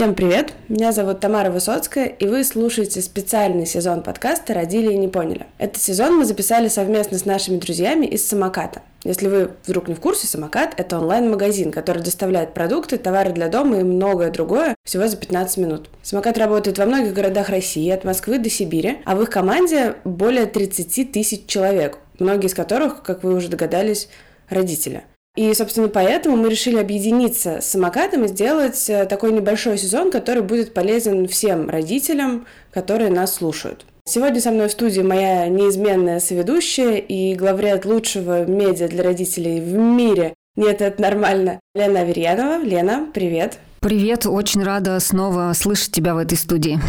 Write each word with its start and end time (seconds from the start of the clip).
Всем 0.00 0.14
привет! 0.14 0.54
Меня 0.70 0.92
зовут 0.92 1.20
Тамара 1.20 1.50
Высоцкая, 1.50 2.06
и 2.06 2.26
вы 2.26 2.42
слушаете 2.42 3.02
специальный 3.02 3.66
сезон 3.66 4.02
подкаста 4.02 4.54
«Родили 4.54 4.94
и 4.94 4.96
не 4.96 5.08
поняли». 5.08 5.44
Этот 5.58 5.82
сезон 5.82 6.16
мы 6.16 6.24
записали 6.24 6.68
совместно 6.68 7.18
с 7.18 7.26
нашими 7.26 7.58
друзьями 7.58 8.06
из 8.06 8.26
«Самоката». 8.26 8.80
Если 9.04 9.28
вы 9.28 9.50
вдруг 9.66 9.88
не 9.88 9.94
в 9.94 10.00
курсе, 10.00 10.26
«Самокат»— 10.26 10.72
это 10.78 10.98
онлайн-магазин, 10.98 11.70
который 11.70 12.02
доставляет 12.02 12.54
продукты, 12.54 12.96
товары 12.96 13.32
для 13.32 13.48
дома 13.48 13.80
и 13.80 13.82
многое 13.82 14.30
другое 14.30 14.74
всего 14.84 15.06
за 15.06 15.18
15 15.18 15.58
минут. 15.58 15.90
«Самокат» 16.02 16.38
работает 16.38 16.78
во 16.78 16.86
многих 16.86 17.12
городах 17.12 17.50
России, 17.50 17.90
от 17.90 18.02
Москвы 18.04 18.38
до 18.38 18.48
Сибири, 18.48 19.02
а 19.04 19.14
в 19.14 19.22
их 19.22 19.28
команде 19.28 19.96
более 20.04 20.46
30 20.46 21.12
тысяч 21.12 21.44
человек, 21.44 21.98
многие 22.18 22.46
из 22.46 22.54
которых, 22.54 23.02
как 23.02 23.22
вы 23.22 23.34
уже 23.34 23.48
догадались, 23.48 24.08
родители. 24.48 25.04
И, 25.36 25.54
собственно, 25.54 25.88
поэтому 25.88 26.36
мы 26.36 26.48
решили 26.48 26.78
объединиться 26.78 27.60
с 27.60 27.66
самокатом 27.66 28.24
и 28.24 28.28
сделать 28.28 28.90
э, 28.90 29.06
такой 29.06 29.32
небольшой 29.32 29.78
сезон, 29.78 30.10
который 30.10 30.42
будет 30.42 30.74
полезен 30.74 31.28
всем 31.28 31.70
родителям, 31.70 32.46
которые 32.72 33.10
нас 33.10 33.34
слушают. 33.34 33.86
Сегодня 34.06 34.40
со 34.40 34.50
мной 34.50 34.68
в 34.68 34.72
студии 34.72 35.02
моя 35.02 35.46
неизменная 35.46 36.18
соведущая 36.18 36.96
и 36.96 37.36
главред 37.36 37.84
лучшего 37.84 38.44
медиа 38.44 38.88
для 38.88 39.04
родителей 39.04 39.60
в 39.60 39.72
мире. 39.74 40.34
Нет, 40.56 40.82
это 40.82 41.00
нормально. 41.00 41.60
Лена 41.76 42.00
Аверьянова. 42.00 42.60
Лена, 42.64 43.06
привет. 43.14 43.58
Привет, 43.78 44.26
очень 44.26 44.64
рада 44.64 44.98
снова 44.98 45.52
слышать 45.54 45.92
тебя 45.92 46.14
в 46.14 46.18
этой 46.18 46.36
студии. 46.36 46.80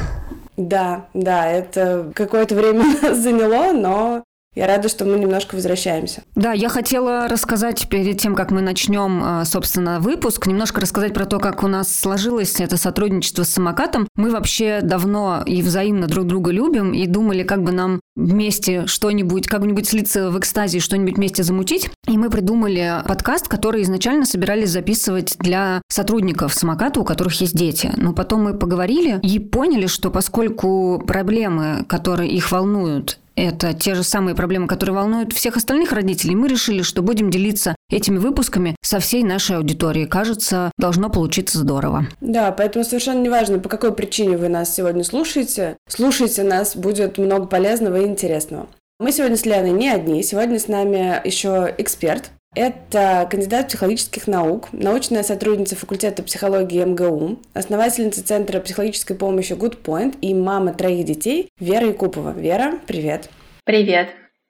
Да, 0.57 1.05
да, 1.13 1.47
это 1.47 2.11
какое-то 2.15 2.55
время 2.55 2.85
нас 3.01 3.17
заняло, 3.17 3.71
но 3.71 4.23
я 4.53 4.67
рада, 4.67 4.89
что 4.89 5.05
мы 5.05 5.17
немножко 5.17 5.55
возвращаемся. 5.55 6.23
Да, 6.35 6.51
я 6.51 6.67
хотела 6.67 7.29
рассказать 7.29 7.87
перед 7.87 8.19
тем, 8.19 8.35
как 8.35 8.51
мы 8.51 8.59
начнем, 8.59 9.21
а, 9.23 9.45
собственно, 9.45 10.01
выпуск, 10.01 10.45
немножко 10.45 10.81
рассказать 10.81 11.13
про 11.13 11.25
то, 11.25 11.39
как 11.39 11.63
у 11.63 11.67
нас 11.67 11.93
сложилось 11.93 12.59
это 12.59 12.75
сотрудничество 12.75 13.43
с 13.43 13.49
самокатом. 13.49 14.09
Мы 14.17 14.29
вообще 14.29 14.81
давно 14.81 15.41
и 15.45 15.61
взаимно 15.61 16.07
друг 16.07 16.27
друга 16.27 16.51
любим 16.51 16.91
и 16.93 17.07
думали, 17.07 17.43
как 17.43 17.63
бы 17.63 17.71
нам 17.71 18.01
вместе 18.17 18.87
что-нибудь, 18.87 19.47
как-нибудь 19.47 19.87
слиться 19.87 20.29
в 20.29 20.37
экстазе, 20.37 20.79
что-нибудь 20.79 21.15
вместе 21.15 21.43
замутить. 21.43 21.89
И 22.09 22.17
мы 22.17 22.29
придумали 22.29 23.03
подкаст, 23.07 23.47
который 23.47 23.83
изначально 23.83 24.25
собирались 24.25 24.71
записывать 24.71 25.37
для 25.39 25.81
сотрудников 25.87 26.53
самоката, 26.53 26.99
у 26.99 27.05
которых 27.05 27.39
есть 27.39 27.55
дети. 27.55 27.93
Но 27.95 28.11
потом 28.11 28.43
мы 28.43 28.53
поговорили 28.57 29.19
и 29.23 29.39
поняли, 29.39 29.87
что 29.87 30.11
поскольку 30.11 31.01
проблемы, 31.07 31.85
которые 31.87 32.31
их 32.31 32.51
волнуют, 32.51 33.17
это 33.35 33.73
те 33.73 33.95
же 33.95 34.03
самые 34.03 34.35
проблемы, 34.35 34.67
которые 34.67 34.95
волнуют 34.95 35.33
всех 35.33 35.57
остальных 35.57 35.91
родителей. 35.91 36.35
Мы 36.35 36.47
решили, 36.47 36.81
что 36.81 37.01
будем 37.01 37.29
делиться 37.29 37.75
этими 37.89 38.17
выпусками 38.17 38.75
со 38.81 38.99
всей 38.99 39.23
нашей 39.23 39.57
аудиторией. 39.57 40.07
Кажется, 40.07 40.71
должно 40.77 41.09
получиться 41.09 41.57
здорово. 41.59 42.07
Да, 42.19 42.51
поэтому 42.51 42.85
совершенно 42.85 43.21
неважно, 43.21 43.59
по 43.59 43.69
какой 43.69 43.93
причине 43.93 44.37
вы 44.37 44.49
нас 44.49 44.73
сегодня 44.75 45.03
слушаете. 45.03 45.77
Слушайте 45.87 46.43
нас, 46.43 46.75
будет 46.75 47.17
много 47.17 47.45
полезного 47.45 48.01
и 48.01 48.05
интересного. 48.05 48.67
Мы 48.99 49.11
сегодня 49.11 49.37
с 49.37 49.45
Леной 49.45 49.71
не 49.71 49.89
одни. 49.89 50.21
Сегодня 50.21 50.59
с 50.59 50.67
нами 50.67 51.19
еще 51.25 51.73
эксперт, 51.77 52.29
это 52.53 53.27
кандидат 53.29 53.69
психологических 53.69 54.27
наук, 54.27 54.69
научная 54.73 55.23
сотрудница 55.23 55.75
факультета 55.75 56.21
психологии 56.21 56.83
МГУ, 56.83 57.39
основательница 57.53 58.25
Центра 58.25 58.59
психологической 58.59 59.15
помощи 59.15 59.53
Good 59.53 59.81
Point 59.83 60.17
и 60.21 60.33
мама 60.33 60.73
троих 60.73 61.05
детей 61.05 61.49
Вера 61.59 61.87
Якупова. 61.87 62.31
Вера, 62.31 62.79
привет. 62.87 63.29
Привет. 63.63 64.09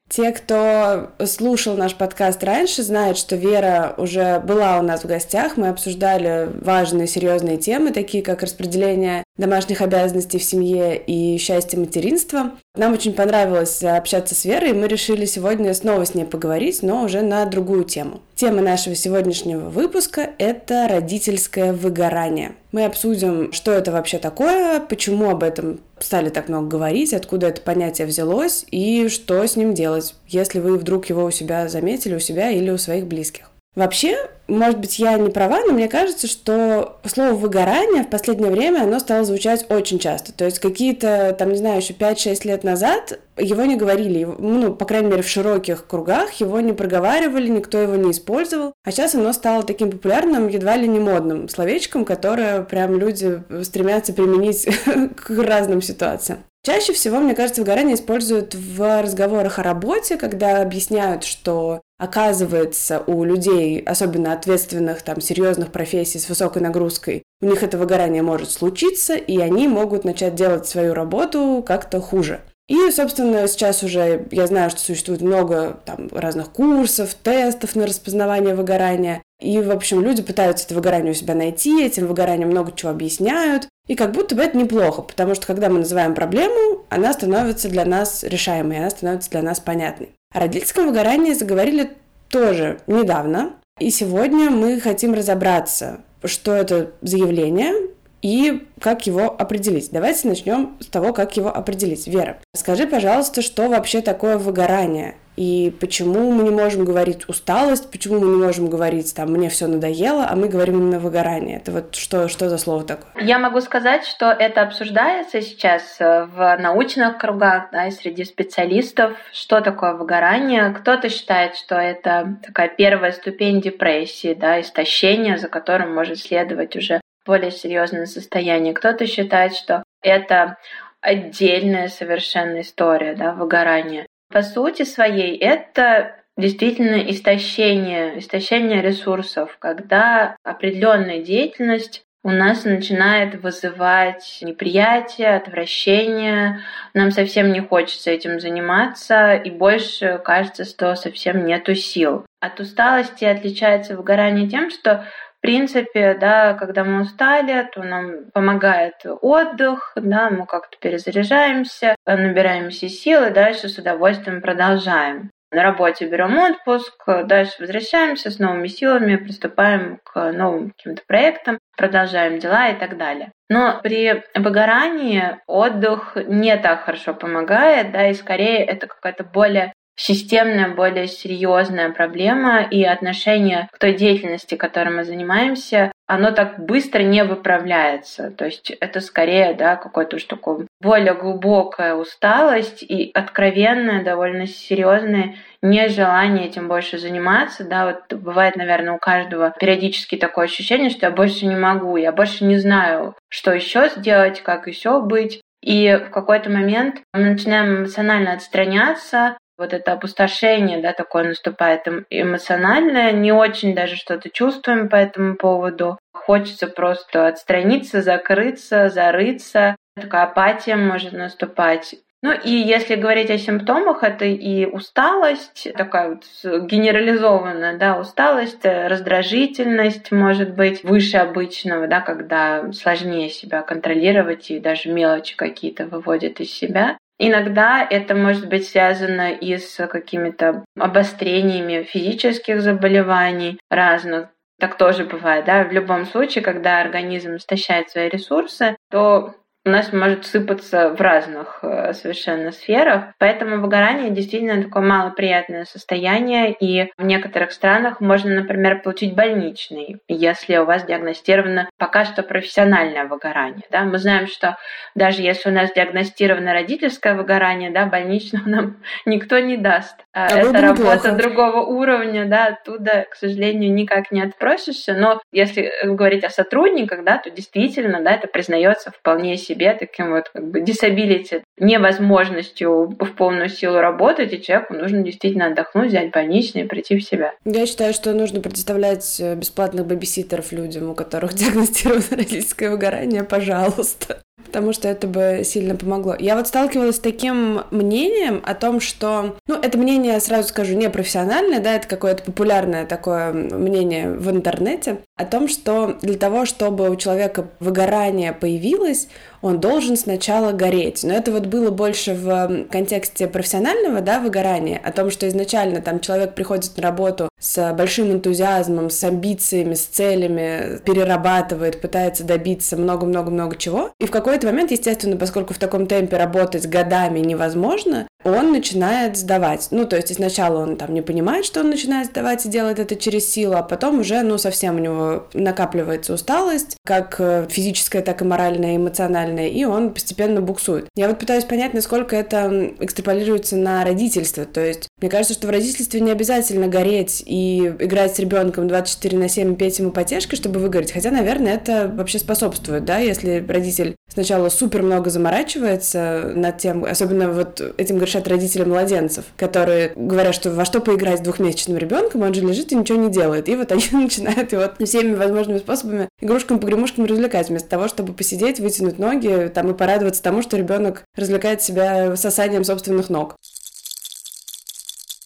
Те, 0.09 0.31
кто 0.31 1.11
слушал 1.25 1.77
наш 1.77 1.95
подкаст 1.95 2.43
раньше, 2.43 2.83
знают, 2.83 3.17
что 3.17 3.37
Вера 3.37 3.93
уже 3.97 4.41
была 4.41 4.77
у 4.79 4.81
нас 4.81 5.03
в 5.03 5.07
гостях. 5.07 5.55
Мы 5.55 5.69
обсуждали 5.69 6.49
важные, 6.59 7.07
серьезные 7.07 7.55
темы, 7.55 7.91
такие 7.91 8.21
как 8.21 8.41
распределение 8.41 9.23
домашних 9.37 9.81
обязанностей 9.81 10.37
в 10.37 10.43
семье 10.43 10.97
и 10.97 11.37
счастье 11.37 11.79
материнства. 11.79 12.51
Нам 12.75 12.93
очень 12.93 13.13
понравилось 13.13 13.83
общаться 13.83 14.35
с 14.35 14.45
Верой, 14.45 14.69
и 14.69 14.73
мы 14.73 14.87
решили 14.87 15.25
сегодня 15.25 15.73
снова 15.73 16.05
с 16.05 16.13
ней 16.13 16.25
поговорить, 16.25 16.83
но 16.83 17.03
уже 17.03 17.21
на 17.21 17.45
другую 17.45 17.83
тему. 17.83 18.21
Тема 18.35 18.61
нашего 18.61 18.95
сегодняшнего 18.95 19.69
выпуска– 19.69 20.29
это 20.37 20.87
родительское 20.89 21.73
выгорание. 21.73 22.53
Мы 22.71 22.85
обсудим, 22.85 23.51
что 23.51 23.71
это 23.71 23.91
вообще 23.91 24.17
такое, 24.17 24.79
почему 24.79 25.29
об 25.29 25.43
этом 25.43 25.81
стали 25.99 26.29
так 26.29 26.47
много 26.47 26.67
говорить, 26.67 27.13
откуда 27.13 27.47
это 27.47 27.61
понятие 27.61 28.07
взялось 28.07 28.65
и 28.71 29.09
что 29.09 29.45
с 29.45 29.55
ним 29.55 29.73
делать, 29.73 30.15
если 30.27 30.59
вы 30.59 30.77
вдруг 30.77 31.07
его 31.07 31.25
у 31.25 31.31
себя 31.31 31.67
заметили, 31.67 32.15
у 32.15 32.19
себя 32.19 32.49
или 32.49 32.69
у 32.69 32.77
своих 32.77 33.05
близких. 33.05 33.50
Вообще, 33.73 34.17
может 34.47 34.79
быть, 34.79 34.99
я 34.99 35.17
не 35.17 35.29
права, 35.29 35.61
но 35.65 35.71
мне 35.71 35.87
кажется, 35.87 36.27
что 36.27 36.99
слово 37.05 37.31
«выгорание» 37.31 38.03
в 38.03 38.09
последнее 38.09 38.51
время, 38.51 38.81
оно 38.83 38.99
стало 38.99 39.23
звучать 39.23 39.65
очень 39.69 39.97
часто. 39.97 40.33
То 40.33 40.43
есть 40.43 40.59
какие-то, 40.59 41.33
там, 41.39 41.51
не 41.51 41.57
знаю, 41.57 41.77
еще 41.77 41.93
5-6 41.93 42.45
лет 42.45 42.65
назад 42.65 43.19
его 43.37 43.63
не 43.63 43.77
говорили, 43.77 44.25
ну, 44.25 44.73
по 44.73 44.83
крайней 44.83 45.09
мере, 45.09 45.23
в 45.23 45.29
широких 45.29 45.87
кругах 45.87 46.33
его 46.33 46.59
не 46.59 46.73
проговаривали, 46.73 47.47
никто 47.47 47.77
его 47.77 47.95
не 47.95 48.11
использовал. 48.11 48.73
А 48.83 48.91
сейчас 48.91 49.15
оно 49.15 49.31
стало 49.31 49.63
таким 49.63 49.89
популярным, 49.89 50.49
едва 50.49 50.75
ли 50.75 50.89
не 50.89 50.99
модным 50.99 51.47
словечком, 51.47 52.03
которое 52.03 52.63
прям 52.63 52.99
люди 52.99 53.41
стремятся 53.63 54.11
применить 54.11 54.67
к 55.15 55.29
разным 55.29 55.81
ситуациям. 55.81 56.39
Чаще 56.63 56.93
всего, 56.93 57.19
мне 57.19 57.33
кажется, 57.33 57.61
выгорание 57.61 57.95
используют 57.95 58.53
в 58.53 59.01
разговорах 59.01 59.57
о 59.57 59.63
работе, 59.63 60.17
когда 60.17 60.61
объясняют, 60.61 61.23
что 61.23 61.81
оказывается 62.01 63.03
у 63.05 63.23
людей, 63.23 63.79
особенно 63.79 64.33
ответственных, 64.33 65.03
там, 65.03 65.21
серьезных 65.21 65.71
профессий 65.71 66.17
с 66.17 66.27
высокой 66.29 66.59
нагрузкой, 66.63 67.21
у 67.41 67.45
них 67.45 67.61
это 67.61 67.77
выгорание 67.77 68.23
может 68.23 68.49
случиться, 68.49 69.13
и 69.13 69.37
они 69.37 69.67
могут 69.67 70.03
начать 70.03 70.33
делать 70.33 70.67
свою 70.67 70.95
работу 70.95 71.63
как-то 71.63 72.01
хуже. 72.01 72.41
И, 72.67 72.89
собственно, 72.89 73.47
сейчас 73.47 73.83
уже 73.83 74.27
я 74.31 74.47
знаю, 74.47 74.71
что 74.71 74.79
существует 74.79 75.21
много 75.21 75.79
там, 75.85 76.07
разных 76.11 76.49
курсов, 76.49 77.13
тестов 77.13 77.75
на 77.75 77.85
распознавание 77.85 78.55
выгорания. 78.55 79.21
И, 79.39 79.59
в 79.59 79.69
общем, 79.69 80.01
люди 80.01 80.23
пытаются 80.23 80.65
это 80.65 80.73
выгорание 80.73 81.11
у 81.11 81.15
себя 81.15 81.35
найти, 81.35 81.85
этим 81.85 82.07
выгоранием 82.07 82.49
много 82.49 82.71
чего 82.71 82.89
объясняют. 82.89 83.67
И 83.91 83.95
как 83.95 84.13
будто 84.13 84.35
бы 84.35 84.41
это 84.41 84.57
неплохо, 84.57 85.01
потому 85.01 85.35
что 85.35 85.45
когда 85.45 85.67
мы 85.67 85.79
называем 85.79 86.15
проблему, 86.15 86.85
она 86.87 87.11
становится 87.11 87.67
для 87.67 87.83
нас 87.83 88.23
решаемой, 88.23 88.77
она 88.77 88.89
становится 88.89 89.29
для 89.31 89.41
нас 89.41 89.59
понятной. 89.59 90.11
О 90.33 90.39
родительском 90.39 90.85
выгорании 90.87 91.33
заговорили 91.33 91.91
тоже 92.29 92.79
недавно. 92.87 93.51
И 93.81 93.91
сегодня 93.91 94.49
мы 94.49 94.79
хотим 94.79 95.13
разобраться, 95.13 95.99
что 96.23 96.53
это 96.53 96.91
за 97.01 97.17
явление, 97.17 97.73
и 98.21 98.67
как 98.79 99.07
его 99.07 99.35
определить. 99.37 99.89
Давайте 99.91 100.27
начнем 100.27 100.77
с 100.79 100.87
того, 100.87 101.13
как 101.13 101.37
его 101.37 101.49
определить. 101.49 102.07
Вера, 102.07 102.37
скажи, 102.55 102.87
пожалуйста, 102.87 103.41
что 103.41 103.67
вообще 103.69 104.01
такое 104.01 104.37
выгорание? 104.37 105.15
И 105.37 105.73
почему 105.79 106.29
мы 106.31 106.43
не 106.43 106.49
можем 106.49 106.83
говорить 106.83 107.27
усталость, 107.29 107.89
почему 107.89 108.19
мы 108.19 108.27
не 108.27 108.43
можем 108.43 108.69
говорить 108.69 109.15
там 109.15 109.31
мне 109.31 109.49
все 109.49 109.67
надоело, 109.67 110.27
а 110.29 110.35
мы 110.35 110.49
говорим 110.49 110.79
именно 110.79 110.99
выгорание. 110.99 111.57
Это 111.57 111.71
вот 111.71 111.95
что, 111.95 112.27
что 112.27 112.49
за 112.49 112.57
слово 112.57 112.83
такое? 112.83 113.23
Я 113.23 113.39
могу 113.39 113.61
сказать, 113.61 114.05
что 114.05 114.29
это 114.29 114.61
обсуждается 114.61 115.41
сейчас 115.41 115.95
э, 115.99 116.25
в 116.25 116.57
научных 116.59 117.17
кругах, 117.17 117.69
да, 117.71 117.89
среди 117.91 118.25
специалистов, 118.25 119.13
что 119.31 119.61
такое 119.61 119.93
выгорание. 119.93 120.73
Кто-то 120.73 121.07
считает, 121.07 121.55
что 121.55 121.75
это 121.75 122.37
такая 122.45 122.67
первая 122.67 123.13
ступень 123.13 123.61
депрессии, 123.61 124.33
да, 124.33 124.59
истощения, 124.59 125.37
за 125.37 125.47
которым 125.47 125.95
может 125.95 126.19
следовать 126.19 126.75
уже 126.75 126.99
более 127.31 127.51
серьезное 127.51 128.07
состояние. 128.07 128.73
Кто-то 128.73 129.07
считает, 129.07 129.55
что 129.55 129.83
это 130.01 130.57
отдельная 130.99 131.87
совершенно 131.87 132.59
история, 132.59 133.13
да, 133.15 133.31
выгорание. 133.31 134.05
По 134.33 134.41
сути 134.41 134.83
своей 134.83 135.37
это 135.37 136.17
действительно 136.35 136.97
истощение, 137.09 138.19
истощение 138.19 138.81
ресурсов, 138.81 139.55
когда 139.59 140.35
определенная 140.43 141.21
деятельность 141.21 142.03
у 142.25 142.31
нас 142.31 142.65
начинает 142.65 143.41
вызывать 143.41 144.39
неприятие, 144.41 145.33
отвращение, 145.37 146.59
нам 146.93 147.11
совсем 147.11 147.53
не 147.53 147.61
хочется 147.61 148.11
этим 148.11 148.41
заниматься, 148.41 149.35
и 149.35 149.49
больше 149.49 150.19
кажется, 150.21 150.65
что 150.65 150.95
совсем 150.95 151.45
нету 151.45 151.75
сил. 151.75 152.25
От 152.41 152.59
усталости 152.59 153.23
отличается 153.23 153.95
выгорание 153.95 154.49
тем, 154.49 154.69
что 154.69 155.05
принципе, 155.41 156.15
да, 156.19 156.53
когда 156.53 156.83
мы 156.83 157.01
устали, 157.01 157.69
то 157.73 157.83
нам 157.83 158.31
помогает 158.33 158.95
отдых, 159.21 159.91
да, 159.95 160.29
мы 160.29 160.45
как-то 160.45 160.77
перезаряжаемся, 160.79 161.95
набираемся 162.05 162.87
сил 162.87 163.25
и 163.25 163.31
дальше 163.31 163.67
с 163.69 163.77
удовольствием 163.77 164.41
продолжаем. 164.41 165.31
На 165.53 165.63
работе 165.63 166.07
берем 166.07 166.37
отпуск, 166.37 167.03
дальше 167.25 167.55
возвращаемся 167.59 168.31
с 168.31 168.39
новыми 168.39 168.67
силами, 168.67 169.17
приступаем 169.17 169.99
к 170.05 170.31
новым 170.31 170.71
каким-то 170.71 171.01
проектам, 171.05 171.57
продолжаем 171.75 172.39
дела 172.39 172.69
и 172.69 172.79
так 172.79 172.97
далее. 172.97 173.33
Но 173.49 173.81
при 173.83 174.23
выгорании 174.33 175.39
отдых 175.47 176.15
не 176.15 176.55
так 176.55 176.85
хорошо 176.85 177.13
помогает, 177.13 177.91
да, 177.91 178.07
и 178.07 178.13
скорее 178.13 178.63
это 178.63 178.87
какая-то 178.87 179.25
более 179.25 179.73
системная, 180.01 180.69
более 180.69 181.07
серьезная 181.07 181.91
проблема, 181.91 182.63
и 182.63 182.83
отношение 182.83 183.69
к 183.71 183.77
той 183.77 183.93
деятельности, 183.93 184.55
которой 184.55 184.89
мы 184.89 185.03
занимаемся, 185.03 185.91
оно 186.07 186.31
так 186.31 186.59
быстро 186.59 187.03
не 187.03 187.23
выправляется. 187.23 188.31
То 188.31 188.45
есть 188.45 188.71
это 188.71 188.99
скорее, 188.99 189.53
да, 189.53 189.75
какое-то 189.75 190.15
уж 190.15 190.23
такое 190.23 190.65
более 190.81 191.13
глубокая 191.13 191.93
усталость 191.93 192.83
и 192.83 193.11
откровенное, 193.13 194.03
довольно 194.03 194.47
серьезное 194.47 195.35
нежелание 195.61 196.47
этим 196.47 196.67
больше 196.67 196.97
заниматься, 196.97 197.63
да, 197.63 197.85
вот 197.85 198.19
бывает, 198.19 198.55
наверное, 198.55 198.93
у 198.93 198.97
каждого 198.97 199.53
периодически 199.59 200.17
такое 200.17 200.45
ощущение, 200.45 200.89
что 200.89 201.05
я 201.05 201.11
больше 201.11 201.45
не 201.45 201.55
могу, 201.55 201.95
я 201.95 202.11
больше 202.11 202.43
не 202.43 202.57
знаю, 202.57 203.13
что 203.29 203.53
еще 203.53 203.89
сделать, 203.89 204.41
как 204.41 204.67
еще 204.67 204.99
быть. 205.01 205.41
И 205.61 205.93
в 206.07 206.09
какой-то 206.09 206.49
момент 206.49 207.01
мы 207.13 207.21
начинаем 207.21 207.75
эмоционально 207.75 208.33
отстраняться, 208.33 209.37
вот 209.61 209.73
это 209.73 209.93
опустошение, 209.93 210.81
да, 210.81 210.91
такое 210.91 211.23
наступает 211.23 211.87
эмоциональное, 212.09 213.11
не 213.13 213.31
очень 213.31 213.73
даже 213.73 213.95
что-то 213.95 214.29
чувствуем 214.29 214.89
по 214.89 214.97
этому 214.97 215.35
поводу. 215.35 215.97
Хочется 216.13 216.67
просто 216.67 217.27
отстраниться, 217.27 218.01
закрыться, 218.01 218.89
зарыться. 218.89 219.75
Такая 219.95 220.23
апатия 220.23 220.75
может 220.75 221.13
наступать. 221.13 221.95
Ну 222.23 222.31
и 222.33 222.51
если 222.51 222.95
говорить 222.95 223.31
о 223.31 223.39
симптомах, 223.39 224.03
это 224.03 224.25
и 224.25 224.65
усталость, 224.65 225.67
такая 225.75 226.09
вот 226.09 226.23
генерализованная, 226.67 227.79
да, 227.79 227.97
усталость, 227.97 228.63
раздражительность 228.63 230.11
может 230.11 230.53
быть 230.53 230.83
выше 230.83 231.17
обычного, 231.17 231.87
да, 231.87 231.99
когда 232.01 232.71
сложнее 232.73 233.29
себя 233.29 233.63
контролировать 233.63 234.51
и 234.51 234.59
даже 234.59 234.89
мелочи 234.89 235.35
какие-то 235.35 235.87
выводят 235.87 236.39
из 236.39 236.51
себя. 236.51 236.97
Иногда 237.23 237.85
это 237.87 238.15
может 238.15 238.49
быть 238.49 238.67
связано 238.67 239.31
и 239.31 239.55
с 239.55 239.85
какими-то 239.85 240.65
обострениями 240.75 241.83
физических 241.83 242.63
заболеваний 242.63 243.59
разных. 243.69 244.29
Так 244.59 244.75
тоже 244.75 245.05
бывает, 245.05 245.45
да. 245.45 245.63
В 245.63 245.71
любом 245.71 246.05
случае, 246.05 246.43
когда 246.43 246.81
организм 246.81 247.35
истощает 247.35 247.91
свои 247.91 248.09
ресурсы, 248.09 248.75
то 248.89 249.35
у 249.63 249.69
нас 249.69 249.93
может 249.93 250.25
сыпаться 250.25 250.89
в 250.89 250.99
разных 250.99 251.59
э, 251.61 251.93
совершенно 251.93 252.51
сферах. 252.51 253.13
Поэтому 253.19 253.61
выгорание 253.61 254.09
действительно 254.09 254.63
такое 254.63 254.81
малоприятное 254.81 255.65
состояние, 255.65 256.51
и 256.51 256.91
в 256.97 257.03
некоторых 257.03 257.51
странах 257.51 258.01
можно, 258.01 258.33
например, 258.33 258.81
получить 258.81 259.13
больничный, 259.13 259.99
если 260.07 260.57
у 260.57 260.65
вас 260.65 260.85
диагностировано 260.85 261.69
пока 261.77 262.05
что 262.05 262.23
профессиональное 262.23 263.05
выгорание. 263.05 263.63
Да? 263.69 263.83
Мы 263.83 263.99
знаем, 263.99 264.25
что 264.25 264.57
даже 264.95 265.21
если 265.21 265.49
у 265.49 265.53
нас 265.53 265.71
диагностировано 265.73 266.53
родительское 266.53 267.13
выгорание, 267.13 267.69
да, 267.69 267.85
больничного 267.85 268.43
нам 268.49 268.77
никто 269.05 269.37
не 269.37 269.57
даст. 269.57 269.95
А 270.11 270.27
Это 270.27 270.59
работа 270.59 270.99
плохо. 271.01 271.11
другого 271.11 271.59
уровня, 271.59 272.25
да, 272.25 272.47
оттуда, 272.47 273.05
к 273.09 273.15
сожалению, 273.15 273.71
никак 273.71 274.11
не 274.11 274.21
отпросишься. 274.21 274.93
Но 274.93 275.21
если 275.31 275.71
говорить 275.83 276.23
о 276.23 276.29
сотрудниках, 276.31 277.03
да, 277.03 277.19
то 277.19 277.29
действительно, 277.29 278.01
да, 278.01 278.13
это 278.13 278.27
признается 278.27 278.89
вполне 278.89 279.37
себе 279.37 279.50
себе 279.51 279.73
таким 279.73 280.11
вот 280.11 280.29
как 280.29 280.49
бы 280.49 280.61
disability, 280.61 281.41
невозможностью 281.59 282.95
в 282.99 283.15
полную 283.15 283.49
силу 283.49 283.79
работать, 283.79 284.33
и 284.33 284.41
человеку 284.41 284.73
нужно 284.73 285.03
действительно 285.03 285.47
отдохнуть, 285.47 285.89
взять 285.89 286.11
больничный 286.11 286.63
и 286.63 286.67
прийти 286.67 286.97
в 286.97 287.03
себя. 287.03 287.33
Я 287.45 287.65
считаю, 287.65 287.93
что 287.93 288.13
нужно 288.13 288.41
предоставлять 288.41 289.19
э, 289.19 289.35
бесплатных 289.35 289.85
бэбиситеров 289.85 290.51
людям, 290.51 290.89
у 290.89 290.95
которых 290.95 291.33
диагностировано 291.35 292.03
родительское 292.11 292.69
выгорание, 292.69 293.23
пожалуйста 293.23 294.21
потому 294.45 294.73
что 294.73 294.87
это 294.87 295.07
бы 295.07 295.41
сильно 295.43 295.75
помогло. 295.75 296.15
Я 296.19 296.35
вот 296.35 296.47
сталкивалась 296.47 296.97
с 296.97 296.99
таким 296.99 297.63
мнением 297.71 298.41
о 298.45 298.53
том, 298.53 298.79
что, 298.79 299.35
ну, 299.47 299.55
это 299.55 299.77
мнение, 299.77 300.19
сразу 300.19 300.49
скажу, 300.49 300.75
не 300.75 300.89
профессиональное, 300.89 301.59
да, 301.59 301.75
это 301.75 301.87
какое-то 301.87 302.23
популярное 302.23 302.85
такое 302.85 303.31
мнение 303.31 304.11
в 304.11 304.29
интернете, 304.29 304.97
о 305.17 305.25
том, 305.25 305.47
что 305.47 305.97
для 306.01 306.17
того, 306.17 306.45
чтобы 306.45 306.89
у 306.89 306.95
человека 306.95 307.47
выгорание 307.59 308.33
появилось, 308.33 309.07
он 309.41 309.59
должен 309.59 309.97
сначала 309.97 310.51
гореть. 310.51 311.03
Но 311.03 311.13
это 311.13 311.31
вот 311.31 311.47
было 311.47 311.71
больше 311.71 312.13
в 312.13 312.65
контексте 312.69 313.27
профессионального, 313.27 314.01
да, 314.01 314.19
выгорания, 314.19 314.79
о 314.83 314.91
том, 314.91 315.09
что 315.09 315.27
изначально 315.27 315.81
там 315.81 315.99
человек 315.99 316.35
приходит 316.35 316.75
на 316.77 316.83
работу 316.83 317.30
с 317.41 317.73
большим 317.73 318.11
энтузиазмом, 318.11 318.89
с 318.89 319.03
амбициями, 319.03 319.73
с 319.73 319.85
целями, 319.85 320.79
перерабатывает, 320.85 321.81
пытается 321.81 322.23
добиться 322.23 322.77
много-много-много 322.77 323.57
чего. 323.57 323.91
И 323.99 324.05
в 324.05 324.11
какой-то 324.11 324.45
момент, 324.45 324.71
естественно, 324.71 325.17
поскольку 325.17 325.53
в 325.53 325.57
таком 325.57 325.87
темпе 325.87 326.17
работать 326.17 326.69
годами 326.69 327.19
невозможно, 327.19 328.07
он 328.23 328.51
начинает 328.51 329.17
сдавать. 329.17 329.67
Ну, 329.71 329.85
то 329.85 329.95
есть 329.95 330.13
сначала 330.13 330.59
он 330.59 330.77
там 330.77 330.93
не 330.93 331.01
понимает, 331.01 331.45
что 331.45 331.61
он 331.61 331.69
начинает 331.69 332.07
сдавать 332.07 332.45
и 332.45 332.49
делает 332.49 332.79
это 332.79 332.95
через 332.95 333.29
силу, 333.29 333.55
а 333.55 333.63
потом 333.63 333.99
уже, 333.99 334.21
ну, 334.21 334.37
совсем 334.37 334.75
у 334.75 334.79
него 334.79 335.27
накапливается 335.33 336.13
усталость, 336.13 336.77
как 336.85 337.15
э, 337.19 337.47
физическая, 337.49 338.01
так 338.01 338.21
и 338.21 338.25
моральная, 338.25 338.73
и 338.73 338.77
эмоциональная, 338.77 339.47
и 339.47 339.63
он 339.65 339.93
постепенно 339.93 340.41
буксует. 340.41 340.87
Я 340.95 341.07
вот 341.07 341.19
пытаюсь 341.19 341.45
понять, 341.45 341.73
насколько 341.73 342.15
это 342.15 342.71
экстраполируется 342.79 343.55
на 343.55 343.83
родительство. 343.83 344.45
То 344.45 344.65
есть 344.65 344.87
мне 345.01 345.09
кажется, 345.09 345.33
что 345.33 345.47
в 345.47 345.49
родительстве 345.49 345.99
не 346.01 346.11
обязательно 346.11 346.67
гореть 346.67 347.23
и 347.25 347.67
играть 347.79 348.15
с 348.15 348.19
ребенком 348.19 348.67
24 348.67 349.17
на 349.17 349.29
7, 349.29 349.55
петь 349.55 349.79
ему 349.79 349.91
потешки, 349.91 350.35
чтобы 350.35 350.59
выгореть. 350.59 350.91
Хотя, 350.91 351.11
наверное, 351.11 351.55
это 351.55 351.91
вообще 351.93 352.19
способствует, 352.19 352.85
да, 352.85 352.97
если 352.97 353.43
родитель 353.47 353.95
сначала 354.13 354.49
супер 354.49 354.83
много 354.83 355.09
заморачивается 355.09 356.31
над 356.35 356.57
тем, 356.57 356.85
особенно 356.85 357.31
вот 357.31 357.61
этим 357.77 357.97
грешат 358.11 358.27
родители 358.27 358.63
младенцев, 358.63 359.25
которые 359.37 359.93
говорят, 359.95 360.35
что 360.35 360.51
во 360.51 360.65
что 360.65 360.81
поиграть 360.81 361.19
с 361.19 361.21
двухмесячным 361.21 361.77
ребенком, 361.77 362.23
он 362.23 362.33
же 362.33 362.41
лежит 362.41 362.71
и 362.71 362.75
ничего 362.75 362.97
не 362.97 363.09
делает. 363.09 363.47
И 363.47 363.55
вот 363.55 363.71
они 363.71 363.83
начинают 363.91 364.51
его 364.51 364.63
всеми 364.83 365.15
возможными 365.15 365.59
способами 365.59 366.09
игрушками, 366.19 366.59
погремушками 366.59 367.07
развлекать, 367.07 367.49
вместо 367.49 367.69
того, 367.69 367.87
чтобы 367.87 368.13
посидеть, 368.13 368.59
вытянуть 368.59 368.99
ноги 368.99 369.49
там 369.53 369.71
и 369.71 369.73
порадоваться 369.73 370.21
тому, 370.21 370.41
что 370.41 370.57
ребенок 370.57 371.03
развлекает 371.15 371.61
себя 371.61 372.15
сосанием 372.15 372.63
собственных 372.63 373.09
ног. 373.09 373.35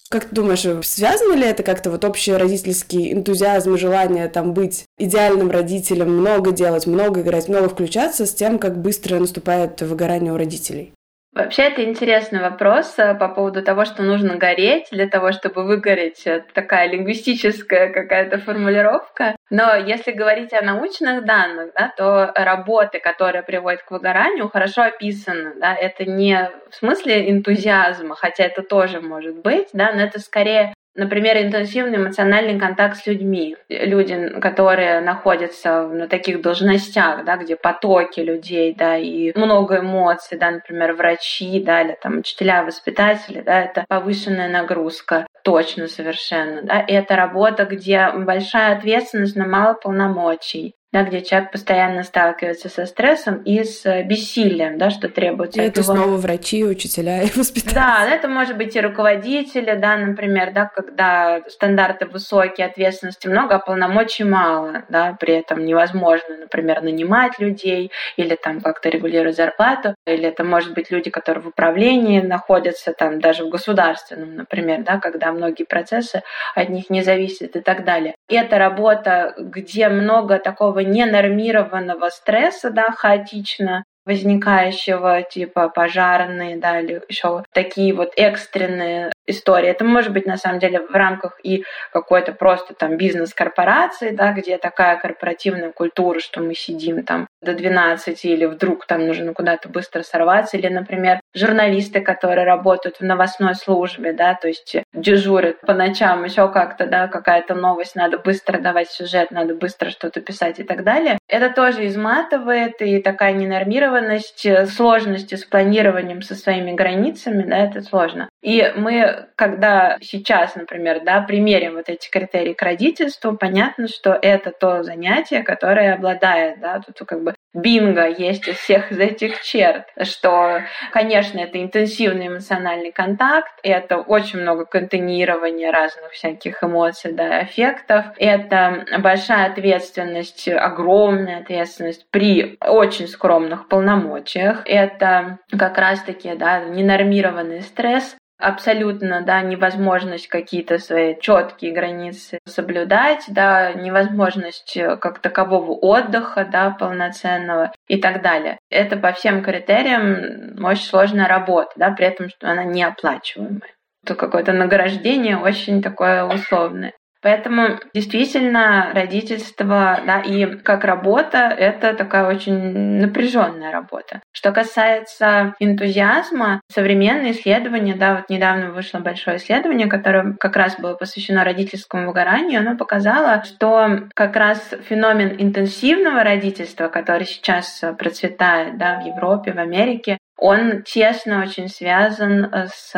Как 0.09 0.25
ты 0.25 0.35
думаешь, 0.35 0.85
связано 0.85 1.33
ли 1.33 1.45
это 1.45 1.63
как-то 1.63 1.89
вот 1.89 2.05
общий 2.05 2.33
родительский 2.33 3.11
энтузиазм 3.11 3.73
и 3.73 3.77
желание 3.79 4.27
там 4.27 4.53
быть 4.53 4.85
идеальным 4.99 5.49
родителем, 5.49 6.15
много 6.15 6.51
делать, 6.51 6.85
много 6.85 7.21
играть, 7.21 7.49
много 7.49 7.67
включаться 7.67 8.27
с 8.27 8.33
тем, 8.33 8.59
как 8.59 8.79
быстро 8.79 9.19
наступает 9.19 9.81
выгорание 9.81 10.31
у 10.31 10.37
родителей? 10.37 10.93
Вообще 11.35 11.63
это 11.63 11.83
интересный 11.83 12.39
вопрос 12.39 12.97
э, 12.97 13.13
по 13.13 13.27
поводу 13.27 13.61
того, 13.61 13.83
что 13.83 14.03
нужно 14.03 14.37
гореть 14.37 14.87
для 14.91 15.05
того, 15.05 15.33
чтобы 15.33 15.65
выгореть. 15.65 16.21
Это 16.23 16.45
такая 16.53 16.87
лингвистическая 16.87 17.91
какая-то 17.91 18.37
формулировка. 18.37 19.35
Но 19.49 19.75
если 19.75 20.13
говорить 20.13 20.53
о 20.53 20.63
научных 20.63 21.25
данных, 21.25 21.73
да, 21.77 21.93
то 21.97 22.31
работы, 22.35 22.99
которые 22.99 23.43
приводят 23.43 23.83
к 23.83 23.91
выгоранию, 23.91 24.47
хорошо 24.47 24.83
описаны. 24.83 25.55
Да? 25.59 25.75
Это 25.75 26.05
не 26.05 26.49
в 26.69 26.75
смысле 26.75 27.29
энтузиазма, 27.29 28.15
хотя 28.15 28.45
это 28.45 28.61
тоже 28.61 29.01
может 29.01 29.41
быть, 29.41 29.67
да, 29.73 29.91
но 29.91 30.03
это 30.03 30.19
скорее 30.19 30.73
Например, 30.95 31.37
интенсивный 31.37 31.97
эмоциональный 31.97 32.57
контакт 32.57 32.97
с 32.97 33.05
людьми. 33.05 33.57
Люди, 33.67 34.39
которые 34.39 35.01
находятся 35.01 35.87
на 35.87 36.07
таких 36.07 36.41
должностях, 36.41 37.25
да, 37.25 37.35
где 37.35 37.57
потоки 37.57 38.21
людей, 38.21 38.73
да, 38.73 38.97
и 38.97 39.37
много 39.37 39.79
эмоций, 39.79 40.37
да, 40.37 40.51
например, 40.51 40.93
врачи, 40.93 41.61
да, 41.61 41.81
или 41.81 41.97
там 42.01 42.19
учителя, 42.19 42.63
воспитатели, 42.63 43.41
да, 43.41 43.61
это 43.61 43.83
повышенная 43.89 44.47
нагрузка, 44.47 45.27
точно 45.43 45.87
совершенно, 45.87 46.61
да, 46.61 46.79
и 46.79 46.93
это 46.93 47.17
работа, 47.17 47.65
где 47.65 48.11
большая 48.15 48.77
ответственность, 48.77 49.35
но 49.35 49.45
мало 49.45 49.73
полномочий 49.73 50.75
да, 50.95 51.03
где 51.03 51.21
человек 51.21 51.51
постоянно 51.51 52.03
сталкивается 52.03 52.69
со 52.69 52.85
стрессом 52.85 53.41
и 53.43 53.65
с 53.65 53.83
бессилием, 54.03 54.77
да, 54.77 54.89
что 54.89 55.09
требуется. 55.09 55.61
И 55.61 55.65
это 55.65 55.81
его... 55.81 55.93
снова 55.93 56.15
врачи, 56.15 56.63
учителя 56.63 57.21
и 57.21 57.29
воспитатели. 57.35 57.75
Да, 57.75 58.07
это 58.09 58.29
может 58.29 58.55
быть 58.55 58.77
и 58.77 58.79
руководители, 58.79 59.75
да, 59.75 59.97
например, 59.97 60.53
да, 60.53 60.71
когда 60.73 61.41
стандарты 61.49 62.05
высокие, 62.05 62.67
ответственности 62.67 63.27
много, 63.27 63.55
а 63.55 63.59
полномочий 63.59 64.23
мало, 64.23 64.85
да, 64.87 65.17
при 65.19 65.33
этом 65.33 65.65
невозможно, 65.65 66.37
например, 66.37 66.81
нанимать 66.81 67.39
людей 67.39 67.91
или 68.15 68.35
там 68.35 68.61
как-то 68.61 68.87
регулировать 68.87 69.35
зарплату, 69.35 69.95
или 70.07 70.29
это 70.29 70.45
может 70.45 70.73
быть 70.73 70.91
люди, 70.91 71.09
которые 71.09 71.43
в 71.43 71.47
управлении 71.47 72.21
находятся, 72.21 72.93
там 72.93 73.19
даже 73.19 73.43
в 73.43 73.49
государственном, 73.49 74.35
например, 74.35 74.83
да, 74.83 75.01
когда 75.01 75.33
многие 75.33 75.65
процессы 75.65 76.21
от 76.55 76.69
них 76.69 76.89
не 76.89 77.01
зависят 77.01 77.57
и 77.57 77.59
так 77.59 77.83
далее. 77.83 78.15
И 78.29 78.35
это 78.35 78.57
работа, 78.57 79.33
где 79.37 79.89
много 79.89 80.39
такого 80.39 80.84
ненормированного 80.85 82.09
стресса, 82.09 82.69
да, 82.69 82.85
хаотично 82.91 83.83
возникающего, 84.05 85.23
типа 85.23 85.69
пожарные, 85.69 86.57
да, 86.57 86.79
или 86.79 87.01
еще 87.09 87.43
такие 87.53 87.93
вот 87.93 88.13
экстренные 88.15 89.11
истории. 89.25 89.69
Это 89.69 89.83
может 89.83 90.13
быть 90.13 90.27
на 90.27 90.37
самом 90.37 90.59
деле 90.59 90.79
в 90.79 90.91
рамках 90.91 91.39
и 91.43 91.63
какой-то 91.91 92.31
просто 92.31 92.75
там 92.75 92.97
бизнес-корпорации, 92.97 94.11
да, 94.11 94.31
где 94.33 94.57
такая 94.57 94.97
корпоративная 94.97 95.71
культура, 95.71 96.19
что 96.19 96.41
мы 96.41 96.53
сидим 96.53 97.03
там 97.03 97.27
до 97.41 97.53
12 97.53 98.23
или 98.25 98.45
вдруг 98.45 98.85
там 98.85 99.07
нужно 99.07 99.33
куда-то 99.33 99.69
быстро 99.69 100.03
сорваться, 100.03 100.57
или, 100.57 100.67
например, 100.67 101.19
журналисты, 101.35 102.01
которые 102.01 102.45
работают 102.45 102.97
в 102.97 103.03
новостной 103.03 103.55
службе, 103.55 104.13
да, 104.13 104.33
то 104.33 104.47
есть 104.47 104.75
дежурят 104.93 105.61
по 105.61 105.73
ночам, 105.73 106.23
еще 106.23 106.49
как-то, 106.51 106.87
да, 106.87 107.07
какая-то 107.07 107.53
новость, 107.53 107.95
надо 107.95 108.17
быстро 108.17 108.59
давать 108.59 108.89
сюжет, 108.89 109.31
надо 109.31 109.53
быстро 109.53 109.89
что-то 109.89 110.21
писать 110.21 110.59
и 110.59 110.63
так 110.63 110.83
далее. 110.83 111.17
Это 111.27 111.49
тоже 111.49 111.85
изматывает, 111.87 112.81
и 112.81 113.01
такая 113.01 113.33
ненормированность, 113.33 114.47
сложности 114.73 115.35
с 115.35 115.45
планированием 115.45 116.21
со 116.21 116.35
своими 116.35 116.71
границами, 116.71 117.43
да, 117.43 117.57
это 117.57 117.81
сложно. 117.81 118.29
И 118.41 118.73
мы, 118.75 119.27
когда 119.35 119.97
сейчас, 120.01 120.55
например, 120.55 121.01
да, 121.03 121.21
примерим 121.21 121.75
вот 121.75 121.89
эти 121.89 122.09
критерии 122.09 122.53
к 122.53 122.61
родительству, 122.61 123.37
понятно, 123.37 123.87
что 123.87 124.17
это 124.19 124.51
то 124.51 124.83
занятие, 124.83 125.43
которое 125.43 125.93
обладает, 125.93 126.59
да, 126.59 126.79
тут 126.79 127.07
как 127.07 127.23
бы 127.23 127.34
бинго 127.55 128.07
есть 128.07 128.47
из 128.47 128.57
всех 128.57 128.91
из 128.91 128.99
этих 128.99 129.41
черт, 129.41 129.85
что, 130.01 130.61
конечно, 130.91 131.39
это 131.39 131.61
интенсивный 131.61 132.27
эмоциональный 132.27 132.91
контакт, 132.91 133.51
это 133.63 133.97
очень 133.97 134.39
много 134.39 134.65
контейнирования 134.65 135.71
разных 135.71 136.11
всяких 136.11 136.63
эмоций, 136.63 137.13
да, 137.13 137.43
эффектов, 137.43 138.05
это 138.17 138.85
большая 138.99 139.47
ответственность, 139.47 140.47
огромная 140.47 141.39
ответственность 141.39 142.05
при 142.11 142.57
очень 142.61 143.07
скромных 143.07 143.67
полномочиях, 143.67 144.61
это 144.65 145.39
как 145.57 145.77
раз-таки, 145.77 146.35
да, 146.35 146.65
ненормированный 146.65 147.61
стресс, 147.61 148.15
абсолютно, 148.37 149.21
да, 149.21 149.41
невозможность 149.41 150.27
какие-то 150.27 150.77
свои 150.77 151.15
четкие 151.19 151.73
границы 151.73 152.39
соблюдать, 152.45 153.25
да, 153.27 153.73
невозможность 153.73 154.75
э, 154.77 154.97
как 154.97 155.19
такового 155.19 155.71
отдыха, 155.71 156.45
да, 156.45 156.71
полноценного 156.71 157.71
и 157.87 157.99
так 157.99 158.21
далее. 158.21 158.57
Это 158.69 158.97
по 158.97 159.13
всем 159.13 159.43
критериям 159.43 160.63
очень 160.63 160.83
сложная 160.83 161.27
работа, 161.27 161.71
да, 161.75 161.91
при 161.91 162.07
этом, 162.07 162.29
что 162.29 162.49
она 162.49 162.63
неоплачиваемая. 162.63 163.73
То 164.05 164.15
какое-то 164.15 164.53
награждение 164.53 165.37
очень 165.37 165.81
такое 165.81 166.25
условное. 166.25 166.93
Поэтому 167.25 167.79
действительно 167.91 168.91
родительство, 168.93 169.99
да, 170.05 170.19
и 170.19 170.45
как 170.57 170.83
работа 170.83 171.39
это 171.57 171.95
такая 171.95 172.27
очень 172.27 172.53
напряженная 172.99 173.71
работа. 173.71 174.21
Что 174.31 174.51
касается 174.51 175.55
энтузиазма, 175.59 176.61
современные 176.71 177.31
исследования, 177.31 177.95
да, 177.95 178.17
вот 178.17 178.29
недавно 178.29 178.69
вышло 178.69 178.99
большое 178.99 179.37
исследование, 179.37 179.87
которое 179.87 180.35
как 180.39 180.55
раз 180.55 180.79
было 180.79 180.93
посвящено 180.93 181.43
родительскому 181.43 182.05
выгоранию, 182.05 182.59
оно 182.59 182.77
показало, 182.77 183.43
что 183.43 184.01
как 184.13 184.35
раз 184.35 184.75
феномен 184.87 185.35
интенсивного 185.39 186.23
родительства, 186.23 186.89
который 186.89 187.25
сейчас 187.25 187.83
процветает 187.97 188.77
да, 188.77 188.99
в 188.99 189.03
Европе, 189.03 189.51
в 189.51 189.57
Америке, 189.57 190.19
он 190.37 190.83
тесно 190.83 191.41
очень 191.41 191.69
связан 191.69 192.51
с 192.53 192.93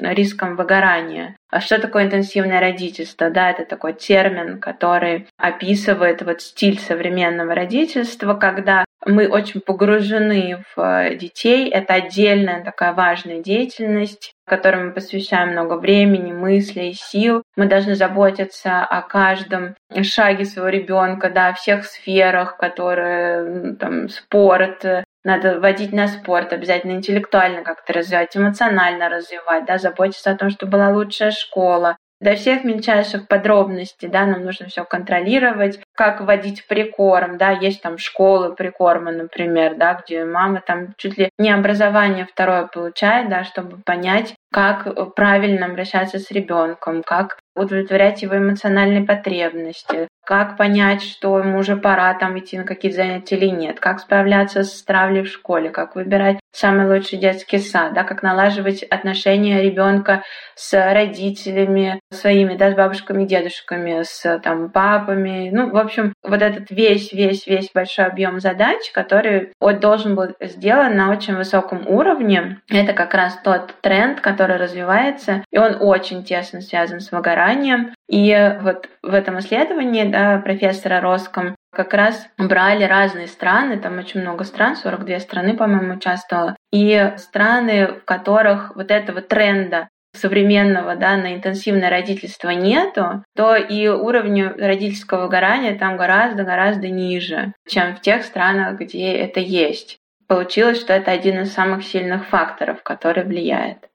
риском 0.00 0.56
выгорания. 0.56 1.36
А 1.50 1.60
что 1.60 1.80
такое 1.80 2.04
интенсивное 2.04 2.60
родительство? 2.60 3.30
Да, 3.30 3.50
это 3.50 3.64
такой 3.64 3.94
термин, 3.94 4.60
который 4.60 5.28
описывает 5.38 6.22
вот 6.22 6.42
стиль 6.42 6.78
современного 6.78 7.54
родительства, 7.54 8.34
когда 8.34 8.84
мы 9.06 9.28
очень 9.28 9.60
погружены 9.60 10.62
в 10.74 10.80
э, 10.80 11.14
детей. 11.16 11.70
Это 11.70 11.94
отдельная 11.94 12.62
такая 12.62 12.92
важная 12.92 13.40
деятельность, 13.40 14.34
которой 14.46 14.84
мы 14.84 14.92
посвящаем 14.92 15.52
много 15.52 15.74
времени, 15.74 16.32
мыслей, 16.32 16.92
сил. 16.92 17.42
Мы 17.56 17.66
должны 17.66 17.94
заботиться 17.94 18.84
о 18.84 19.02
каждом 19.02 19.74
шаге 20.02 20.44
своего 20.44 20.68
ребенка, 20.68 21.30
да, 21.30 21.48
о 21.48 21.54
всех 21.54 21.86
сферах, 21.86 22.56
которые 22.56 23.76
там 23.76 24.08
спорт, 24.08 24.84
надо 25.28 25.60
водить 25.60 25.92
на 25.92 26.08
спорт, 26.08 26.54
обязательно 26.54 26.92
интеллектуально 26.92 27.62
как-то 27.62 27.92
развивать, 27.92 28.34
эмоционально 28.34 29.10
развивать, 29.10 29.66
да, 29.66 29.76
заботиться 29.76 30.30
о 30.30 30.36
том, 30.36 30.48
чтобы 30.48 30.72
была 30.72 30.88
лучшая 30.88 31.32
школа, 31.32 31.98
до 32.20 32.34
всех 32.34 32.64
мельчайших 32.64 33.28
подробностей, 33.28 34.08
да, 34.08 34.26
нам 34.26 34.44
нужно 34.44 34.66
все 34.66 34.84
контролировать, 34.84 35.80
как 35.94 36.20
вводить 36.20 36.66
прикорм, 36.66 37.38
да, 37.38 37.50
есть 37.50 37.80
там 37.82 37.98
школы 37.98 38.54
прикорма, 38.54 39.12
например, 39.12 39.76
да, 39.76 40.02
где 40.02 40.24
мама 40.24 40.60
там 40.66 40.94
чуть 40.96 41.16
ли 41.16 41.30
не 41.38 41.50
образование 41.50 42.26
второе 42.26 42.66
получает, 42.66 43.28
да, 43.28 43.44
чтобы 43.44 43.76
понять, 43.84 44.34
как 44.52 45.14
правильно 45.14 45.66
обращаться 45.66 46.18
с 46.18 46.30
ребенком, 46.30 47.02
как 47.02 47.38
удовлетворять 47.58 48.22
его 48.22 48.38
эмоциональные 48.38 49.04
потребности, 49.04 50.08
как 50.24 50.56
понять, 50.56 51.02
что 51.02 51.38
ему 51.38 51.58
уже 51.58 51.76
пора 51.76 52.12
там 52.14 52.38
идти 52.38 52.58
на 52.58 52.64
какие-то 52.64 52.98
занятия 52.98 53.36
или 53.36 53.46
нет, 53.46 53.80
как 53.80 53.98
справляться 53.98 54.62
с 54.62 54.82
травлей 54.82 55.22
в 55.22 55.28
школе, 55.28 55.70
как 55.70 55.96
выбирать 55.96 56.38
самый 56.52 56.86
лучший 56.86 57.18
детский 57.18 57.58
сад, 57.58 57.94
да, 57.94 58.04
как 58.04 58.22
налаживать 58.22 58.82
отношения 58.82 59.62
ребенка 59.62 60.22
с 60.54 60.72
родителями 60.92 62.00
своими, 62.12 62.56
да, 62.56 62.70
с 62.70 62.74
бабушками, 62.74 63.24
дедушками, 63.24 64.02
с 64.02 64.38
там 64.40 64.70
папами, 64.70 65.50
ну, 65.52 65.70
в 65.70 65.76
общем, 65.76 66.12
вот 66.22 66.42
этот 66.42 66.70
весь, 66.70 67.12
весь, 67.12 67.46
весь 67.46 67.70
большой 67.72 68.06
объем 68.06 68.40
задач, 68.40 68.90
который 68.92 69.52
вот 69.60 69.80
должен 69.80 70.14
был 70.14 70.34
сделан 70.40 70.96
на 70.96 71.10
очень 71.10 71.36
высоком 71.36 71.86
уровне, 71.86 72.60
это 72.70 72.92
как 72.92 73.14
раз 73.14 73.38
тот 73.42 73.74
тренд, 73.80 74.20
который 74.38 74.56
развивается, 74.56 75.42
и 75.50 75.58
он 75.58 75.78
очень 75.80 76.22
тесно 76.22 76.60
связан 76.60 77.00
с 77.00 77.10
выгоранием. 77.10 77.92
И 78.08 78.56
вот 78.62 78.88
в 79.02 79.12
этом 79.12 79.40
исследовании 79.40 80.04
да, 80.04 80.38
профессора 80.38 81.00
Роском 81.00 81.56
как 81.72 81.92
раз 81.92 82.28
брали 82.38 82.84
разные 82.84 83.26
страны, 83.26 83.78
там 83.78 83.98
очень 83.98 84.20
много 84.20 84.44
стран, 84.44 84.76
42 84.76 85.18
страны, 85.18 85.56
по-моему, 85.56 85.94
участвовало, 85.94 86.56
и 86.72 87.14
страны, 87.16 87.88
в 87.88 88.04
которых 88.04 88.76
вот 88.76 88.92
этого 88.92 89.22
тренда 89.22 89.88
современного 90.14 90.94
да, 90.94 91.16
на 91.16 91.34
интенсивное 91.34 91.90
родительство 91.90 92.50
нету, 92.50 93.24
то 93.34 93.56
и 93.56 93.88
уровень 93.88 94.46
родительского 94.46 95.24
выгорания 95.24 95.76
там 95.76 95.96
гораздо-гораздо 95.96 96.88
ниже, 96.88 97.52
чем 97.68 97.96
в 97.96 98.00
тех 98.00 98.22
странах, 98.22 98.78
где 98.78 99.14
это 99.14 99.40
есть. 99.40 99.98
Получилось, 100.28 100.78
что 100.78 100.92
это 100.92 101.10
один 101.10 101.40
из 101.40 101.52
самых 101.52 101.82
сильных 101.82 102.26
факторов, 102.26 102.82
который 102.82 103.24
влияет. 103.24 103.87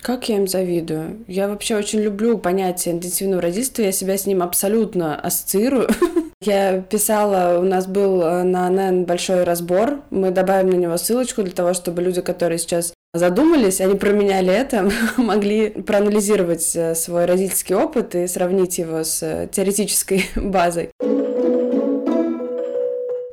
Как 0.00 0.28
я 0.28 0.36
им 0.36 0.46
завидую. 0.46 1.24
Я 1.26 1.48
вообще 1.48 1.76
очень 1.76 2.00
люблю 2.00 2.38
понятие 2.38 2.94
интенсивного 2.94 3.42
родительства, 3.42 3.82
я 3.82 3.92
себя 3.92 4.16
с 4.16 4.26
ним 4.26 4.42
абсолютно 4.42 5.18
ассоциирую. 5.18 5.88
Я 6.40 6.82
писала, 6.82 7.58
у 7.58 7.64
нас 7.64 7.88
был 7.88 8.22
э, 8.22 8.44
на 8.44 8.70
НН 8.70 9.06
большой 9.06 9.42
разбор, 9.42 10.02
мы 10.10 10.30
добавим 10.30 10.70
на 10.70 10.76
него 10.76 10.96
ссылочку 10.96 11.42
для 11.42 11.50
того, 11.50 11.74
чтобы 11.74 12.00
люди, 12.00 12.20
которые 12.20 12.58
сейчас 12.58 12.92
задумались, 13.12 13.80
они 13.80 13.96
променяли 13.96 14.54
это, 14.54 14.88
могли 15.16 15.70
проанализировать 15.70 16.76
э, 16.76 16.94
свой 16.94 17.24
родительский 17.24 17.74
опыт 17.74 18.14
и 18.14 18.28
сравнить 18.28 18.78
его 18.78 19.02
с 19.02 19.20
э, 19.20 19.48
теоретической 19.50 20.26
базой. 20.36 20.90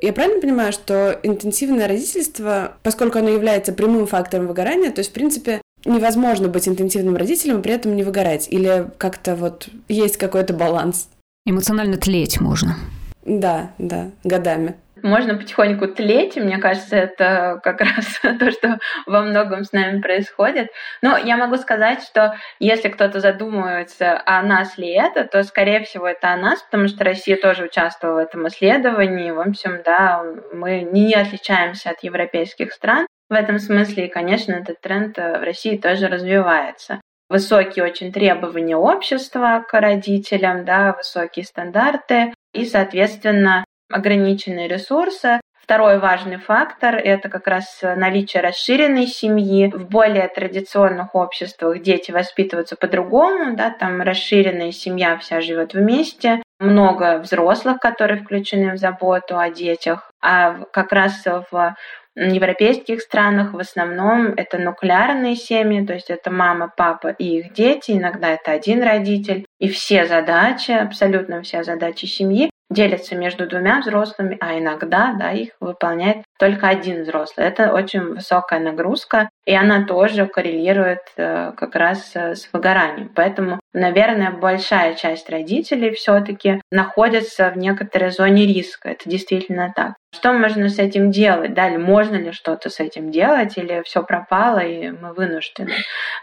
Я 0.01 0.11
правильно 0.11 0.41
понимаю, 0.41 0.73
что 0.73 1.19
интенсивное 1.21 1.87
родительство, 1.87 2.77
поскольку 2.81 3.19
оно 3.19 3.29
является 3.29 3.71
прямым 3.71 4.07
фактором 4.07 4.47
выгорания, 4.47 4.91
то 4.91 4.99
есть, 4.99 5.11
в 5.11 5.13
принципе, 5.13 5.61
невозможно 5.85 6.47
быть 6.47 6.67
интенсивным 6.67 7.15
родителем 7.15 7.59
и 7.59 7.61
при 7.61 7.73
этом 7.73 7.95
не 7.95 8.03
выгорать? 8.03 8.47
Или 8.49 8.87
как-то 8.97 9.35
вот 9.35 9.69
есть 9.87 10.17
какой-то 10.17 10.53
баланс? 10.53 11.09
Эмоционально 11.45 11.97
тлеть 11.97 12.41
можно. 12.41 12.75
Да, 13.23 13.71
да, 13.77 14.11
годами. 14.23 14.75
Можно 15.01 15.35
потихоньку 15.35 15.87
тлеть, 15.87 16.35
и 16.35 16.39
мне 16.39 16.57
кажется, 16.57 16.95
это 16.95 17.59
как 17.63 17.81
раз 17.81 18.19
то, 18.39 18.51
что 18.51 18.79
во 19.05 19.21
многом 19.21 19.63
с 19.63 19.71
нами 19.71 20.01
происходит. 20.01 20.69
Но 21.03 21.17
я 21.17 21.37
могу 21.37 21.57
сказать, 21.57 22.01
что 22.01 22.35
если 22.59 22.89
кто-то 22.89 23.19
задумывается, 23.19 24.19
а 24.25 24.41
нас 24.41 24.77
ли 24.79 24.89
это, 24.89 25.25
то, 25.25 25.43
скорее 25.43 25.83
всего, 25.83 26.07
это 26.07 26.33
о 26.33 26.37
нас, 26.37 26.61
потому 26.63 26.87
что 26.87 27.03
Россия 27.03 27.37
тоже 27.37 27.65
участвовала 27.65 28.15
в 28.15 28.23
этом 28.23 28.47
исследовании. 28.47 29.29
В 29.29 29.39
общем, 29.39 29.81
да, 29.85 30.23
мы 30.51 30.81
не 30.81 31.13
отличаемся 31.13 31.91
от 31.91 32.01
европейских 32.01 32.71
стран. 32.71 33.05
В 33.29 33.33
этом 33.33 33.59
смысле, 33.59 34.05
и, 34.05 34.09
конечно, 34.09 34.53
этот 34.53 34.81
тренд 34.81 35.17
э, 35.17 35.39
в 35.39 35.43
России 35.43 35.77
тоже 35.77 36.07
развивается. 36.07 37.01
Высокие 37.27 37.83
очень 37.83 38.11
требования 38.11 38.77
общества 38.77 39.65
к 39.67 39.79
родителям, 39.79 40.63
да, 40.63 40.93
высокие 40.93 41.43
стандарты 41.43 42.33
и, 42.53 42.65
соответственно, 42.65 43.65
ограниченные 43.91 44.67
ресурсы. 44.67 45.41
Второй 45.59 45.97
важный 45.97 46.37
фактор– 46.37 46.93
это 47.03 47.27
как 47.27 47.47
раз 47.47 47.81
наличие 47.81 48.43
расширенной 48.43 49.07
семьи. 49.07 49.71
В 49.73 49.89
более 49.89 50.27
традиционных 50.27 51.15
обществах 51.15 51.81
дети 51.81 52.11
воспитываются 52.11 52.75
по-другому, 52.75 53.55
да, 53.55 53.71
там 53.71 54.03
расширенная 54.03 54.71
семья 54.71 55.17
вся 55.17 55.41
живет 55.41 55.73
вместе, 55.73 56.43
много 56.59 57.17
взрослых, 57.17 57.79
которые 57.79 58.21
включены 58.21 58.73
в 58.73 58.77
заботу 58.77 59.39
о 59.39 59.49
детях, 59.49 60.11
а 60.21 60.65
как 60.71 60.91
раз 60.91 61.25
в 61.25 61.75
европейских 62.15 63.01
странах 63.01 63.53
в 63.53 63.59
основном 63.59 64.33
это 64.37 64.57
нуклеарные 64.57 65.35
семьи, 65.35 65.85
то 65.85 65.93
есть 65.93 66.09
это 66.09 66.31
мама, 66.31 66.71
папа 66.75 67.09
и 67.09 67.39
их 67.39 67.53
дети, 67.53 67.91
иногда 67.91 68.29
это 68.29 68.51
один 68.51 68.81
родитель. 68.83 69.45
И 69.59 69.69
все 69.69 70.05
задачи, 70.05 70.71
абсолютно 70.71 71.41
все 71.41 71.63
задачи 71.63 72.05
семьи 72.05 72.49
делятся 72.69 73.15
между 73.15 73.47
двумя 73.47 73.79
взрослыми, 73.79 74.37
а 74.39 74.57
иногда 74.57 75.15
да, 75.17 75.31
их 75.31 75.51
выполняет 75.59 76.23
только 76.39 76.67
один 76.67 77.03
взрослый. 77.03 77.45
Это 77.45 77.73
очень 77.73 78.01
высокая 78.15 78.59
нагрузка, 78.59 79.29
и 79.45 79.53
она 79.53 79.85
тоже 79.85 80.25
коррелирует 80.25 81.01
э, 81.15 81.53
как 81.55 81.75
раз 81.75 82.11
э, 82.15 82.35
с 82.35 82.49
выгоранием. 82.51 83.11
Поэтому, 83.15 83.59
наверное, 83.73 84.31
большая 84.31 84.95
часть 84.95 85.29
родителей 85.29 85.91
все-таки 85.91 86.61
находится 86.71 87.51
в 87.51 87.57
некоторой 87.57 88.09
зоне 88.09 88.47
риска. 88.47 88.89
Это 88.89 89.07
действительно 89.07 89.71
так. 89.75 89.93
Что 90.15 90.31
можно 90.31 90.69
с 90.69 90.79
этим 90.79 91.11
делать? 91.11 91.53
Да, 91.53 91.67
или 91.67 91.75
можно 91.75 92.15
ли 92.15 92.31
что-то 92.31 92.69
с 92.69 92.79
этим 92.79 93.11
делать, 93.11 93.57
или 93.57 93.83
все 93.83 94.01
пропало, 94.01 94.59
и 94.59 94.91
мы 94.91 95.13
вынуждены 95.13 95.73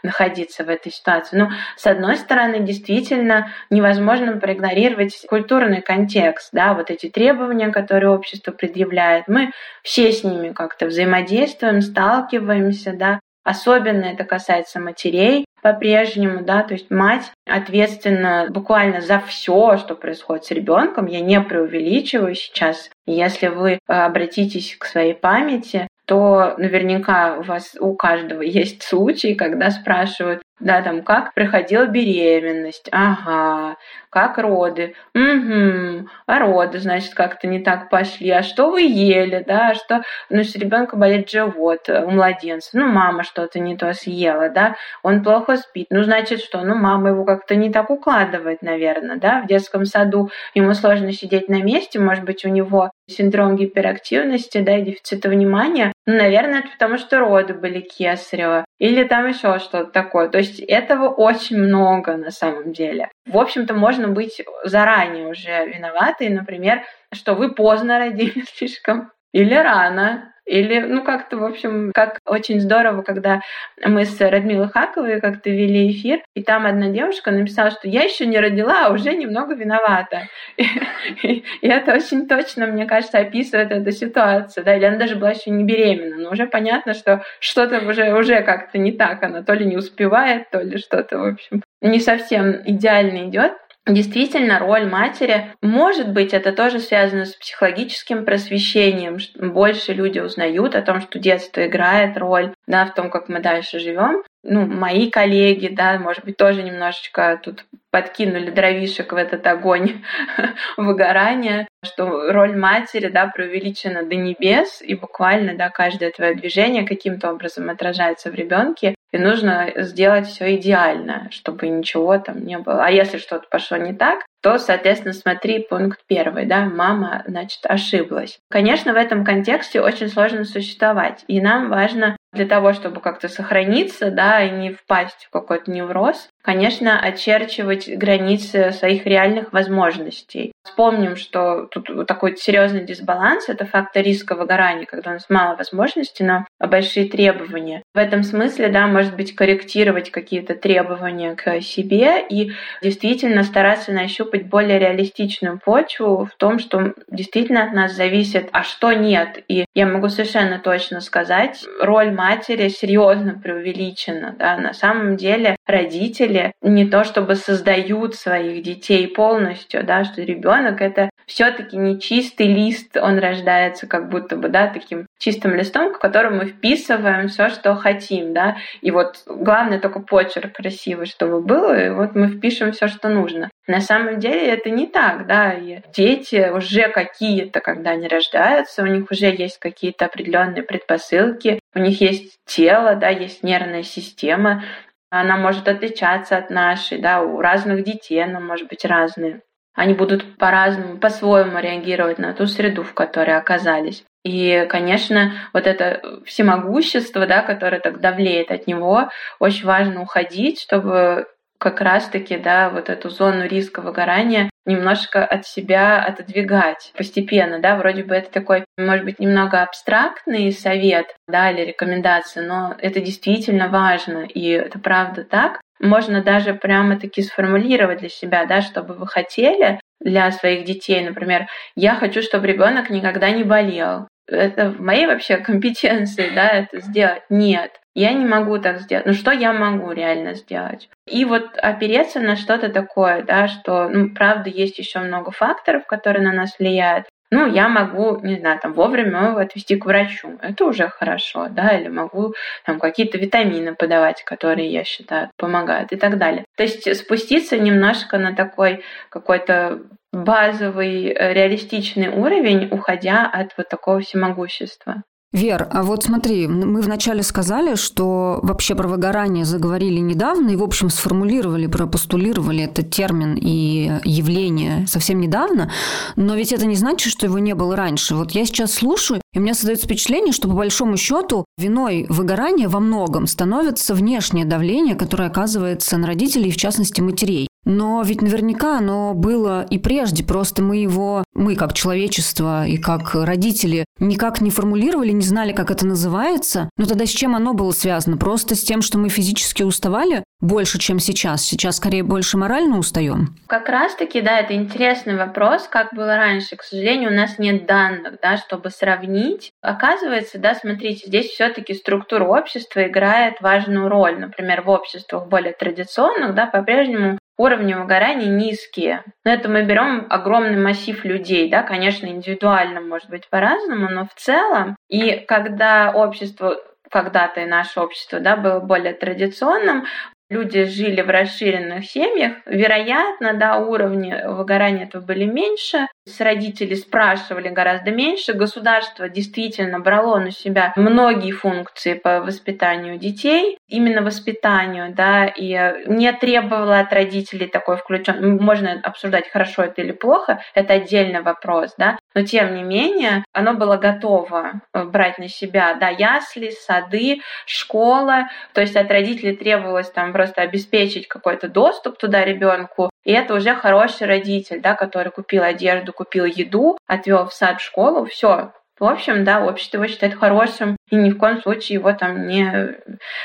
находиться 0.02 0.64
в 0.64 0.70
этой 0.70 0.90
ситуации? 0.90 1.36
Ну, 1.36 1.50
с 1.76 1.86
одной 1.86 2.16
стороны, 2.16 2.60
действительно 2.60 3.52
невозможно 3.68 4.38
проигнорировать 4.38 5.26
культурный 5.28 5.82
контекст, 5.82 6.48
да, 6.52 6.72
вот 6.72 6.90
эти 6.90 7.10
требования, 7.10 7.68
которые 7.68 8.10
общество 8.10 8.52
предъявляет. 8.52 9.28
Мы 9.28 9.52
все 9.82 10.10
с 10.10 10.24
ними 10.24 10.52
как-то 10.52 10.86
взаимодействуем, 10.86 11.82
сталкиваемся, 11.82 12.94
да, 12.94 13.20
Особенно 13.44 14.04
это 14.04 14.22
касается 14.22 14.78
матерей 14.78 15.46
по-прежнему, 15.62 16.42
да, 16.42 16.62
то 16.64 16.74
есть 16.74 16.90
мать 16.90 17.32
ответственна 17.46 18.48
буквально 18.50 19.00
за 19.00 19.20
все, 19.20 19.78
что 19.78 19.94
происходит 19.94 20.44
с 20.44 20.50
ребенком. 20.50 21.06
Я 21.06 21.20
не 21.20 21.40
преувеличиваю 21.40 22.34
сейчас. 22.34 22.90
Если 23.06 23.46
вы 23.46 23.78
обратитесь 23.86 24.76
к 24.76 24.84
своей 24.84 25.14
памяти, 25.14 25.86
то 26.06 26.54
наверняка 26.58 27.38
у 27.38 27.42
вас 27.42 27.76
у 27.78 27.94
каждого 27.94 28.42
есть 28.42 28.82
случай, 28.82 29.34
когда 29.34 29.70
спрашивают, 29.70 30.42
да, 30.60 30.82
там, 30.82 31.02
как 31.02 31.34
проходила 31.34 31.86
беременность, 31.86 32.88
ага, 32.92 33.76
как 34.10 34.38
роды, 34.38 34.94
угу, 35.14 36.08
а 36.26 36.38
роды, 36.38 36.78
значит, 36.78 37.14
как-то 37.14 37.46
не 37.48 37.60
так 37.60 37.88
пошли, 37.88 38.30
а 38.30 38.42
что 38.42 38.70
вы 38.70 38.82
ели, 38.82 39.42
да, 39.46 39.74
что, 39.74 40.02
ну, 40.28 40.44
с 40.44 40.54
ребенка 40.54 40.96
болит 40.96 41.30
живот 41.30 41.88
у 41.88 42.10
младенца, 42.10 42.70
ну, 42.74 42.86
мама 42.86 43.24
что-то 43.24 43.58
не 43.58 43.76
то 43.76 43.92
съела, 43.94 44.50
да, 44.50 44.76
он 45.02 45.22
плохо 45.22 45.56
спит, 45.56 45.86
ну, 45.90 46.02
значит, 46.02 46.40
что, 46.40 46.60
ну, 46.62 46.74
мама 46.74 47.08
его 47.10 47.24
как-то 47.24 47.56
не 47.56 47.72
так 47.72 47.90
укладывает, 47.90 48.62
наверное, 48.62 49.16
да, 49.16 49.40
в 49.42 49.46
детском 49.46 49.84
саду 49.84 50.30
ему 50.54 50.74
сложно 50.74 51.12
сидеть 51.12 51.48
на 51.48 51.62
месте, 51.62 51.98
может 51.98 52.24
быть, 52.24 52.44
у 52.44 52.48
него 52.48 52.90
синдром 53.08 53.56
гиперактивности, 53.56 54.58
да, 54.58 54.76
и 54.76 54.82
дефицита 54.82 55.28
внимания, 55.28 55.92
ну, 56.06 56.16
наверное, 56.16 56.60
это 56.60 56.68
потому, 56.70 56.98
что 56.98 57.20
роды 57.20 57.54
были 57.54 57.80
кесарево, 57.80 58.64
или 58.82 59.04
там 59.04 59.28
еще 59.28 59.60
что-то 59.60 59.92
такое. 59.92 60.28
То 60.28 60.38
есть 60.38 60.58
этого 60.58 61.08
очень 61.08 61.56
много 61.56 62.16
на 62.16 62.32
самом 62.32 62.72
деле. 62.72 63.12
В 63.26 63.38
общем-то, 63.38 63.74
можно 63.74 64.08
быть 64.08 64.42
заранее 64.64 65.28
уже 65.28 65.68
виноватой, 65.68 66.30
например, 66.30 66.82
что 67.14 67.34
вы 67.34 67.54
поздно 67.54 68.00
родили 68.00 68.42
слишком 68.56 69.12
или 69.32 69.54
рано, 69.54 70.32
или, 70.44 70.80
ну, 70.80 71.04
как-то, 71.04 71.36
в 71.36 71.44
общем, 71.44 71.92
как 71.94 72.18
очень 72.26 72.60
здорово, 72.60 73.02
когда 73.02 73.42
мы 73.84 74.04
с 74.04 74.20
Радмилой 74.20 74.68
Хаковой 74.68 75.20
как-то 75.20 75.50
вели 75.50 75.90
эфир, 75.92 76.22
и 76.34 76.42
там 76.42 76.66
одна 76.66 76.88
девушка 76.88 77.30
написала, 77.30 77.70
что 77.70 77.88
я 77.88 78.02
еще 78.02 78.26
не 78.26 78.38
родила, 78.38 78.86
а 78.86 78.92
уже 78.92 79.14
немного 79.14 79.54
виновата. 79.54 80.28
И, 81.22 81.44
это 81.62 81.94
очень 81.94 82.26
точно, 82.26 82.66
мне 82.66 82.86
кажется, 82.86 83.18
описывает 83.18 83.70
эту 83.70 83.92
ситуацию. 83.92 84.64
Да? 84.64 84.76
Или 84.76 84.84
она 84.84 84.98
даже 84.98 85.16
была 85.16 85.30
еще 85.30 85.50
не 85.50 85.64
беременна, 85.64 86.16
но 86.16 86.30
уже 86.30 86.46
понятно, 86.46 86.94
что 86.94 87.22
что-то 87.38 87.78
уже, 87.88 88.12
уже 88.12 88.42
как-то 88.42 88.78
не 88.78 88.92
так. 88.92 89.22
Она 89.22 89.42
то 89.42 89.54
ли 89.54 89.64
не 89.64 89.76
успевает, 89.76 90.50
то 90.50 90.60
ли 90.60 90.76
что-то, 90.76 91.18
в 91.18 91.24
общем, 91.24 91.62
не 91.80 92.00
совсем 92.00 92.62
идеально 92.64 93.28
идет. 93.28 93.52
Действительно, 93.86 94.60
роль 94.60 94.88
матери, 94.88 95.52
может 95.60 96.12
быть, 96.12 96.32
это 96.32 96.52
тоже 96.52 96.78
связано 96.78 97.24
с 97.24 97.34
психологическим 97.34 98.24
просвещением. 98.24 99.18
Больше 99.34 99.92
люди 99.92 100.20
узнают 100.20 100.76
о 100.76 100.82
том, 100.82 101.00
что 101.00 101.18
детство 101.18 101.66
играет 101.66 102.16
роль 102.16 102.54
да, 102.68 102.86
в 102.86 102.94
том, 102.94 103.10
как 103.10 103.28
мы 103.28 103.40
дальше 103.40 103.80
живем. 103.80 104.22
Ну, 104.44 104.66
мои 104.66 105.08
коллеги, 105.10 105.68
да, 105.68 105.98
может 105.98 106.24
быть, 106.24 106.36
тоже 106.36 106.62
немножечко 106.62 107.40
тут 107.42 107.64
подкинули 107.92 108.50
дровишек 108.50 109.12
в 109.12 109.16
этот 109.16 109.46
огонь 109.46 110.02
выгорания, 110.76 111.68
что 111.84 112.32
роль 112.32 112.56
матери, 112.56 113.08
да, 113.08 113.28
преувеличена 113.28 114.02
до 114.02 114.16
небес, 114.16 114.82
и 114.82 114.94
буквально, 114.94 115.54
да, 115.54 115.68
каждое 115.68 116.10
твое 116.10 116.34
движение 116.34 116.86
каким-то 116.86 117.30
образом 117.30 117.70
отражается 117.70 118.30
в 118.30 118.34
ребенке, 118.34 118.94
и 119.12 119.18
нужно 119.18 119.70
сделать 119.76 120.26
все 120.26 120.56
идеально, 120.56 121.28
чтобы 121.30 121.68
ничего 121.68 122.18
там 122.18 122.44
не 122.44 122.58
было. 122.58 122.84
А 122.84 122.90
если 122.90 123.18
что-то 123.18 123.46
пошло 123.48 123.76
не 123.76 123.92
так, 123.92 124.24
то, 124.42 124.58
соответственно, 124.58 125.12
смотри 125.12 125.60
пункт 125.60 126.00
первый, 126.06 126.46
да, 126.46 126.64
мама, 126.64 127.22
значит, 127.26 127.60
ошиблась. 127.64 128.38
Конечно, 128.50 128.94
в 128.94 128.96
этом 128.96 129.24
контексте 129.24 129.80
очень 129.80 130.08
сложно 130.08 130.44
существовать, 130.44 131.24
и 131.28 131.40
нам 131.40 131.68
важно 131.68 132.16
для 132.32 132.46
того, 132.46 132.72
чтобы 132.72 133.00
как-то 133.00 133.28
сохраниться, 133.28 134.10
да, 134.10 134.42
и 134.42 134.50
не 134.50 134.72
впасть 134.72 135.26
в 135.26 135.30
какой-то 135.30 135.70
невроз, 135.70 136.28
конечно, 136.42 136.98
очерчивать 137.00 137.88
границы 137.88 138.72
своих 138.72 139.06
реальных 139.06 139.52
возможностей. 139.52 140.52
Вспомним, 140.64 141.16
что 141.16 141.66
тут 141.66 142.06
такой 142.06 142.36
серьезный 142.36 142.84
дисбаланс— 142.84 143.48
это 143.48 143.64
фактор 143.64 144.02
риска 144.02 144.34
выгорания, 144.34 144.86
когда 144.86 145.10
у 145.10 145.14
нас 145.14 145.26
мало 145.28 145.56
возможностей, 145.56 146.24
но 146.24 146.46
большие 146.58 147.08
требования. 147.08 147.82
В 147.94 147.98
этом 147.98 148.22
смысле, 148.22 148.68
да, 148.68 148.86
может 148.86 149.14
быть, 149.14 149.34
корректировать 149.34 150.10
какие-то 150.10 150.54
требования 150.54 151.34
к 151.34 151.60
себе 151.60 152.24
и 152.28 152.52
действительно 152.82 153.42
стараться 153.42 153.92
нащупать 153.92 154.48
более 154.48 154.78
реалистичную 154.78 155.60
почву 155.64 156.26
в 156.26 156.36
том, 156.36 156.58
что 156.58 156.94
действительно 157.08 157.64
от 157.64 157.72
нас 157.72 157.92
зависит, 157.92 158.48
а 158.52 158.62
что 158.62 158.92
нет. 158.92 159.44
И 159.48 159.64
я 159.74 159.86
могу 159.86 160.08
совершенно 160.08 160.58
точно 160.58 161.00
сказать, 161.00 161.64
роль 161.80 162.10
матери 162.22 162.68
серьезно 162.68 163.38
преувеличена. 163.42 164.36
Да? 164.38 164.56
На 164.56 164.72
самом 164.72 165.16
деле 165.16 165.56
родители 165.66 166.52
не 166.62 166.86
то 166.86 167.02
чтобы 167.02 167.34
создают 167.34 168.14
своих 168.14 168.62
детей 168.62 169.08
полностью, 169.08 169.84
да, 169.84 170.04
что 170.04 170.22
ребенок 170.22 170.80
это 170.80 171.10
все-таки 171.26 171.76
не 171.76 172.00
чистый 172.00 172.46
лист, 172.46 172.96
он 172.96 173.18
рождается 173.18 173.86
как 173.86 174.08
будто 174.08 174.36
бы, 174.36 174.48
да, 174.48 174.68
таким 174.68 175.06
чистым 175.22 175.54
листом, 175.54 175.92
к 175.92 176.00
которому 176.00 176.38
мы 176.38 176.46
вписываем 176.46 177.28
все, 177.28 177.48
что 177.48 177.74
хотим, 177.76 178.34
да, 178.34 178.56
и 178.80 178.90
вот 178.90 179.22
главное 179.26 179.78
только 179.78 180.00
почерк 180.00 180.56
красивый, 180.56 181.06
чтобы 181.06 181.40
был, 181.40 181.72
и 181.72 181.90
вот 181.90 182.14
мы 182.14 182.28
впишем 182.28 182.72
все, 182.72 182.88
что 182.88 183.08
нужно. 183.08 183.50
На 183.68 183.80
самом 183.80 184.18
деле 184.18 184.48
это 184.48 184.70
не 184.70 184.88
так, 184.88 185.26
да, 185.26 185.52
и 185.52 185.80
дети 185.94 186.50
уже 186.52 186.88
какие-то, 186.88 187.60
когда 187.60 187.90
они 187.90 188.08
рождаются, 188.08 188.82
у 188.82 188.86
них 188.86 189.10
уже 189.10 189.26
есть 189.26 189.58
какие-то 189.58 190.06
определенные 190.06 190.64
предпосылки, 190.64 191.60
у 191.74 191.78
них 191.78 192.00
есть 192.00 192.34
тело, 192.44 192.96
да, 192.96 193.08
есть 193.08 193.44
нервная 193.44 193.84
система, 193.84 194.64
она 195.08 195.36
может 195.36 195.68
отличаться 195.68 196.36
от 196.36 196.50
нашей, 196.50 196.98
да, 196.98 197.22
у 197.22 197.40
разных 197.40 197.84
детей 197.84 198.24
она 198.24 198.40
может 198.40 198.68
быть 198.68 198.84
разная. 198.84 199.42
Они 199.74 199.94
будут 199.94 200.36
по-разному, 200.36 200.98
по-своему 200.98 201.58
реагировать 201.58 202.18
на 202.18 202.34
ту 202.34 202.46
среду, 202.46 202.82
в 202.82 202.92
которой 202.92 203.36
оказались. 203.36 204.04
И, 204.24 204.66
конечно, 204.68 205.32
вот 205.52 205.66
это 205.66 206.20
всемогущество, 206.24 207.26
да, 207.26 207.42
которое 207.42 207.80
так 207.80 208.00
давлеет 208.00 208.50
от 208.50 208.66
него, 208.66 209.08
очень 209.40 209.66
важно 209.66 210.02
уходить, 210.02 210.60
чтобы 210.60 211.26
как 211.62 211.80
раз-таки, 211.80 212.36
да, 212.38 212.70
вот 212.70 212.90
эту 212.90 213.08
зону 213.08 213.46
риска 213.46 213.82
выгорания 213.82 214.50
немножко 214.66 215.24
от 215.24 215.46
себя 215.46 216.02
отодвигать 216.02 216.92
постепенно, 216.96 217.60
да, 217.60 217.76
вроде 217.76 218.02
бы 218.02 218.16
это 218.16 218.30
такой, 218.32 218.64
может 218.76 219.04
быть, 219.04 219.20
немного 219.20 219.62
абстрактный 219.62 220.50
совет, 220.50 221.06
да, 221.28 221.50
или 221.52 221.64
рекомендация, 221.66 222.46
но 222.46 222.74
это 222.78 223.00
действительно 223.00 223.68
важно, 223.68 224.24
и 224.24 224.48
это 224.48 224.80
правда 224.80 225.24
так. 225.24 225.60
Можно 225.78 226.22
даже 226.22 226.54
прямо-таки 226.54 227.22
сформулировать 227.22 228.00
для 228.00 228.08
себя, 228.08 228.44
да, 228.46 228.60
чтобы 228.60 228.94
вы 228.94 229.06
хотели 229.06 229.80
для 230.00 230.32
своих 230.32 230.64
детей, 230.64 231.04
например, 231.04 231.46
я 231.76 231.94
хочу, 231.94 232.22
чтобы 232.22 232.48
ребенок 232.48 232.90
никогда 232.90 233.30
не 233.30 233.44
болел. 233.44 234.08
Это 234.32 234.70
в 234.70 234.80
моей 234.80 235.06
вообще 235.06 235.36
компетенции, 235.36 236.30
да, 236.34 236.48
это 236.48 236.80
сделать? 236.80 237.22
Нет. 237.28 237.72
Я 237.94 238.12
не 238.12 238.24
могу 238.24 238.58
так 238.58 238.80
сделать. 238.80 239.04
Ну 239.06 239.12
что 239.12 239.32
я 239.32 239.52
могу 239.52 239.92
реально 239.92 240.34
сделать? 240.34 240.88
И 241.06 241.24
вот 241.24 241.56
опереться 241.58 242.20
на 242.20 242.36
что-то 242.36 242.70
такое, 242.70 243.22
да, 243.22 243.48
что, 243.48 243.88
ну, 243.88 244.10
правда, 244.14 244.48
есть 244.48 244.78
еще 244.78 245.00
много 245.00 245.30
факторов, 245.30 245.86
которые 245.86 246.22
на 246.22 246.32
нас 246.32 246.58
влияют. 246.58 247.06
Ну, 247.30 247.46
я 247.46 247.68
могу, 247.68 248.20
не 248.20 248.36
знаю, 248.36 248.58
там 248.60 248.74
вовремя 248.74 249.30
его 249.30 249.38
отвести 249.38 249.76
к 249.76 249.86
врачу. 249.86 250.38
Это 250.42 250.66
уже 250.66 250.88
хорошо, 250.88 251.48
да, 251.50 251.70
или 251.70 251.88
могу 251.88 252.34
там 252.66 252.78
какие-то 252.78 253.16
витамины 253.16 253.74
подавать, 253.74 254.22
которые, 254.22 254.70
я 254.70 254.84
считаю, 254.84 255.30
помогают 255.38 255.92
и 255.92 255.96
так 255.96 256.18
далее. 256.18 256.44
То 256.58 256.62
есть 256.62 256.94
спуститься 256.94 257.58
немножко 257.58 258.18
на 258.18 258.34
такой 258.34 258.84
какой-то 259.08 259.80
базовый 260.12 261.06
э, 261.06 261.32
реалистичный 261.32 262.08
уровень, 262.08 262.68
уходя 262.70 263.26
от 263.26 263.56
вот 263.56 263.68
такого 263.68 264.00
всемогущества. 264.00 265.02
Вер, 265.32 265.66
а 265.70 265.82
вот 265.82 266.04
смотри, 266.04 266.46
мы 266.46 266.82
вначале 266.82 267.22
сказали, 267.22 267.74
что 267.74 268.38
вообще 268.42 268.74
про 268.74 268.86
выгорание 268.86 269.46
заговорили 269.46 269.98
недавно 269.98 270.50
и, 270.50 270.56
в 270.56 270.62
общем, 270.62 270.90
сформулировали, 270.90 271.66
пропостулировали 271.66 272.64
этот 272.64 272.90
термин 272.90 273.38
и 273.40 273.98
явление 274.04 274.86
совсем 274.86 275.20
недавно, 275.20 275.72
но 276.16 276.34
ведь 276.34 276.52
это 276.52 276.66
не 276.66 276.76
значит, 276.76 277.10
что 277.10 277.24
его 277.24 277.38
не 277.38 277.54
было 277.54 277.74
раньше. 277.76 278.14
Вот 278.14 278.32
я 278.32 278.44
сейчас 278.44 278.72
слушаю, 278.72 279.22
и 279.32 279.38
у 279.38 279.40
меня 279.40 279.54
создается 279.54 279.86
впечатление, 279.86 280.34
что 280.34 280.48
по 280.48 280.54
большому 280.54 280.98
счету 280.98 281.46
виной 281.56 282.04
выгорания 282.10 282.68
во 282.68 282.80
многом 282.80 283.26
становится 283.26 283.94
внешнее 283.94 284.44
давление, 284.44 284.96
которое 284.96 285.30
оказывается 285.30 285.96
на 285.96 286.08
родителей, 286.08 286.50
в 286.50 286.58
частности 286.58 287.00
матерей. 287.00 287.48
Но 287.64 288.02
ведь 288.02 288.22
наверняка 288.22 288.78
оно 288.78 289.14
было 289.14 289.62
и 289.62 289.78
прежде, 289.78 290.24
просто 290.24 290.62
мы 290.62 290.78
его, 290.78 291.24
мы 291.34 291.56
как 291.56 291.72
человечество 291.72 292.66
и 292.66 292.76
как 292.76 293.14
родители 293.14 293.84
никак 293.98 294.40
не 294.40 294.50
формулировали, 294.50 295.10
не 295.10 295.22
знали, 295.22 295.52
как 295.52 295.70
это 295.70 295.86
называется. 295.86 296.68
Но 296.76 296.86
тогда 296.86 297.06
с 297.06 297.10
чем 297.10 297.34
оно 297.34 297.54
было 297.54 297.72
связано? 297.72 298.16
Просто 298.16 298.54
с 298.54 298.62
тем, 298.62 298.82
что 298.82 298.98
мы 298.98 299.08
физически 299.08 299.62
уставали 299.62 300.24
больше, 300.40 300.78
чем 300.78 300.98
сейчас? 300.98 301.42
Сейчас 301.42 301.76
скорее 301.76 302.02
больше 302.02 302.36
морально 302.36 302.78
устаем? 302.78 303.36
Как 303.46 303.68
раз-таки, 303.68 304.20
да, 304.20 304.40
это 304.40 304.54
интересный 304.54 305.16
вопрос, 305.16 305.68
как 305.68 305.94
было 305.94 306.16
раньше. 306.16 306.56
К 306.56 306.62
сожалению, 306.62 307.10
у 307.10 307.14
нас 307.14 307.38
нет 307.38 307.66
данных, 307.66 308.18
да, 308.20 308.36
чтобы 308.36 308.70
сравнить. 308.70 309.52
Оказывается, 309.62 310.38
да, 310.38 310.54
смотрите, 310.54 311.06
здесь 311.06 311.26
все-таки 311.26 311.74
структура 311.74 312.24
общества 312.24 312.86
играет 312.86 313.40
важную 313.40 313.88
роль. 313.88 314.18
Например, 314.18 314.62
в 314.62 314.68
обществах 314.68 315.28
более 315.28 315.52
традиционных, 315.52 316.34
да, 316.34 316.46
по-прежнему 316.46 317.18
уровни 317.38 317.74
выгорания 317.74 318.28
низкие. 318.28 319.02
Но 319.24 319.32
это 319.32 319.48
мы 319.48 319.62
берем 319.64 320.06
огромный 320.10 320.62
массив 320.62 321.04
людей, 321.04 321.21
да, 321.48 321.62
конечно, 321.62 322.06
индивидуально 322.06 322.80
может 322.80 323.08
быть 323.08 323.28
по-разному, 323.28 323.88
но 323.88 324.04
в 324.04 324.14
целом, 324.14 324.76
и 324.88 325.16
когда 325.18 325.92
общество 325.94 326.56
когда-то 326.90 327.40
и 327.40 327.46
наше 327.46 327.80
общество 327.80 328.20
да, 328.20 328.36
было 328.36 328.60
более 328.60 328.92
традиционным, 328.92 329.86
люди 330.32 330.64
жили 330.64 331.02
в 331.02 331.10
расширенных 331.10 331.84
семьях, 331.84 332.32
вероятно, 332.46 333.34
да, 333.34 333.58
уровни 333.58 334.14
выгорания 334.26 334.84
этого 334.84 335.02
были 335.02 335.24
меньше, 335.24 335.86
с 336.04 336.20
родителей 336.20 336.76
спрашивали 336.76 337.48
гораздо 337.48 337.92
меньше, 337.92 338.32
государство 338.32 339.08
действительно 339.08 339.78
брало 339.78 340.18
на 340.18 340.30
себя 340.32 340.72
многие 340.74 341.30
функции 341.30 341.94
по 341.94 342.20
воспитанию 342.20 342.98
детей, 342.98 343.58
именно 343.68 344.02
воспитанию, 344.02 344.92
да, 344.94 345.26
и 345.26 345.74
не 345.86 346.12
требовало 346.12 346.80
от 346.80 346.92
родителей 346.92 347.46
такой 347.46 347.76
включен. 347.76 348.36
Можно 348.38 348.80
обсуждать, 348.82 349.30
хорошо 349.30 349.62
это 349.62 349.82
или 349.82 349.92
плохо, 349.92 350.42
это 350.54 350.74
отдельный 350.74 351.22
вопрос, 351.22 351.74
да, 351.78 351.98
но 352.14 352.22
тем 352.22 352.54
не 352.54 352.62
менее 352.62 353.24
оно 353.32 353.54
было 353.54 353.76
готово 353.76 354.60
э, 354.74 354.84
брать 354.84 355.18
на 355.18 355.28
себя, 355.28 355.74
да, 355.74 355.88
ясли, 355.88 356.50
сады, 356.50 357.20
школа, 357.46 358.28
то 358.52 358.60
есть 358.60 358.76
от 358.76 358.90
родителей 358.90 359.36
требовалось 359.36 359.90
там 359.90 360.12
просто 360.22 360.42
обеспечить 360.42 361.08
какой-то 361.08 361.48
доступ 361.48 361.98
туда 361.98 362.24
ребенку, 362.24 362.90
и 363.04 363.12
это 363.12 363.34
уже 363.34 363.56
хороший 363.56 364.06
родитель, 364.06 364.60
да, 364.60 364.74
который 364.74 365.10
купил 365.10 365.42
одежду, 365.42 365.92
купил 365.92 366.24
еду, 366.24 366.78
отвел 366.86 367.26
в 367.26 367.32
сад, 367.32 367.60
в 367.60 367.64
школу, 367.64 368.04
все, 368.06 368.52
в 368.78 368.84
общем, 368.84 369.24
да, 369.24 369.44
общество 369.44 369.78
его 369.78 369.88
считает 369.88 370.14
хорошим 370.14 370.76
и 370.90 370.96
ни 370.96 371.10
в 371.10 371.18
коем 371.18 371.42
случае 371.42 371.78
его 371.78 371.92
там 371.92 372.28
не, 372.28 372.76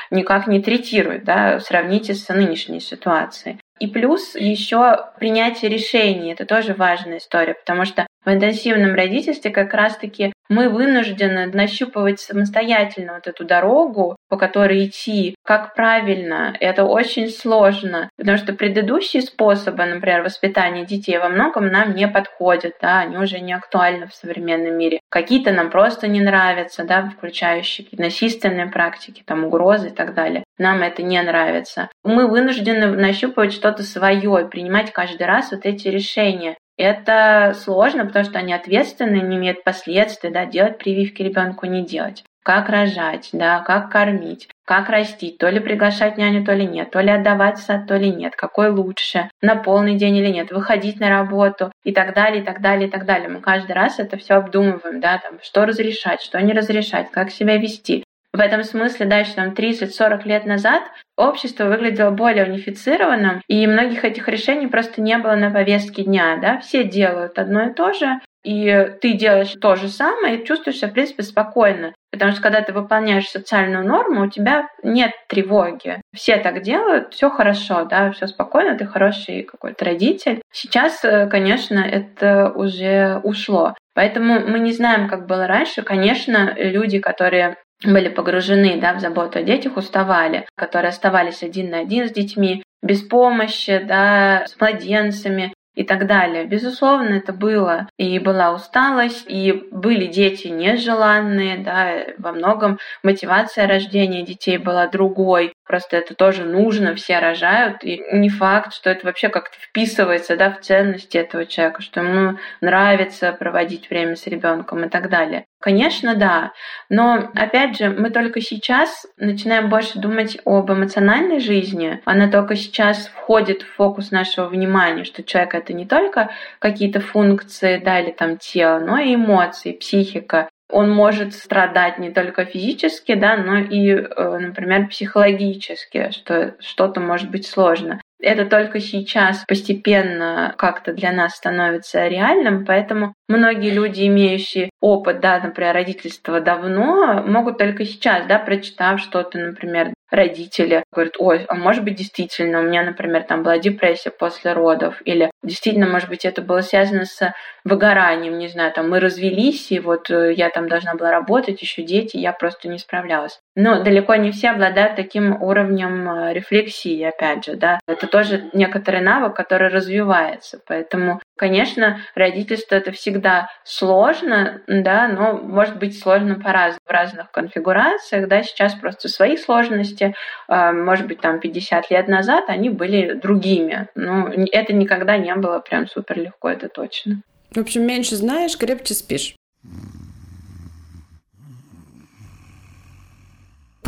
никак 0.10 0.48
не 0.48 0.60
третирует, 0.60 1.24
да, 1.24 1.60
сравните 1.60 2.16
с 2.16 2.28
нынешней 2.30 2.80
ситуацией. 2.80 3.60
И 3.80 3.88
плюс 3.88 4.36
еще 4.36 5.06
принятие 5.20 5.70
решений. 5.70 6.32
Это 6.32 6.48
тоже 6.48 6.74
важная 6.74 7.20
история, 7.20 7.54
потому 7.54 7.86
что 7.86 8.08
в 8.26 8.30
интенсивном 8.30 8.96
родительстве 8.96 9.52
как 9.52 9.74
раз-таки 9.74 10.34
мы 10.50 10.70
вынуждены 10.70 11.48
нащупывать 11.48 12.20
самостоятельно 12.20 13.14
вот 13.16 13.28
эту 13.28 13.46
дорогу, 13.46 14.16
по 14.30 14.38
которой 14.38 14.86
идти, 14.86 15.36
как 15.44 15.76
правильно. 15.76 16.56
Это 16.60 16.84
очень 16.84 17.30
сложно, 17.30 18.10
потому 18.18 18.38
что 18.38 18.54
предыдущие 18.54 19.22
способы, 19.22 19.86
например, 19.86 20.24
воспитания 20.24 20.86
детей 20.86 21.18
во 21.18 21.30
многом 21.30 21.68
нам 21.68 21.96
не 21.96 22.08
подходят, 22.08 22.76
да, 22.82 23.00
они 23.00 23.18
уже 23.18 23.40
не 23.40 23.54
актуальны 23.54 24.08
в 24.08 24.14
современном 24.14 24.78
мире. 24.78 25.00
Какие-то 25.10 25.52
нам 25.52 25.70
просто 25.70 26.08
не 26.08 26.22
нравятся, 26.22 26.84
да, 26.84 27.10
включающие 27.10 27.88
насильственные 27.92 28.68
практики, 28.68 29.24
там, 29.26 29.46
угрозы 29.46 29.88
и 29.88 29.94
так 29.94 30.14
далее. 30.14 30.44
Нам 30.58 30.82
это 30.82 31.04
не 31.04 31.22
нравится. 31.22 31.90
Мы 32.04 32.28
вынуждены 32.28 32.88
нащупывать 32.88 33.54
что-то 33.54 33.84
свое 33.84 34.48
принимать 34.50 34.92
каждый 34.92 35.28
раз 35.28 35.52
вот 35.52 35.66
эти 35.66 35.88
решения. 35.88 36.58
Это 36.78 37.56
сложно, 37.60 38.06
потому 38.06 38.24
что 38.24 38.38
они 38.38 38.54
ответственны, 38.54 39.18
не 39.18 39.38
имеют 39.38 39.63
последствий, 39.63 40.30
да, 40.30 40.46
делать 40.46 40.78
прививки 40.78 41.24
ребенку 41.24 41.66
не 41.66 41.84
делать. 41.84 42.24
Как 42.44 42.70
рожать, 42.70 43.30
да, 43.34 43.60
как 43.60 43.92
кормить, 43.92 44.48
как 44.63 44.88
растить, 44.88 45.38
то 45.38 45.50
ли 45.50 45.60
приглашать 45.60 46.18
няню, 46.18 46.46
то 46.46 46.54
ли 46.54 46.66
нет, 46.66 46.92
то 46.92 47.02
ли 47.02 47.10
отдавать 47.10 47.58
сад, 47.58 47.88
то 47.88 47.98
ли 47.98 48.10
нет, 48.10 48.38
какой 48.38 48.70
лучше, 48.70 49.30
на 49.42 49.56
полный 49.56 49.96
день 49.96 50.16
или 50.16 50.30
нет, 50.30 50.52
выходить 50.52 51.00
на 51.00 51.10
работу 51.10 51.74
и 51.84 51.92
так 51.92 52.13
далее, 52.13 52.42
и 52.42 52.46
так 52.46 52.62
далее, 52.62 52.88
и 52.88 52.92
так 52.92 53.06
далее. 53.06 53.28
Мы 53.28 53.42
каждый 53.42 53.74
раз 53.74 54.00
это 54.00 54.16
все 54.16 54.36
обдумываем, 54.36 55.02
да, 55.02 55.18
там, 55.18 55.40
что 55.42 55.66
разрешать, 55.66 56.22
что 56.22 56.40
не 56.42 56.54
разрешать, 56.54 57.12
как 57.12 57.32
себя 57.32 57.58
вести. 57.58 58.06
В 58.38 58.39
этом 58.39 58.63
смысле 58.63 59.08
дальше, 59.08 59.34
там, 59.34 59.54
30-40 59.54 60.28
лет 60.28 60.45
назад 60.45 60.84
общество 61.17 61.65
выглядело 61.65 62.12
более 62.12 62.45
унифицированным, 62.45 63.41
и 63.47 63.65
многих 63.65 64.06
этих 64.06 64.28
решений 64.28 64.67
просто 64.67 65.02
не 65.02 65.17
было 65.17 65.34
на 65.34 65.50
повестке 65.50 66.04
дня, 66.04 66.38
да, 66.39 66.60
все 66.60 66.84
делают 66.84 67.39
одно 67.39 67.63
и 67.63 67.73
то 67.73 67.93
же, 67.93 68.19
и 68.43 68.91
ты 69.02 69.13
делаешь 69.13 69.56
то 69.60 69.76
же 69.76 69.89
самое 69.89 70.38
и 70.38 70.45
чувствуешь 70.45 70.78
себя, 70.78 70.89
в 70.89 70.93
принципе, 70.93 71.23
спокойно. 71.23 71.95
Потому 72.12 72.32
что 72.32 72.43
когда 72.43 72.62
ты 72.62 72.73
выполняешь 72.73 73.28
социальную 73.28 73.84
норму, 73.84 74.26
у 74.26 74.30
тебя 74.30 74.67
нет 74.84 75.13
тревоги. 75.28 76.00
Все 76.13 76.38
так 76.38 76.62
делают, 76.62 77.15
все 77.15 77.32
хорошо, 77.32 77.86
да, 77.86 78.12
все 78.12 78.28
спокойно, 78.28 78.78
ты 78.78 78.86
хороший 78.86 79.41
какой-то 79.41 79.84
родитель. 79.84 80.43
Сейчас, 80.54 81.04
э, 81.04 81.26
конечно, 81.26 81.80
это 81.80 82.52
уже 82.54 83.19
ушло. 83.23 83.73
Поэтому 83.95 84.41
мы 84.41 84.60
не 84.60 84.73
знаем, 84.73 85.10
как 85.10 85.26
было 85.26 85.47
раньше. 85.47 85.82
Конечно, 85.82 86.54
люди, 86.56 87.00
которые 87.00 87.58
были 87.84 88.10
погружены 88.10 88.80
да, 88.80 88.94
в 88.94 89.00
заботу 89.00 89.40
о 89.40 89.44
детях, 89.44 89.78
уставали, 89.78 90.48
которые 90.56 90.90
оставались 90.90 91.44
один 91.44 91.70
на 91.70 91.80
один 91.80 92.08
с 92.08 92.12
детьми, 92.12 92.63
без 92.82 93.02
помощи, 93.02 93.80
да, 93.80 94.46
с 94.48 94.60
младенцами 94.60 95.54
и 95.76 95.84
так 95.84 96.08
далее. 96.08 96.46
Безусловно, 96.46 97.16
это 97.16 97.34
было. 97.34 97.88
И 97.98 98.18
была 98.20 98.52
усталость, 98.52 99.26
и 99.28 99.68
были 99.72 100.08
дети 100.08 100.48
нежеланные, 100.48 101.60
да, 101.60 102.13
во 102.18 102.32
многом 102.32 102.80
мотивация 103.04 103.68
рождения 103.68 104.24
детей 104.24 104.58
была 104.58 104.88
другой. 104.88 105.54
Просто 105.67 105.97
это 105.97 106.15
тоже 106.15 106.43
нужно, 106.43 106.95
все 106.95 107.19
рожают, 107.19 107.84
и 107.84 108.01
не 108.13 108.30
факт, 108.30 108.73
что 108.73 108.89
это 108.89 109.06
вообще 109.06 109.30
как-то 109.30 109.58
вписывается 109.60 110.38
да, 110.38 110.51
в 110.51 110.62
ценности 110.62 111.17
этого 111.17 111.45
человека, 111.45 111.82
что 111.82 112.01
ему 112.01 112.38
нравится 112.62 113.32
проводить 113.34 113.89
время 113.89 114.15
с 114.15 114.27
ребенком 114.27 114.86
и 114.86 114.89
так 114.89 115.10
далее. 115.10 115.45
Конечно, 115.60 116.15
да. 116.15 116.53
Но, 116.89 117.32
опять 117.36 117.77
же, 117.77 117.89
мы 117.89 118.12
только 118.12 118.41
сейчас 118.41 119.06
начинаем 119.17 119.69
больше 119.69 119.99
думать 119.99 120.38
об 120.45 120.71
эмоциональной 120.71 121.39
жизни. 121.39 121.99
Она 122.06 122.30
только 122.30 122.56
сейчас 122.56 123.08
входит 123.08 123.63
в 123.63 123.75
фокус 123.75 124.12
нашего 124.12 124.47
внимания, 124.47 125.03
что 125.03 125.23
человек— 125.23 125.53
это 125.56 125.73
не 125.73 125.86
только 125.86 126.30
какие-то 126.60 126.99
функции, 126.99 127.82
да, 127.84 127.99
или 127.99 128.12
там 128.12 128.38
тело, 128.38 128.80
но 128.80 128.99
и 128.99 129.15
эмоции, 129.15 129.71
психика 129.71 130.49
он 130.69 130.91
может 130.91 131.34
страдать 131.34 131.97
не 131.97 132.12
только 132.12 132.45
физически, 132.45 133.15
да, 133.15 133.38
но 133.38 133.58
и, 133.58 133.89
э, 133.91 134.38
например, 134.39 134.88
психологически, 134.88 136.12
что 136.12 136.56
что-то 136.60 136.99
может 136.99 137.32
быть 137.32 137.47
сложно. 137.47 138.01
Это 138.19 138.45
только 138.45 138.80
сейчас 138.80 139.45
постепенно 139.47 140.56
как-то 140.58 140.91
для 140.91 141.12
нас 141.12 141.36
становится 141.36 142.08
реальным, 142.08 142.65
поэтому 142.65 143.13
многие 143.27 143.69
люди, 143.69 144.08
имеющие 144.08 144.71
опыт, 144.82 145.19
да, 145.19 145.39
например, 145.39 145.75
родительства 145.75 146.41
давно, 146.41 147.23
могут 147.23 147.60
только 147.60 147.86
сейчас, 147.86 148.25
да, 148.25 148.39
прочитав 148.39 148.99
что-то, 148.99 149.38
например, 149.38 149.93
родители 150.10 150.84
говорят, 150.91 151.15
ой, 151.20 151.46
а 151.48 151.56
может 151.56 151.84
быть 151.84 151.96
действительно 151.96 152.60
у 152.60 152.63
меня, 152.63 152.84
например, 152.84 153.24
там 153.24 153.43
была 153.43 153.58
депрессия 153.58 154.12
после 154.12 154.54
родов, 154.54 155.02
или 155.06 155.32
действительно, 155.43 155.88
может 155.88 156.10
быть, 156.10 156.26
это 156.26 156.41
было 156.41 156.62
связано 156.62 157.06
с 157.06 157.34
выгоранием, 157.63 158.38
не 158.38 158.48
знаю, 158.48 158.72
там 158.72 158.89
мы 158.89 159.00
развелись, 159.00 159.72
и 159.72 159.80
вот 159.80 160.10
э, 160.10 160.34
я 160.34 160.50
там 160.50 160.70
должна 160.70 160.96
была 160.96 161.12
работать, 161.12 161.62
еще 161.62 161.84
дети, 161.84 162.17
я 162.17 162.32
просто 162.32 162.70
не 162.70 162.78
справлялась. 162.78 163.39
Но 163.56 163.84
далеко 163.84 164.15
не 164.15 164.32
все 164.32 164.52
обладают 164.52 164.96
таким 164.96 165.41
уровнем 165.41 166.10
э, 166.10 166.34
рефлексии, 166.34 167.04
опять 167.04 167.46
же, 167.46 167.56
да. 167.56 167.80
Это 167.88 168.08
тоже 168.08 168.50
некоторый 168.54 169.02
навык, 169.02 169.36
который 169.36 169.67
развивается, 169.67 170.60
поэтому 170.65 171.20
Конечно, 171.38 172.02
родительство 172.15 172.76
это 172.76 172.91
всегда 172.91 173.50
сложно, 173.63 174.62
да, 174.67 175.08
но 175.08 175.34
может 175.34 175.78
быть 175.78 176.00
сложно 176.00 176.36
по-разному, 176.36 176.80
в 176.86 176.91
разных 176.91 177.32
конфигурациях, 177.32 178.28
да, 178.28 178.43
сейчас 178.43 178.73
просто 178.73 179.08
свои 179.08 179.38
сложности, 179.38 180.15
а, 180.47 180.71
может 180.71 181.08
быть, 181.08 181.21
там 181.21 181.39
50 181.39 181.91
лет 181.91 182.08
назад 182.08 182.45
они 182.47 182.69
были 182.69 183.13
другими, 183.13 183.88
но 183.95 184.30
это 184.52 184.73
никогда 184.73 185.17
не 185.17 185.34
было 185.36 185.60
прям 185.60 185.88
супер 185.88 186.19
легко, 186.19 186.50
это 186.50 186.69
точно. 186.69 187.21
В 187.52 187.58
общем, 187.58 187.84
меньше 187.84 188.15
знаешь, 188.15 188.58
крепче 188.58 188.93
спишь. 188.93 189.36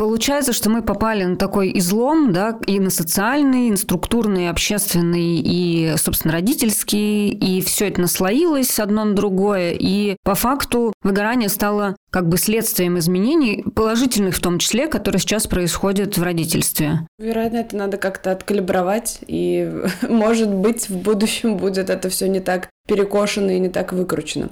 Получается, 0.00 0.54
что 0.54 0.70
мы 0.70 0.80
попали 0.80 1.24
на 1.24 1.36
такой 1.36 1.76
излом, 1.78 2.32
да, 2.32 2.58
и 2.66 2.80
на 2.80 2.88
социальный, 2.88 3.66
и 3.66 3.70
на 3.70 3.76
структурный, 3.76 4.44
и 4.44 4.46
общественный, 4.46 5.42
и, 5.44 5.92
собственно, 5.98 6.32
родительский, 6.32 7.28
и 7.28 7.60
все 7.60 7.88
это 7.88 8.00
наслоилось 8.00 8.80
одно 8.80 9.04
на 9.04 9.14
другое, 9.14 9.72
и 9.72 10.16
по 10.24 10.34
факту 10.34 10.94
выгорание 11.02 11.50
стало 11.50 11.96
как 12.10 12.30
бы 12.30 12.38
следствием 12.38 12.98
изменений, 12.98 13.62
положительных 13.74 14.36
в 14.36 14.40
том 14.40 14.58
числе, 14.58 14.86
которые 14.86 15.20
сейчас 15.20 15.46
происходят 15.46 16.16
в 16.16 16.22
родительстве. 16.22 17.00
Вероятно, 17.18 17.58
это 17.58 17.76
надо 17.76 17.98
как-то 17.98 18.32
откалибровать, 18.32 19.18
и, 19.26 19.70
может 20.08 20.48
быть, 20.48 20.88
в 20.88 20.96
будущем 20.96 21.58
будет 21.58 21.90
это 21.90 22.08
все 22.08 22.26
не 22.26 22.40
так 22.40 22.70
перекошено 22.88 23.50
и 23.50 23.58
не 23.58 23.68
так 23.68 23.92
выкручено. 23.92 24.48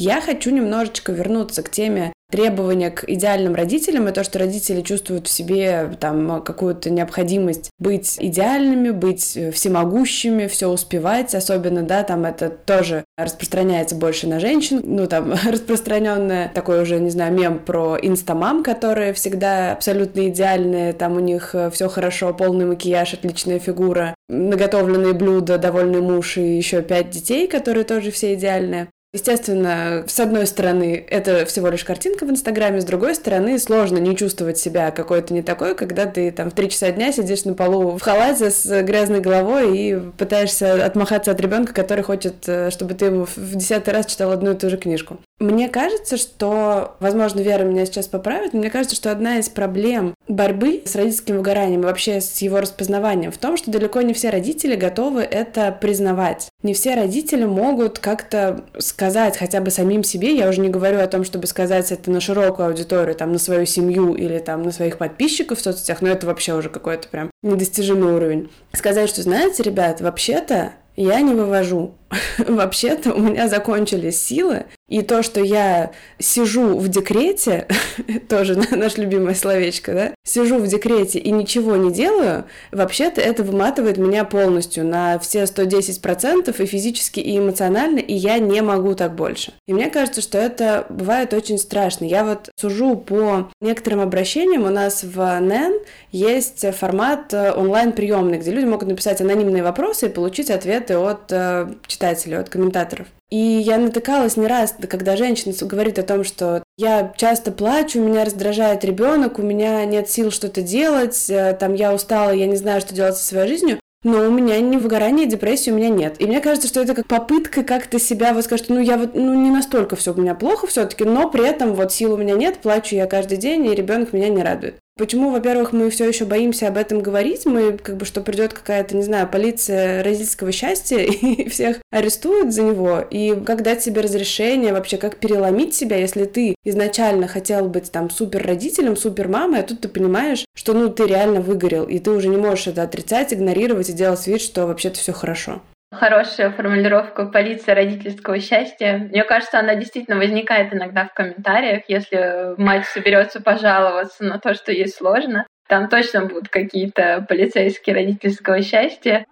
Я 0.00 0.20
хочу 0.20 0.50
немножечко 0.50 1.10
вернуться 1.10 1.64
к 1.64 1.70
теме 1.70 2.12
требования 2.30 2.90
к 2.90 3.04
идеальным 3.08 3.54
родителям 3.54 4.06
и 4.06 4.12
то, 4.12 4.22
что 4.22 4.38
родители 4.38 4.82
чувствуют 4.82 5.28
в 5.28 5.30
себе 5.30 5.90
там 5.98 6.42
какую-то 6.42 6.90
необходимость 6.90 7.70
быть 7.78 8.16
идеальными, 8.20 8.90
быть 8.90 9.34
э, 9.36 9.50
всемогущими, 9.50 10.46
все 10.46 10.68
успевать, 10.68 11.34
особенно, 11.34 11.82
да, 11.82 12.02
там 12.02 12.26
это 12.26 12.50
тоже 12.50 13.04
распространяется 13.16 13.96
больше 13.96 14.26
на 14.26 14.40
женщин, 14.40 14.82
ну, 14.84 15.06
там, 15.06 15.32
распространенное 15.50 16.50
такой 16.54 16.82
уже, 16.82 17.00
не 17.00 17.10
знаю, 17.10 17.32
мем 17.32 17.60
про 17.60 17.96
инстамам, 18.00 18.62
которые 18.62 19.14
всегда 19.14 19.72
абсолютно 19.72 20.28
идеальные, 20.28 20.92
там 20.92 21.16
у 21.16 21.20
них 21.20 21.54
э, 21.54 21.70
все 21.70 21.88
хорошо, 21.88 22.34
полный 22.34 22.66
макияж, 22.66 23.14
отличная 23.14 23.58
фигура, 23.58 24.14
наготовленные 24.28 25.14
блюда, 25.14 25.56
довольный 25.56 26.02
муж 26.02 26.36
и 26.36 26.56
еще 26.58 26.82
пять 26.82 27.08
детей, 27.08 27.48
которые 27.48 27.84
тоже 27.84 28.10
все 28.10 28.34
идеальные. 28.34 28.88
Естественно, 29.14 30.04
с 30.06 30.20
одной 30.20 30.46
стороны, 30.46 31.02
это 31.08 31.46
всего 31.46 31.68
лишь 31.68 31.82
картинка 31.82 32.26
в 32.26 32.30
Инстаграме, 32.30 32.82
с 32.82 32.84
другой 32.84 33.14
стороны, 33.14 33.58
сложно 33.58 33.96
не 33.96 34.14
чувствовать 34.14 34.58
себя 34.58 34.90
какой-то 34.90 35.32
не 35.32 35.40
такой, 35.40 35.74
когда 35.74 36.04
ты 36.04 36.30
там 36.30 36.50
в 36.50 36.54
три 36.54 36.68
часа 36.68 36.90
дня 36.90 37.10
сидишь 37.10 37.46
на 37.46 37.54
полу 37.54 37.96
в 37.96 38.02
халате 38.02 38.50
с 38.50 38.82
грязной 38.82 39.20
головой 39.20 39.78
и 39.78 39.98
пытаешься 40.18 40.84
отмахаться 40.84 41.30
от 41.30 41.40
ребенка, 41.40 41.72
который 41.72 42.04
хочет, 42.04 42.46
э, 42.46 42.70
чтобы 42.70 42.92
ты 42.92 43.06
ему 43.06 43.24
в 43.24 43.54
десятый 43.56 43.94
раз 43.94 44.04
читал 44.04 44.30
одну 44.30 44.52
и 44.52 44.54
ту 44.54 44.68
же 44.68 44.76
книжку. 44.76 45.16
Мне 45.38 45.68
кажется, 45.68 46.16
что, 46.16 46.96
возможно, 47.00 47.40
Вера 47.40 47.62
меня 47.62 47.86
сейчас 47.86 48.08
поправит, 48.08 48.52
но 48.52 48.58
мне 48.58 48.70
кажется, 48.70 48.96
что 48.96 49.12
одна 49.12 49.38
из 49.38 49.48
проблем 49.48 50.14
борьбы 50.26 50.82
с 50.84 50.96
родительским 50.96 51.36
выгоранием 51.36 51.82
и 51.82 51.84
вообще 51.84 52.20
с 52.20 52.42
его 52.42 52.60
распознаванием 52.60 53.30
в 53.30 53.38
том, 53.38 53.56
что 53.56 53.70
далеко 53.70 54.02
не 54.02 54.12
все 54.12 54.30
родители 54.30 54.74
готовы 54.74 55.22
это 55.22 55.70
признавать. 55.70 56.48
Не 56.64 56.74
все 56.74 56.96
родители 56.96 57.44
могут 57.44 58.00
как-то 58.00 58.64
сказать 58.98 59.36
хотя 59.36 59.60
бы 59.60 59.70
самим 59.70 60.02
себе, 60.02 60.34
я 60.34 60.48
уже 60.48 60.60
не 60.60 60.68
говорю 60.68 60.98
о 60.98 61.06
том, 61.06 61.22
чтобы 61.22 61.46
сказать 61.46 61.92
это 61.92 62.10
на 62.10 62.20
широкую 62.20 62.66
аудиторию, 62.66 63.14
там, 63.14 63.30
на 63.30 63.38
свою 63.38 63.64
семью 63.64 64.14
или 64.14 64.40
там 64.40 64.64
на 64.64 64.72
своих 64.72 64.98
подписчиков 64.98 65.58
в 65.58 65.62
соцсетях, 65.62 66.02
но 66.02 66.08
это 66.08 66.26
вообще 66.26 66.54
уже 66.54 66.68
какой-то 66.68 67.06
прям 67.06 67.30
недостижимый 67.44 68.12
уровень. 68.12 68.50
Сказать, 68.72 69.08
что, 69.08 69.22
знаете, 69.22 69.62
ребят, 69.62 70.00
вообще-то 70.00 70.72
я 70.96 71.20
не 71.20 71.32
вывожу. 71.32 71.94
Вообще-то 72.38 73.12
у 73.12 73.20
меня 73.20 73.48
закончились 73.48 74.22
силы, 74.22 74.64
и 74.88 75.02
то, 75.02 75.22
что 75.22 75.40
я 75.40 75.92
сижу 76.18 76.78
в 76.78 76.88
декрете, 76.88 77.66
тоже 78.28 78.56
наше 78.70 79.02
любимое 79.02 79.34
словечко, 79.34 79.92
да, 79.92 80.14
сижу 80.24 80.58
в 80.58 80.66
декрете 80.66 81.18
и 81.18 81.30
ничего 81.30 81.76
не 81.76 81.92
делаю, 81.92 82.44
вообще-то 82.72 83.20
это 83.20 83.42
выматывает 83.42 83.98
меня 83.98 84.24
полностью 84.24 84.86
на 84.86 85.18
все 85.18 85.42
110% 85.42 86.62
и 86.62 86.66
физически, 86.66 87.20
и 87.20 87.38
эмоционально, 87.38 87.98
и 87.98 88.14
я 88.14 88.38
не 88.38 88.62
могу 88.62 88.94
так 88.94 89.14
больше. 89.14 89.52
И 89.66 89.74
мне 89.74 89.90
кажется, 89.90 90.22
что 90.22 90.38
это 90.38 90.86
бывает 90.88 91.34
очень 91.34 91.58
страшно. 91.58 92.04
Я 92.04 92.24
вот 92.24 92.48
сужу 92.58 92.96
по 92.96 93.50
некоторым 93.60 94.00
обращениям, 94.00 94.64
у 94.64 94.70
нас 94.70 95.04
в 95.04 95.40
НЭН 95.40 95.78
есть 96.12 96.64
формат 96.74 97.34
э, 97.34 97.52
онлайн-приемный, 97.52 98.38
где 98.38 98.50
люди 98.50 98.64
могут 98.64 98.88
написать 98.88 99.20
анонимные 99.20 99.62
вопросы 99.62 100.06
и 100.06 100.08
получить 100.08 100.50
ответы 100.50 100.94
от 100.94 101.30
э, 101.30 101.68
читателей, 101.98 102.38
от 102.38 102.48
комментаторов. 102.48 103.08
И 103.30 103.36
я 103.36 103.76
натыкалась 103.76 104.36
не 104.36 104.46
раз, 104.46 104.74
когда 104.88 105.16
женщина 105.16 105.52
говорит 105.60 105.98
о 105.98 106.02
том, 106.02 106.24
что 106.24 106.62
я 106.76 107.12
часто 107.16 107.52
плачу, 107.52 108.00
меня 108.00 108.24
раздражает 108.24 108.84
ребенок, 108.84 109.38
у 109.38 109.42
меня 109.42 109.84
нет 109.84 110.08
сил 110.08 110.30
что-то 110.30 110.62
делать, 110.62 111.28
э, 111.28 111.56
там 111.58 111.74
я 111.74 111.92
устала, 111.92 112.30
я 112.30 112.46
не 112.46 112.56
знаю, 112.56 112.80
что 112.80 112.94
делать 112.94 113.16
со 113.16 113.24
своей 113.24 113.48
жизнью. 113.48 113.80
Но 114.04 114.20
у 114.20 114.30
меня 114.30 114.60
ни 114.60 114.76
выгорания, 114.76 115.24
ни 115.24 115.30
депрессии 115.30 115.72
у 115.72 115.74
меня 115.74 115.88
нет. 115.88 116.20
И 116.20 116.26
мне 116.26 116.40
кажется, 116.40 116.68
что 116.68 116.80
это 116.80 116.94
как 116.94 117.08
попытка 117.08 117.64
как-то 117.64 117.98
себя 117.98 118.32
вот 118.32 118.44
сказать, 118.44 118.68
ну 118.68 118.80
я 118.80 118.96
вот 118.96 119.14
ну 119.14 119.34
не 119.34 119.50
настолько 119.50 119.96
все 119.96 120.14
у 120.14 120.20
меня 120.20 120.36
плохо 120.36 120.68
все-таки, 120.68 121.02
но 121.02 121.28
при 121.28 121.44
этом 121.44 121.74
вот 121.74 121.92
сил 121.92 122.14
у 122.14 122.16
меня 122.16 122.34
нет, 122.34 122.58
плачу 122.58 122.94
я 122.94 123.06
каждый 123.06 123.38
день, 123.38 123.66
и 123.66 123.74
ребенок 123.74 124.12
меня 124.12 124.28
не 124.28 124.42
радует. 124.42 124.76
Почему, 124.98 125.30
во-первых, 125.30 125.72
мы 125.72 125.90
все 125.90 126.08
еще 126.08 126.24
боимся 126.24 126.66
об 126.66 126.76
этом 126.76 127.00
говорить? 127.00 127.46
Мы 127.46 127.78
как 127.78 127.96
бы, 127.96 128.04
что 128.04 128.20
придет 128.20 128.52
какая-то, 128.52 128.96
не 128.96 129.04
знаю, 129.04 129.28
полиция 129.28 130.02
родительского 130.02 130.50
счастья 130.50 130.98
и 130.98 131.48
всех 131.48 131.76
арестуют 131.92 132.52
за 132.52 132.62
него. 132.62 133.04
И 133.08 133.40
как 133.46 133.62
дать 133.62 133.80
себе 133.80 134.00
разрешение 134.00 134.72
вообще, 134.72 134.96
как 134.96 135.18
переломить 135.18 135.72
себя, 135.72 135.96
если 135.96 136.24
ты 136.24 136.56
изначально 136.64 137.28
хотел 137.28 137.68
быть 137.68 137.92
там 137.92 138.10
супер 138.10 138.44
родителем, 138.44 138.96
супер 138.96 139.28
мамой, 139.28 139.60
а 139.60 139.62
тут 139.62 139.80
ты 139.82 139.88
понимаешь, 139.88 140.44
что 140.56 140.72
ну 140.72 140.88
ты 140.88 141.06
реально 141.06 141.42
выгорел, 141.42 141.84
и 141.84 142.00
ты 142.00 142.10
уже 142.10 142.26
не 142.26 142.36
можешь 142.36 142.66
это 142.66 142.82
отрицать, 142.82 143.32
игнорировать 143.32 143.90
и 143.90 143.92
делать 143.92 144.26
вид, 144.26 144.40
что 144.40 144.66
вообще-то 144.66 144.98
все 144.98 145.12
хорошо. 145.12 145.62
Хорошая 145.90 146.50
формулировка 146.50 147.24
полиция 147.24 147.74
родительского 147.74 148.38
счастья. 148.40 148.98
Мне 149.10 149.24
кажется, 149.24 149.58
она 149.58 149.74
действительно 149.74 150.18
возникает 150.18 150.74
иногда 150.74 151.06
в 151.06 151.14
комментариях, 151.14 151.84
если 151.88 152.60
мать 152.60 152.84
соберется 152.84 153.40
пожаловаться 153.40 154.22
на 154.22 154.38
то, 154.38 154.52
что 154.52 154.70
ей 154.70 154.88
сложно. 154.88 155.46
Там 155.66 155.88
точно 155.88 156.26
будут 156.26 156.50
какие-то 156.50 157.24
полицейские 157.26 157.96
родительского 157.96 158.62
счастья. 158.62 159.24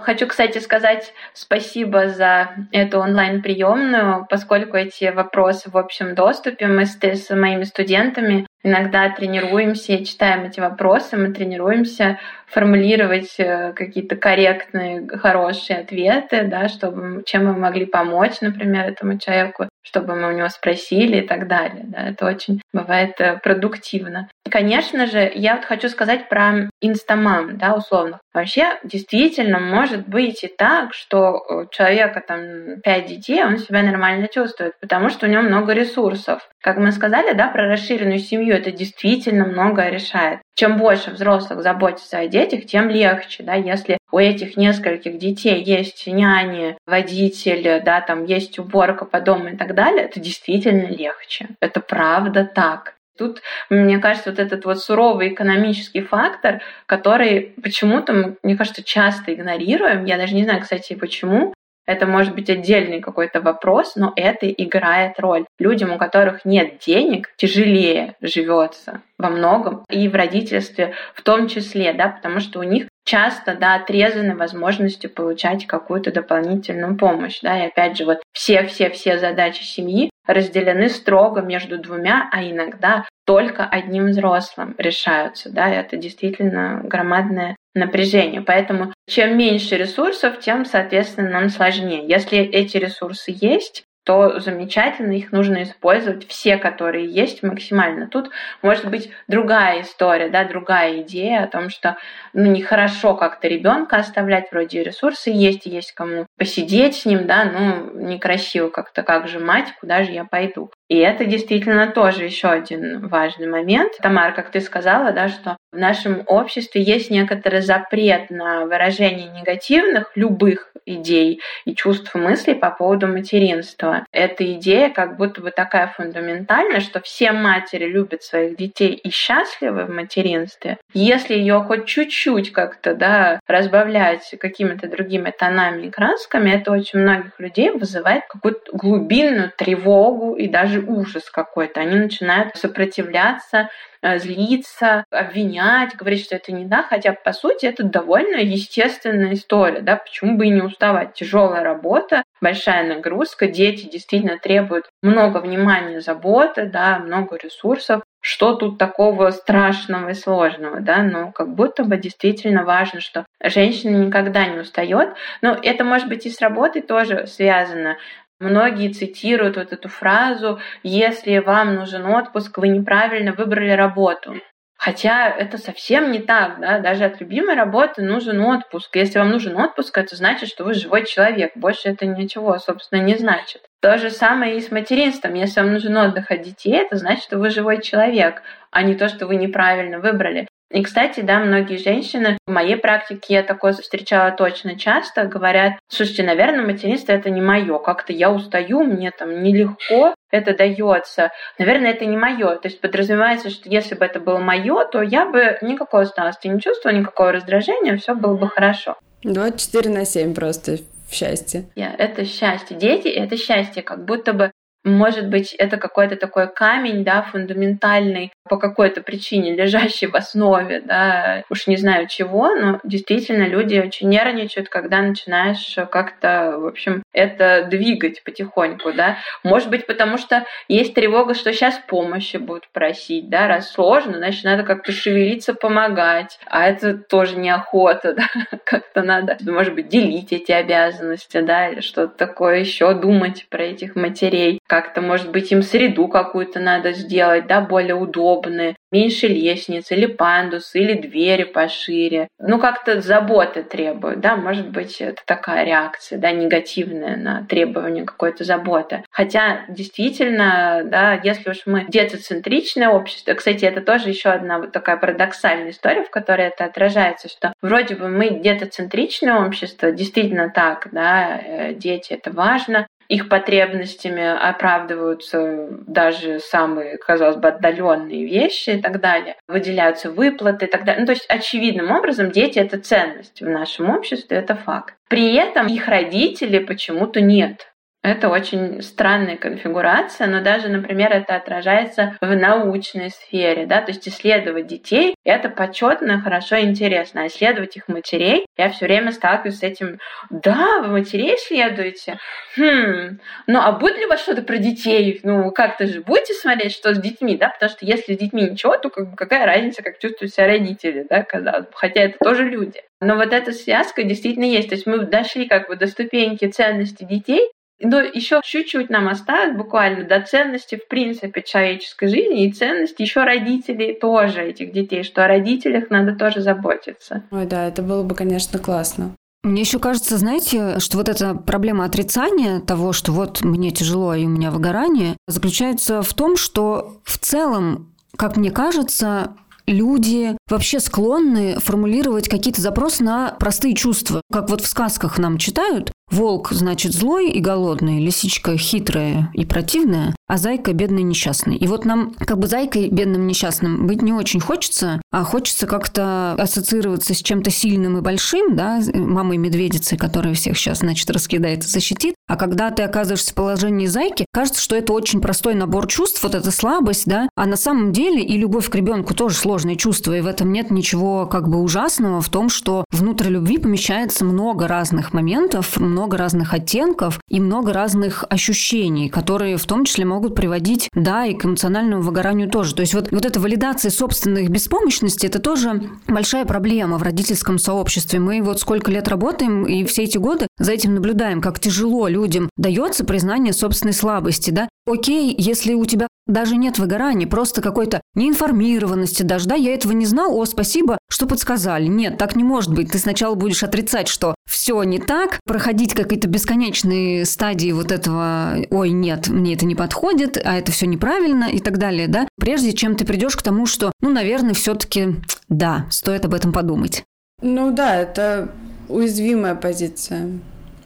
Хочу, 0.00 0.26
кстати, 0.26 0.58
сказать 0.58 1.12
спасибо 1.32 2.08
за 2.08 2.50
эту 2.72 2.98
онлайн-приемную, 2.98 4.26
поскольку 4.28 4.76
эти 4.76 5.10
вопросы 5.10 5.70
в 5.70 5.76
общем 5.76 6.16
доступе. 6.16 6.66
Мы 6.66 6.86
с, 6.86 6.98
с 7.00 7.30
моими 7.30 7.62
студентами 7.62 8.46
иногда 8.62 9.08
тренируемся 9.10 9.94
и 9.94 10.04
читаем 10.04 10.44
эти 10.44 10.60
вопросы, 10.60 11.16
мы 11.16 11.32
тренируемся 11.32 12.18
формулировать 12.46 13.34
э, 13.38 13.72
какие-то 13.74 14.16
корректные, 14.16 15.06
хорошие 15.06 15.80
ответы, 15.80 16.44
да, 16.44 16.68
чтобы 16.68 17.22
чем 17.24 17.46
мы 17.46 17.56
могли 17.56 17.86
помочь, 17.86 18.40
например, 18.40 18.86
этому 18.88 19.18
человеку, 19.18 19.68
чтобы 19.82 20.14
мы 20.14 20.28
у 20.28 20.36
него 20.36 20.48
спросили 20.48 21.18
и 21.18 21.26
так 21.26 21.48
далее. 21.48 21.84
Да, 21.84 22.08
это 22.08 22.26
очень 22.26 22.60
бывает 22.72 23.20
э, 23.20 23.38
продуктивно. 23.42 24.28
Конечно 24.48 25.06
же, 25.06 25.30
я 25.34 25.56
вот 25.56 25.64
хочу 25.64 25.88
сказать 25.88 26.28
про 26.28 26.68
инстамам, 26.80 27.56
да, 27.56 27.74
условно. 27.74 28.20
Вообще, 28.34 28.78
действительно, 28.84 29.58
может 29.58 30.06
быть 30.06 30.44
и 30.44 30.48
так, 30.48 30.94
что 30.94 31.42
у 31.48 31.66
человека 31.70 32.22
там 32.26 32.80
пять 32.82 33.06
детей, 33.06 33.44
он 33.44 33.58
себя 33.58 33.82
нормально 33.82 34.28
чувствует, 34.28 34.78
потому 34.80 35.08
что 35.08 35.26
у 35.26 35.28
него 35.28 35.42
много 35.42 35.72
ресурсов. 35.72 36.48
Как 36.60 36.76
мы 36.76 36.92
сказали, 36.92 37.32
да, 37.32 37.48
про 37.48 37.68
расширенную 37.68 38.18
семью 38.18 38.54
это 38.54 38.70
действительно 38.70 39.44
многое 39.46 39.90
решает. 39.90 40.40
Чем 40.54 40.76
больше 40.76 41.10
взрослых 41.10 41.62
заботится 41.62 42.18
о 42.18 42.28
детях, 42.28 42.66
тем 42.66 42.88
легче, 42.88 43.42
да, 43.42 43.54
если 43.54 43.99
у 44.12 44.18
этих 44.18 44.56
нескольких 44.56 45.18
детей 45.18 45.62
есть 45.62 46.06
няни, 46.06 46.76
водитель, 46.86 47.82
да, 47.84 48.00
там 48.00 48.24
есть 48.24 48.58
уборка 48.58 49.04
по 49.04 49.20
дому 49.20 49.50
и 49.50 49.56
так 49.56 49.74
далее, 49.74 50.04
это 50.04 50.20
действительно 50.20 50.86
легче. 50.86 51.48
Это 51.60 51.80
правда 51.80 52.44
так. 52.44 52.94
Тут, 53.18 53.42
мне 53.68 53.98
кажется, 53.98 54.30
вот 54.30 54.38
этот 54.38 54.64
вот 54.64 54.80
суровый 54.80 55.34
экономический 55.34 56.00
фактор, 56.00 56.62
который 56.86 57.52
почему-то, 57.62 58.36
мне 58.42 58.56
кажется, 58.56 58.82
часто 58.82 59.34
игнорируем. 59.34 60.06
Я 60.06 60.16
даже 60.16 60.34
не 60.34 60.44
знаю, 60.44 60.62
кстати, 60.62 60.94
почему. 60.94 61.52
Это 61.86 62.06
может 62.06 62.34
быть 62.34 62.48
отдельный 62.48 63.00
какой-то 63.00 63.40
вопрос, 63.40 63.96
но 63.96 64.12
это 64.14 64.48
играет 64.48 65.18
роль. 65.18 65.44
Людям, 65.58 65.92
у 65.92 65.98
которых 65.98 66.44
нет 66.44 66.78
денег, 66.78 67.30
тяжелее 67.36 68.14
живется 68.22 69.02
во 69.18 69.28
многом, 69.28 69.84
и 69.90 70.08
в 70.08 70.14
родительстве 70.14 70.94
в 71.14 71.22
том 71.22 71.48
числе, 71.48 71.92
да, 71.92 72.08
потому 72.08 72.40
что 72.40 72.60
у 72.60 72.62
них 72.62 72.86
часто, 73.10 73.56
да, 73.56 73.74
отрезаны 73.74 74.36
возможностью 74.36 75.10
получать 75.10 75.66
какую-то 75.66 76.12
дополнительную 76.12 76.96
помощь, 76.96 77.40
да, 77.42 77.64
и 77.64 77.66
опять 77.66 77.96
же, 77.96 78.04
вот 78.04 78.18
все-все-все 78.32 79.18
задачи 79.18 79.64
семьи 79.64 80.10
разделены 80.26 80.88
строго 80.88 81.40
между 81.40 81.78
двумя, 81.78 82.28
а 82.32 82.44
иногда 82.44 83.04
только 83.26 83.64
одним 83.64 84.06
взрослым 84.06 84.76
решаются, 84.78 85.50
да, 85.50 85.68
это 85.68 85.96
действительно 85.96 86.82
громадное 86.84 87.56
напряжение. 87.74 88.42
Поэтому 88.42 88.92
чем 89.08 89.36
меньше 89.36 89.76
ресурсов, 89.76 90.38
тем, 90.38 90.64
соответственно, 90.64 91.30
нам 91.30 91.48
сложнее. 91.48 92.06
Если 92.06 92.38
эти 92.38 92.76
ресурсы 92.76 93.34
есть, 93.34 93.84
то 94.04 94.40
замечательно, 94.40 95.12
их 95.12 95.30
нужно 95.30 95.62
использовать 95.62 96.26
все, 96.26 96.56
которые 96.56 97.06
есть 97.06 97.42
максимально. 97.42 98.08
Тут 98.08 98.30
может 98.62 98.88
быть 98.88 99.10
другая 99.28 99.82
история, 99.82 100.28
да, 100.28 100.44
другая 100.44 101.02
идея 101.02 101.44
о 101.44 101.48
том, 101.48 101.68
что 101.68 101.96
ну, 102.32 102.46
нехорошо 102.46 103.14
как-то 103.14 103.48
ребенка 103.48 103.96
оставлять, 103.96 104.50
вроде 104.50 104.82
ресурсы 104.82 105.30
есть, 105.30 105.66
и 105.66 105.70
есть 105.70 105.92
кому 105.92 106.26
посидеть 106.38 106.96
с 106.96 107.04
ним, 107.04 107.26
да, 107.26 107.44
ну, 107.44 107.90
некрасиво 108.00 108.70
как-то, 108.70 109.02
как 109.02 109.28
же 109.28 109.38
мать, 109.38 109.74
куда 109.80 110.02
же 110.02 110.12
я 110.12 110.24
пойду. 110.24 110.70
И 110.88 110.96
это 110.96 111.24
действительно 111.24 111.86
тоже 111.86 112.24
еще 112.24 112.48
один 112.48 113.06
важный 113.08 113.46
момент. 113.46 113.92
Тамара, 114.00 114.32
как 114.32 114.50
ты 114.50 114.60
сказала, 114.60 115.12
да, 115.12 115.28
что 115.28 115.56
в 115.72 115.76
нашем 115.76 116.24
обществе 116.26 116.82
есть 116.82 117.10
некоторый 117.10 117.60
запрет 117.60 118.30
на 118.30 118.66
выражение 118.66 119.28
негативных, 119.28 120.10
любых 120.16 120.70
идей 120.84 121.40
и 121.64 121.74
чувств 121.74 122.14
мыслей 122.14 122.54
по 122.54 122.70
поводу 122.70 123.06
материнства. 123.06 124.04
Эта 124.12 124.52
идея 124.54 124.90
как 124.90 125.16
будто 125.16 125.40
бы 125.40 125.50
такая 125.50 125.88
фундаментальная, 125.88 126.80
что 126.80 127.00
все 127.00 127.32
матери 127.32 127.86
любят 127.86 128.22
своих 128.22 128.56
детей 128.56 128.94
и 128.94 129.10
счастливы 129.10 129.84
в 129.84 129.90
материнстве. 129.90 130.78
Если 130.92 131.34
ее 131.34 131.62
хоть 131.66 131.86
чуть-чуть 131.86 132.52
как-то 132.52 132.94
да, 132.94 133.40
разбавлять 133.46 134.34
какими-то 134.40 134.88
другими 134.88 135.30
тонами 135.30 135.86
и 135.86 135.90
красками, 135.90 136.50
это 136.50 136.72
очень 136.72 137.00
многих 137.00 137.38
людей 137.38 137.70
вызывает 137.70 138.24
какую-то 138.28 138.72
глубинную 138.72 139.52
тревогу 139.56 140.34
и 140.34 140.48
даже 140.48 140.80
ужас 140.80 141.30
какой-то. 141.30 141.80
Они 141.80 141.96
начинают 141.96 142.56
сопротивляться, 142.56 143.68
злиться, 144.02 145.04
обвинять, 145.10 145.96
говорить, 145.96 146.24
что 146.24 146.36
это 146.36 146.52
не 146.52 146.64
да, 146.64 146.82
хотя 146.82 147.12
по 147.12 147.32
сути 147.32 147.66
это 147.66 147.82
довольно 147.82 148.36
естественная 148.36 149.34
история, 149.34 149.80
да, 149.80 149.96
почему 149.96 150.36
бы 150.36 150.46
и 150.46 150.50
не 150.50 150.62
уставать. 150.62 151.14
Тяжелая 151.14 151.62
работа, 151.62 152.22
большая 152.40 152.86
нагрузка, 152.86 153.46
дети 153.46 153.88
действительно 153.88 154.38
требуют 154.38 154.88
много 155.02 155.38
внимания, 155.38 156.00
заботы, 156.00 156.66
да, 156.66 156.98
много 156.98 157.36
ресурсов. 157.36 158.02
Что 158.22 158.54
тут 158.54 158.76
такого 158.76 159.30
страшного 159.30 160.10
и 160.10 160.14
сложного, 160.14 160.80
да? 160.80 160.98
Ну, 161.02 161.32
как 161.32 161.54
будто 161.54 161.84
бы 161.84 161.96
действительно 161.96 162.64
важно, 162.64 163.00
что 163.00 163.24
женщина 163.42 163.96
никогда 163.96 164.44
не 164.46 164.58
устает. 164.58 165.14
Но 165.40 165.58
это 165.62 165.84
может 165.84 166.08
быть 166.08 166.26
и 166.26 166.30
с 166.30 166.38
работой 166.40 166.82
тоже 166.82 167.26
связано. 167.26 167.96
Многие 168.40 168.88
цитируют 168.88 169.56
вот 169.56 169.72
эту 169.72 169.90
фразу 169.90 170.60
«Если 170.82 171.38
вам 171.38 171.74
нужен 171.74 172.06
отпуск, 172.06 172.56
вы 172.56 172.68
неправильно 172.68 173.32
выбрали 173.32 173.72
работу». 173.72 174.34
Хотя 174.78 175.28
это 175.28 175.58
совсем 175.58 176.10
не 176.10 176.20
так, 176.20 176.58
да, 176.58 176.78
даже 176.78 177.04
от 177.04 177.20
любимой 177.20 177.54
работы 177.54 178.00
нужен 178.00 178.40
отпуск. 178.40 178.96
Если 178.96 179.18
вам 179.18 179.28
нужен 179.28 179.54
отпуск, 179.58 179.98
это 179.98 180.16
значит, 180.16 180.48
что 180.48 180.64
вы 180.64 180.72
живой 180.72 181.04
человек. 181.04 181.52
Больше 181.54 181.90
это 181.90 182.06
ничего, 182.06 182.56
собственно, 182.56 183.02
не 183.02 183.14
значит. 183.16 183.60
То 183.82 183.98
же 183.98 184.08
самое 184.08 184.56
и 184.56 184.60
с 184.62 184.70
материнством. 184.70 185.34
Если 185.34 185.60
вам 185.60 185.74
нужен 185.74 185.94
отдых 185.98 186.30
от 186.30 186.40
детей, 186.40 186.78
это 186.78 186.96
значит, 186.96 187.24
что 187.24 187.36
вы 187.36 187.50
живой 187.50 187.82
человек, 187.82 188.42
а 188.70 188.82
не 188.82 188.94
то, 188.94 189.10
что 189.10 189.26
вы 189.26 189.36
неправильно 189.36 189.98
выбрали. 189.98 190.48
И, 190.70 190.82
кстати, 190.82 191.20
да, 191.20 191.40
многие 191.40 191.76
женщины, 191.78 192.38
в 192.46 192.50
моей 192.50 192.76
практике 192.76 193.34
я 193.34 193.42
такое 193.42 193.72
встречала 193.72 194.30
точно 194.30 194.78
часто, 194.78 195.24
говорят, 195.24 195.74
слушайте, 195.88 196.22
наверное, 196.22 196.64
материнство 196.64 197.12
это 197.12 197.28
не 197.28 197.40
мое, 197.40 197.78
как-то 197.78 198.12
я 198.12 198.30
устаю, 198.30 198.84
мне 198.84 199.10
там 199.10 199.42
нелегко 199.42 200.14
это 200.30 200.56
дается. 200.56 201.32
Наверное, 201.58 201.90
это 201.90 202.06
не 202.06 202.16
мое. 202.16 202.54
То 202.54 202.68
есть 202.68 202.80
подразумевается, 202.80 203.50
что 203.50 203.68
если 203.68 203.96
бы 203.96 204.04
это 204.04 204.20
было 204.20 204.38
мое, 204.38 204.84
то 204.84 205.02
я 205.02 205.26
бы 205.26 205.58
никакой 205.60 206.04
усталости 206.04 206.46
не 206.46 206.60
чувствовала, 206.60 206.96
никакого 206.96 207.32
раздражения, 207.32 207.96
все 207.96 208.14
было 208.14 208.36
бы 208.36 208.48
хорошо. 208.48 208.96
24 209.24 209.90
на 209.92 210.04
7 210.04 210.34
просто 210.34 210.76
в 211.08 211.14
счастье. 211.14 211.64
Это 211.74 212.24
счастье. 212.24 212.76
Дети— 212.76 213.08
это 213.08 213.36
счастье. 213.36 213.82
Как 213.82 214.04
будто 214.04 214.32
бы 214.32 214.52
может 214.84 215.28
быть, 215.28 215.54
это 215.54 215.76
какой-то 215.76 216.16
такой 216.16 216.52
камень, 216.52 217.04
да, 217.04 217.22
фундаментальный, 217.22 218.32
по 218.48 218.56
какой-то 218.56 219.02
причине 219.02 219.54
лежащий 219.54 220.06
в 220.06 220.14
основе, 220.14 220.80
да, 220.80 221.44
уж 221.50 221.66
не 221.66 221.76
знаю 221.76 222.08
чего, 222.08 222.54
но 222.54 222.80
действительно 222.82 223.44
люди 223.44 223.78
очень 223.78 224.08
нервничают, 224.08 224.68
когда 224.68 225.02
начинаешь 225.02 225.76
как-то, 225.90 226.56
в 226.58 226.66
общем, 226.66 227.02
это 227.12 227.66
двигать 227.70 228.24
потихоньку, 228.24 228.92
да. 228.92 229.18
Может 229.44 229.68
быть, 229.68 229.86
потому 229.86 230.16
что 230.16 230.46
есть 230.68 230.94
тревога, 230.94 231.34
что 231.34 231.52
сейчас 231.52 231.78
помощи 231.86 232.38
будут 232.38 232.68
просить, 232.72 233.28
да, 233.28 233.48
раз 233.48 233.72
сложно, 233.72 234.16
значит, 234.16 234.44
надо 234.44 234.62
как-то 234.62 234.92
шевелиться, 234.92 235.52
помогать, 235.52 236.38
а 236.46 236.66
это 236.66 236.94
тоже 236.94 237.36
неохота, 237.36 238.14
да, 238.14 238.26
как-то 238.64 239.02
надо, 239.02 239.36
может 239.42 239.74
быть, 239.74 239.88
делить 239.88 240.32
эти 240.32 240.52
обязанности, 240.52 241.40
да, 241.40 241.68
или 241.68 241.80
что-то 241.80 242.16
такое 242.16 242.60
еще, 242.60 242.94
думать 242.94 243.46
про 243.50 243.64
этих 243.64 243.94
матерей 243.94 244.60
как-то, 244.70 245.00
может 245.00 245.32
быть, 245.32 245.50
им 245.50 245.62
среду 245.62 246.06
какую-то 246.06 246.60
надо 246.60 246.92
сделать, 246.92 247.48
да, 247.48 247.60
более 247.60 247.96
удобные, 247.96 248.76
меньше 248.92 249.26
лестниц, 249.26 249.90
или 249.90 250.06
пандус, 250.06 250.76
или 250.76 250.92
двери 250.92 251.42
пошире. 251.42 252.28
Ну, 252.38 252.60
как-то 252.60 253.00
заботы 253.00 253.64
требуют, 253.64 254.20
да, 254.20 254.36
может 254.36 254.68
быть, 254.68 255.00
это 255.00 255.20
такая 255.26 255.64
реакция, 255.64 256.20
да, 256.20 256.30
негативная 256.30 257.16
на 257.16 257.44
требование 257.48 258.04
какой-то 258.04 258.44
заботы. 258.44 259.02
Хотя, 259.10 259.64
действительно, 259.68 260.82
да, 260.84 261.20
если 261.24 261.50
уж 261.50 261.62
мы 261.66 261.86
детоцентричное 261.88 262.90
общество, 262.90 263.34
кстати, 263.34 263.64
это 263.64 263.80
тоже 263.80 264.10
еще 264.10 264.28
одна 264.28 264.60
вот 264.60 264.70
такая 264.70 264.98
парадоксальная 264.98 265.70
история, 265.70 266.04
в 266.04 266.10
которой 266.10 266.46
это 266.46 266.64
отражается, 266.64 267.28
что 267.28 267.52
вроде 267.60 267.96
бы 267.96 268.06
мы 268.06 268.30
детоцентричное 268.30 269.44
общество, 269.44 269.90
действительно 269.90 270.48
так, 270.48 270.86
да, 270.92 271.40
э, 271.44 271.74
дети 271.74 272.12
это 272.12 272.30
важно, 272.30 272.86
их 273.10 273.28
потребностями 273.28 274.24
оправдываются 274.24 275.66
даже 275.88 276.38
самые, 276.38 276.96
казалось 276.96 277.36
бы, 277.36 277.48
отдаленные 277.48 278.24
вещи 278.24 278.70
и 278.70 278.80
так 278.80 279.00
далее. 279.00 279.34
Выделяются 279.48 280.12
выплаты 280.12 280.66
и 280.66 280.68
так 280.70 280.84
далее. 280.84 281.00
Ну, 281.00 281.06
то 281.06 281.12
есть, 281.12 281.26
очевидным 281.28 281.90
образом, 281.90 282.30
дети— 282.30 282.58
это 282.60 282.78
ценность 282.78 283.42
в 283.42 283.48
нашем 283.48 283.90
обществе, 283.90 284.36
это 284.36 284.54
факт. 284.54 284.94
При 285.08 285.34
этом 285.34 285.66
их 285.66 285.88
родители 285.88 286.60
почему-то 286.60 287.20
нет. 287.20 287.69
Это 288.02 288.30
очень 288.30 288.80
странная 288.80 289.36
конфигурация, 289.36 290.26
но 290.26 290.40
даже, 290.42 290.68
например, 290.68 291.12
это 291.12 291.36
отражается 291.36 292.16
в 292.22 292.34
научной 292.34 293.10
сфере, 293.10 293.66
да, 293.66 293.82
то 293.82 293.92
есть 293.92 294.08
исследовать 294.08 294.66
детей— 294.66 295.14
это 295.24 295.50
почетно, 295.50 296.20
хорошо, 296.22 296.58
интересно, 296.60 297.22
а 297.22 297.26
исследовать 297.26 297.76
их 297.76 297.88
матерей 297.88 298.46
я 298.56 298.70
все 298.70 298.86
время 298.86 299.12
сталкиваюсь 299.12 299.58
с 299.58 299.62
этим, 299.62 299.98
да, 300.30 300.80
вы 300.80 300.88
матерей 300.88 301.34
исследуете, 301.34 302.18
хм, 302.56 303.18
ну 303.46 303.60
а 303.60 303.72
будет 303.72 303.98
ли 303.98 304.06
у 304.06 304.08
вас 304.08 304.22
что-то 304.22 304.42
про 304.42 304.56
детей? 304.56 305.20
Ну, 305.22 305.50
как-то 305.50 305.86
же 305.86 306.00
будете 306.00 306.32
смотреть, 306.34 306.72
что 306.72 306.94
с 306.94 306.98
детьми, 306.98 307.36
да, 307.36 307.48
потому 307.48 307.70
что 307.70 307.84
если 307.84 308.14
с 308.14 308.18
детьми 308.18 308.42
ничего, 308.42 308.76
то 308.78 308.88
как 308.88 309.10
бы 309.10 309.16
какая 309.16 309.44
разница, 309.44 309.82
как 309.82 309.98
чувствуют 309.98 310.32
себя 310.32 310.46
родители, 310.46 311.06
да, 311.08 311.22
казалось 311.22 311.66
бы, 311.66 311.72
хотя 311.74 312.00
это 312.00 312.18
тоже 312.18 312.44
люди. 312.44 312.80
Но 313.00 313.16
вот 313.16 313.32
эта 313.32 313.52
связка 313.52 314.02
действительно 314.02 314.44
есть. 314.44 314.68
То 314.68 314.74
есть 314.74 314.86
мы 314.86 314.98
дошли 314.98 315.48
как 315.48 315.68
бы 315.68 315.76
до 315.76 315.86
ступеньки 315.86 316.46
ценности 316.46 317.04
детей, 317.04 317.48
но 317.80 318.00
еще 318.00 318.40
чуть-чуть 318.44 318.90
нам 318.90 319.08
осталось 319.08 319.56
буквально 319.56 320.04
до 320.04 320.20
ценности 320.20 320.76
в 320.76 320.88
принципе 320.88 321.42
человеческой 321.42 322.08
жизни 322.08 322.46
и 322.46 322.52
ценности 322.52 323.02
еще 323.02 323.24
родителей 323.24 323.94
тоже 323.98 324.42
этих 324.42 324.72
детей, 324.72 325.02
что 325.02 325.24
о 325.24 325.28
родителях 325.28 325.90
надо 325.90 326.14
тоже 326.14 326.40
заботиться. 326.40 327.22
Ой, 327.30 327.46
да, 327.46 327.66
это 327.68 327.82
было 327.82 328.02
бы, 328.02 328.14
конечно, 328.14 328.58
классно. 328.58 329.12
Мне 329.42 329.62
еще 329.62 329.78
кажется, 329.78 330.18
знаете, 330.18 330.78
что 330.80 330.98
вот 330.98 331.08
эта 331.08 331.34
проблема 331.34 331.86
отрицания 331.86 332.60
того, 332.60 332.92
что 332.92 333.12
вот 333.12 333.42
мне 333.42 333.70
тяжело 333.70 334.14
и 334.14 334.26
у 334.26 334.28
меня 334.28 334.50
выгорание, 334.50 335.16
заключается 335.26 336.02
в 336.02 336.12
том, 336.12 336.36
что 336.36 337.00
в 337.04 337.16
целом, 337.18 337.94
как 338.16 338.36
мне 338.36 338.50
кажется, 338.50 339.34
люди 339.66 340.36
вообще 340.48 340.80
склонны 340.80 341.58
формулировать 341.58 342.28
какие-то 342.28 342.60
запросы 342.60 343.02
на 343.02 343.30
простые 343.38 343.74
чувства. 343.74 344.20
Как 344.30 344.50
вот 344.50 344.60
в 344.60 344.66
сказках 344.66 345.18
нам 345.18 345.38
читают, 345.38 345.92
Волк, 346.10 346.50
значит, 346.50 346.92
злой 346.92 347.30
и 347.30 347.40
голодный, 347.40 348.00
лисичка 348.00 348.56
хитрая 348.56 349.30
и 349.34 349.44
противная, 349.44 350.14
а 350.26 350.38
зайка 350.38 350.72
бедный 350.72 351.02
несчастный. 351.02 351.56
И 351.56 351.66
вот 351.66 351.84
нам 351.84 352.12
как 352.18 352.38
бы 352.38 352.46
зайкой 352.46 352.88
бедным 352.88 353.26
несчастным 353.26 353.86
быть 353.86 354.02
не 354.02 354.12
очень 354.12 354.40
хочется, 354.40 355.00
а 355.12 355.22
хочется 355.24 355.66
как-то 355.66 356.32
ассоциироваться 356.32 357.14
с 357.14 357.22
чем-то 357.22 357.50
сильным 357.50 357.98
и 357.98 358.00
большим, 358.00 358.56
да, 358.56 358.80
мамой 358.94 359.38
медведицей, 359.38 359.98
которая 359.98 360.34
всех 360.34 360.58
сейчас, 360.58 360.78
значит, 360.78 361.08
раскидает 361.10 361.64
и 361.64 361.68
защитит. 361.68 362.14
А 362.28 362.36
когда 362.36 362.70
ты 362.70 362.82
оказываешься 362.82 363.32
в 363.32 363.34
положении 363.34 363.86
зайки, 363.86 364.24
кажется, 364.32 364.62
что 364.62 364.76
это 364.76 364.92
очень 364.92 365.20
простой 365.20 365.54
набор 365.54 365.86
чувств, 365.86 366.22
вот 366.22 366.34
эта 366.34 366.50
слабость, 366.50 367.06
да, 367.06 367.28
а 367.36 367.46
на 367.46 367.56
самом 367.56 367.92
деле 367.92 368.22
и 368.22 368.36
любовь 368.36 368.68
к 368.68 368.74
ребенку 368.74 369.14
тоже 369.14 369.34
сложные 369.34 369.76
чувства, 369.76 370.16
и 370.16 370.20
в 370.20 370.26
этом 370.26 370.52
нет 370.52 370.70
ничего 370.70 371.26
как 371.26 371.48
бы 371.48 371.60
ужасного 371.60 372.20
в 372.20 372.28
том, 372.28 372.48
что 372.48 372.84
внутрь 372.92 373.28
любви 373.28 373.58
помещается 373.58 374.24
много 374.24 374.68
разных 374.68 375.12
моментов, 375.12 375.78
много 375.78 375.99
разных 376.08 376.54
оттенков 376.54 377.20
и 377.28 377.40
много 377.40 377.72
разных 377.72 378.24
ощущений, 378.28 379.08
которые 379.08 379.56
в 379.56 379.66
том 379.66 379.84
числе 379.84 380.04
могут 380.04 380.34
приводить, 380.34 380.88
да, 380.94 381.26
и 381.26 381.34
к 381.34 381.44
эмоциональному 381.44 382.02
выгоранию 382.02 382.48
тоже. 382.50 382.74
То 382.74 382.80
есть 382.80 382.94
вот, 382.94 383.10
вот 383.10 383.24
эта 383.24 383.40
валидация 383.40 383.90
собственных 383.90 384.50
беспомощности– 384.50 385.26
это 385.26 385.38
тоже 385.38 385.90
большая 386.06 386.44
проблема 386.44 386.98
в 386.98 387.02
родительском 387.02 387.58
сообществе. 387.58 388.18
Мы 388.20 388.42
вот 388.42 388.60
сколько 388.60 388.90
лет 388.90 389.08
работаем, 389.08 389.64
и 389.64 389.84
все 389.84 390.04
эти 390.04 390.18
годы 390.18 390.46
за 390.58 390.72
этим 390.72 390.94
наблюдаем, 390.94 391.40
как 391.40 391.60
тяжело 391.60 392.08
людям 392.08 392.50
дается 392.56 393.04
признание 393.04 393.52
собственной 393.52 393.94
слабости, 393.94 394.50
да. 394.50 394.68
Окей, 394.86 395.34
если 395.36 395.74
у 395.74 395.84
тебя 395.84 396.08
даже 396.26 396.56
нет 396.56 396.78
выгорания, 396.78 397.26
просто 397.26 397.60
какой-то 397.60 398.00
неинформированности 398.14 399.22
даже, 399.22 399.48
да, 399.48 399.54
я 399.54 399.74
этого 399.74 399.92
не 399.92 400.06
знал, 400.06 400.36
о, 400.36 400.44
спасибо, 400.44 400.98
что 401.10 401.26
подсказали. 401.26 401.86
Нет, 401.86 402.18
так 402.18 402.36
не 402.36 402.44
может 402.44 402.72
быть. 402.72 402.90
Ты 402.90 402.98
сначала 402.98 403.34
будешь 403.34 403.62
отрицать, 403.62 404.08
что 404.08 404.34
все 404.48 404.82
не 404.84 404.98
так, 404.98 405.40
проходить 405.44 405.94
какие-то 405.94 406.28
бесконечные 406.28 407.24
стадии 407.24 407.72
вот 407.72 407.92
этого, 407.92 408.56
ой, 408.70 408.90
нет, 408.90 409.28
мне 409.28 409.54
это 409.54 409.66
не 409.66 409.74
подходит, 409.74 410.40
а 410.42 410.56
это 410.56 410.72
все 410.72 410.86
неправильно 410.86 411.44
и 411.50 411.58
так 411.58 411.78
далее, 411.78 412.08
да, 412.08 412.28
прежде 412.38 412.72
чем 412.72 412.96
ты 412.96 413.04
придешь 413.04 413.36
к 413.36 413.42
тому, 413.42 413.66
что, 413.66 413.92
ну, 414.00 414.10
наверное, 414.10 414.54
все-таки, 414.54 415.16
да, 415.48 415.86
стоит 415.90 416.24
об 416.24 416.34
этом 416.34 416.52
подумать. 416.52 417.04
Ну 417.42 417.72
да, 417.72 417.96
это 417.96 418.50
уязвимая 418.88 419.54
позиция. 419.54 420.28